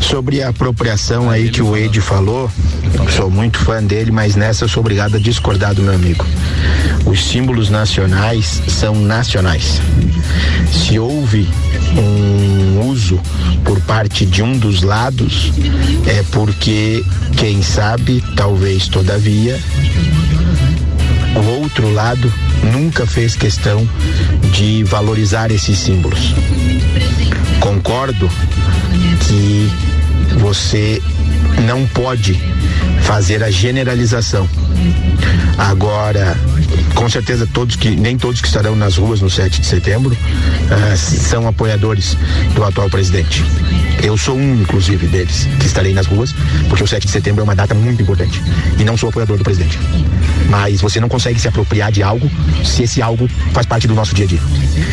Sobre 0.00 0.42
a 0.42 0.48
apropriação 0.48 1.30
aí 1.30 1.48
que 1.48 1.62
o 1.62 1.76
Ed 1.76 2.00
falou, 2.00 2.50
sou 3.14 3.30
muito 3.30 3.58
fã 3.58 3.82
dele, 3.82 4.10
mas 4.10 4.34
nessa 4.34 4.64
eu 4.64 4.68
sou 4.68 4.80
obrigado 4.80 5.16
a 5.16 5.20
discordar 5.20 5.74
do 5.74 5.82
meu 5.82 5.94
amigo. 5.94 6.26
Os 7.06 7.24
símbolos 7.24 7.70
nacionais 7.70 8.62
são 8.68 8.94
nacionais. 8.94 9.80
Se 10.72 10.98
houve 10.98 11.48
um 11.96 12.88
uso 12.88 13.20
por 13.64 13.80
parte 13.82 14.26
de 14.26 14.42
um 14.42 14.58
dos 14.58 14.82
lados, 14.82 15.52
é 16.06 16.22
porque, 16.32 17.04
quem 17.36 17.62
sabe, 17.62 18.22
talvez 18.36 18.88
todavia, 18.88 19.58
o 21.36 21.60
outro 21.62 21.90
lado 21.92 22.32
nunca 22.72 23.06
fez 23.06 23.34
questão 23.34 23.86
de 24.52 24.84
valorizar 24.84 25.50
esses 25.50 25.78
símbolos. 25.78 26.34
Concordo 27.58 28.30
que 29.26 29.70
você 30.38 31.02
não 31.64 31.86
pode 31.86 32.38
fazer 33.02 33.42
a 33.42 33.50
generalização. 33.50 34.48
Agora, 35.58 36.36
com 36.94 37.08
certeza 37.08 37.48
todos 37.52 37.76
que 37.76 37.96
nem 37.96 38.16
todos 38.16 38.40
que 38.40 38.46
estarão 38.46 38.76
nas 38.76 38.96
ruas 38.96 39.20
no 39.20 39.30
7 39.30 39.60
de 39.60 39.66
setembro 39.66 40.16
ah, 40.70 40.96
são 40.96 41.46
apoiadores 41.48 42.16
do 42.54 42.62
atual 42.64 42.88
presidente. 42.90 43.44
Eu 44.02 44.16
sou 44.16 44.36
um, 44.36 44.60
inclusive, 44.60 45.06
deles 45.06 45.48
que 45.60 45.66
estarei 45.66 45.92
nas 45.94 46.06
ruas, 46.06 46.34
porque 46.68 46.82
o 46.82 46.86
7 46.86 47.06
de 47.06 47.12
setembro 47.12 47.40
é 47.40 47.44
uma 47.44 47.54
data 47.54 47.74
muito 47.74 48.02
importante. 48.02 48.42
E 48.78 48.84
não 48.84 48.96
sou 48.96 49.08
apoiador 49.08 49.38
do 49.38 49.44
presidente. 49.44 49.78
Mas 50.48 50.80
você 50.80 51.00
não 51.00 51.08
consegue 51.08 51.40
se 51.40 51.48
apropriar 51.48 51.90
de 51.90 52.02
algo 52.02 52.30
se 52.64 52.82
esse 52.82 53.02
algo 53.02 53.28
faz 53.52 53.66
parte 53.66 53.86
do 53.86 53.94
nosso 53.94 54.14
dia 54.14 54.24
a 54.24 54.28
dia. 54.28 54.40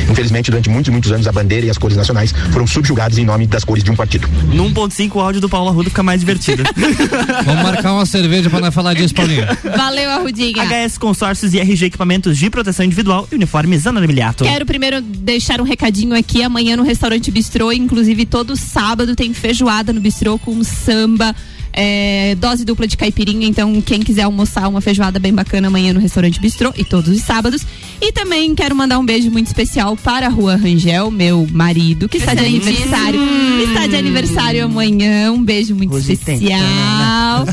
Infelizmente, 0.09 0.49
durante 0.49 0.69
muitos 0.69 0.89
e 0.89 0.91
muitos 0.91 1.11
anos, 1.11 1.27
a 1.27 1.31
bandeira 1.31 1.65
e 1.65 1.69
as 1.69 1.77
cores 1.77 1.97
nacionais 1.97 2.33
foram 2.51 2.65
subjugadas 2.65 3.17
em 3.17 3.25
nome 3.25 3.47
das 3.47 3.63
cores 3.63 3.83
de 3.83 3.91
um 3.91 3.95
partido. 3.95 4.27
No 4.53 4.69
1.5 4.69 5.15
o 5.15 5.19
áudio 5.19 5.41
do 5.41 5.49
Paulo 5.49 5.69
Arruda 5.69 5.89
fica 5.89 6.03
mais 6.03 6.19
divertido. 6.19 6.63
Vamos 7.45 7.63
marcar 7.63 7.93
uma 7.93 8.05
cerveja 8.05 8.49
pra 8.49 8.59
nós 8.59 8.73
falar 8.73 8.93
disso, 8.93 9.13
Paulinho. 9.13 9.45
Valeu, 9.75 10.09
Arrudinha. 10.11 10.63
HS 10.63 10.97
Consórcios 10.97 11.53
e 11.53 11.59
RG 11.59 11.85
Equipamentos 11.85 12.37
de 12.37 12.49
Proteção 12.49 12.85
Individual 12.85 13.27
e 13.31 13.35
Uniformes 13.35 13.85
Ana 13.85 14.03
Emiliato. 14.03 14.43
Quero 14.43 14.65
primeiro 14.65 15.01
deixar 15.01 15.61
um 15.61 15.63
recadinho 15.63 16.15
aqui. 16.15 16.43
Amanhã 16.43 16.75
no 16.75 16.83
restaurante 16.83 17.31
Bistrô, 17.31 17.71
inclusive 17.71 18.25
todo 18.25 18.55
sábado, 18.55 19.15
tem 19.15 19.33
feijoada 19.33 19.93
no 19.93 20.01
Bistrô 20.01 20.37
com 20.39 20.63
samba. 20.63 21.35
É, 21.73 22.35
dose 22.35 22.65
dupla 22.65 22.87
de 22.87 22.97
caipirinha, 22.97 23.47
então 23.47 23.81
quem 23.81 23.99
quiser 24.01 24.23
almoçar 24.23 24.67
uma 24.67 24.81
feijoada 24.81 25.19
bem 25.19 25.33
bacana 25.33 25.67
amanhã 25.67 25.93
no 25.93 25.99
restaurante 25.99 26.39
Bistrô 26.39 26.73
e 26.75 26.83
todos 26.83 27.15
os 27.15 27.21
sábados. 27.21 27.65
E 28.01 28.11
também 28.11 28.55
quero 28.55 28.75
mandar 28.75 28.97
um 28.97 29.05
beijo 29.05 29.29
muito 29.29 29.47
especial 29.47 29.97
para 29.97 30.27
a 30.27 30.29
Rua 30.29 30.55
Rangel, 30.55 31.11
meu 31.11 31.45
marido, 31.51 32.07
que 32.07 32.17
está 32.17 32.33
de 32.33 32.45
aniversário. 32.45 33.19
Está 33.61 33.87
de 33.87 33.95
aniversário 33.95 34.65
amanhã. 34.65 35.31
Um 35.31 35.43
beijo 35.43 35.75
muito 35.75 35.97
especial. 35.97 37.45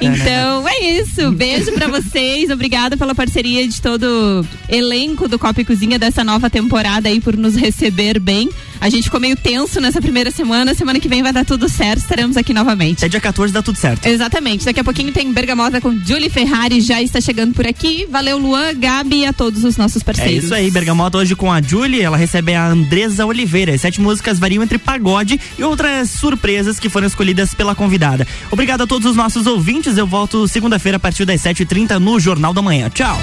Então 0.00 0.68
é 0.68 1.00
isso. 1.00 1.32
Beijo 1.32 1.72
pra 1.72 1.88
vocês. 1.88 2.50
Obrigada 2.50 2.96
pela 2.96 3.14
parceria 3.14 3.66
de 3.66 3.80
todo 3.80 4.04
o 4.04 4.46
elenco 4.68 5.28
do 5.28 5.38
Copa 5.38 5.62
e 5.62 5.64
Cozinha 5.64 5.98
dessa 5.98 6.22
nova 6.22 6.50
temporada 6.50 7.08
aí 7.08 7.20
por 7.20 7.36
nos 7.36 7.56
receber 7.56 8.20
bem. 8.20 8.50
A 8.80 8.88
gente 8.88 9.04
ficou 9.04 9.18
meio 9.20 9.36
tenso 9.36 9.80
nessa 9.80 10.00
primeira 10.00 10.30
semana. 10.30 10.74
Semana 10.74 11.00
que 11.00 11.08
vem 11.08 11.22
vai 11.22 11.32
dar 11.32 11.44
tudo 11.44 11.68
certo. 11.68 12.00
Estaremos 12.00 12.36
aqui 12.36 12.52
novamente. 12.52 12.98
Até 12.98 13.08
dia 13.08 13.20
14 13.20 13.52
dá 13.52 13.62
tudo 13.62 13.76
certo. 13.78 14.06
Exatamente. 14.06 14.64
Daqui 14.64 14.80
a 14.80 14.84
pouquinho 14.84 15.12
tem 15.12 15.32
Bergamota 15.32 15.80
com 15.80 15.98
Julie 16.04 16.30
Ferrari. 16.30 16.80
Já 16.80 17.00
está 17.02 17.20
chegando 17.20 17.54
por 17.54 17.66
aqui. 17.66 18.06
Valeu, 18.10 18.38
Luan, 18.38 18.74
Gabi 18.74 19.20
e 19.20 19.26
a 19.26 19.32
todos 19.32 19.64
os 19.64 19.76
nossos 19.76 20.02
É 20.02 20.04
parceiros. 20.04 20.44
isso 20.44 20.54
aí, 20.54 20.70
Bergamota 20.70 21.18
hoje 21.18 21.34
com 21.34 21.50
a 21.52 21.60
Julie, 21.60 22.00
ela 22.02 22.16
recebe 22.16 22.54
a 22.54 22.66
Andresa 22.68 23.24
Oliveira. 23.26 23.74
As 23.74 23.80
sete 23.80 24.00
músicas 24.00 24.38
variam 24.38 24.62
entre 24.62 24.78
pagode 24.78 25.40
e 25.58 25.62
outras 25.62 26.10
surpresas 26.10 26.78
que 26.78 26.88
foram 26.88 27.06
escolhidas 27.06 27.54
pela 27.54 27.74
convidada. 27.74 28.26
Obrigado 28.50 28.82
a 28.82 28.86
todos 28.86 29.10
os 29.10 29.16
nossos 29.16 29.46
ouvintes. 29.46 29.96
Eu 29.96 30.06
volto 30.06 30.46
segunda-feira 30.48 30.96
a 30.96 31.00
partir 31.00 31.24
das 31.24 31.40
7h30 31.42 31.98
no 31.98 32.18
Jornal 32.20 32.52
da 32.52 32.62
Manhã. 32.62 32.88
Tchau. 32.90 33.16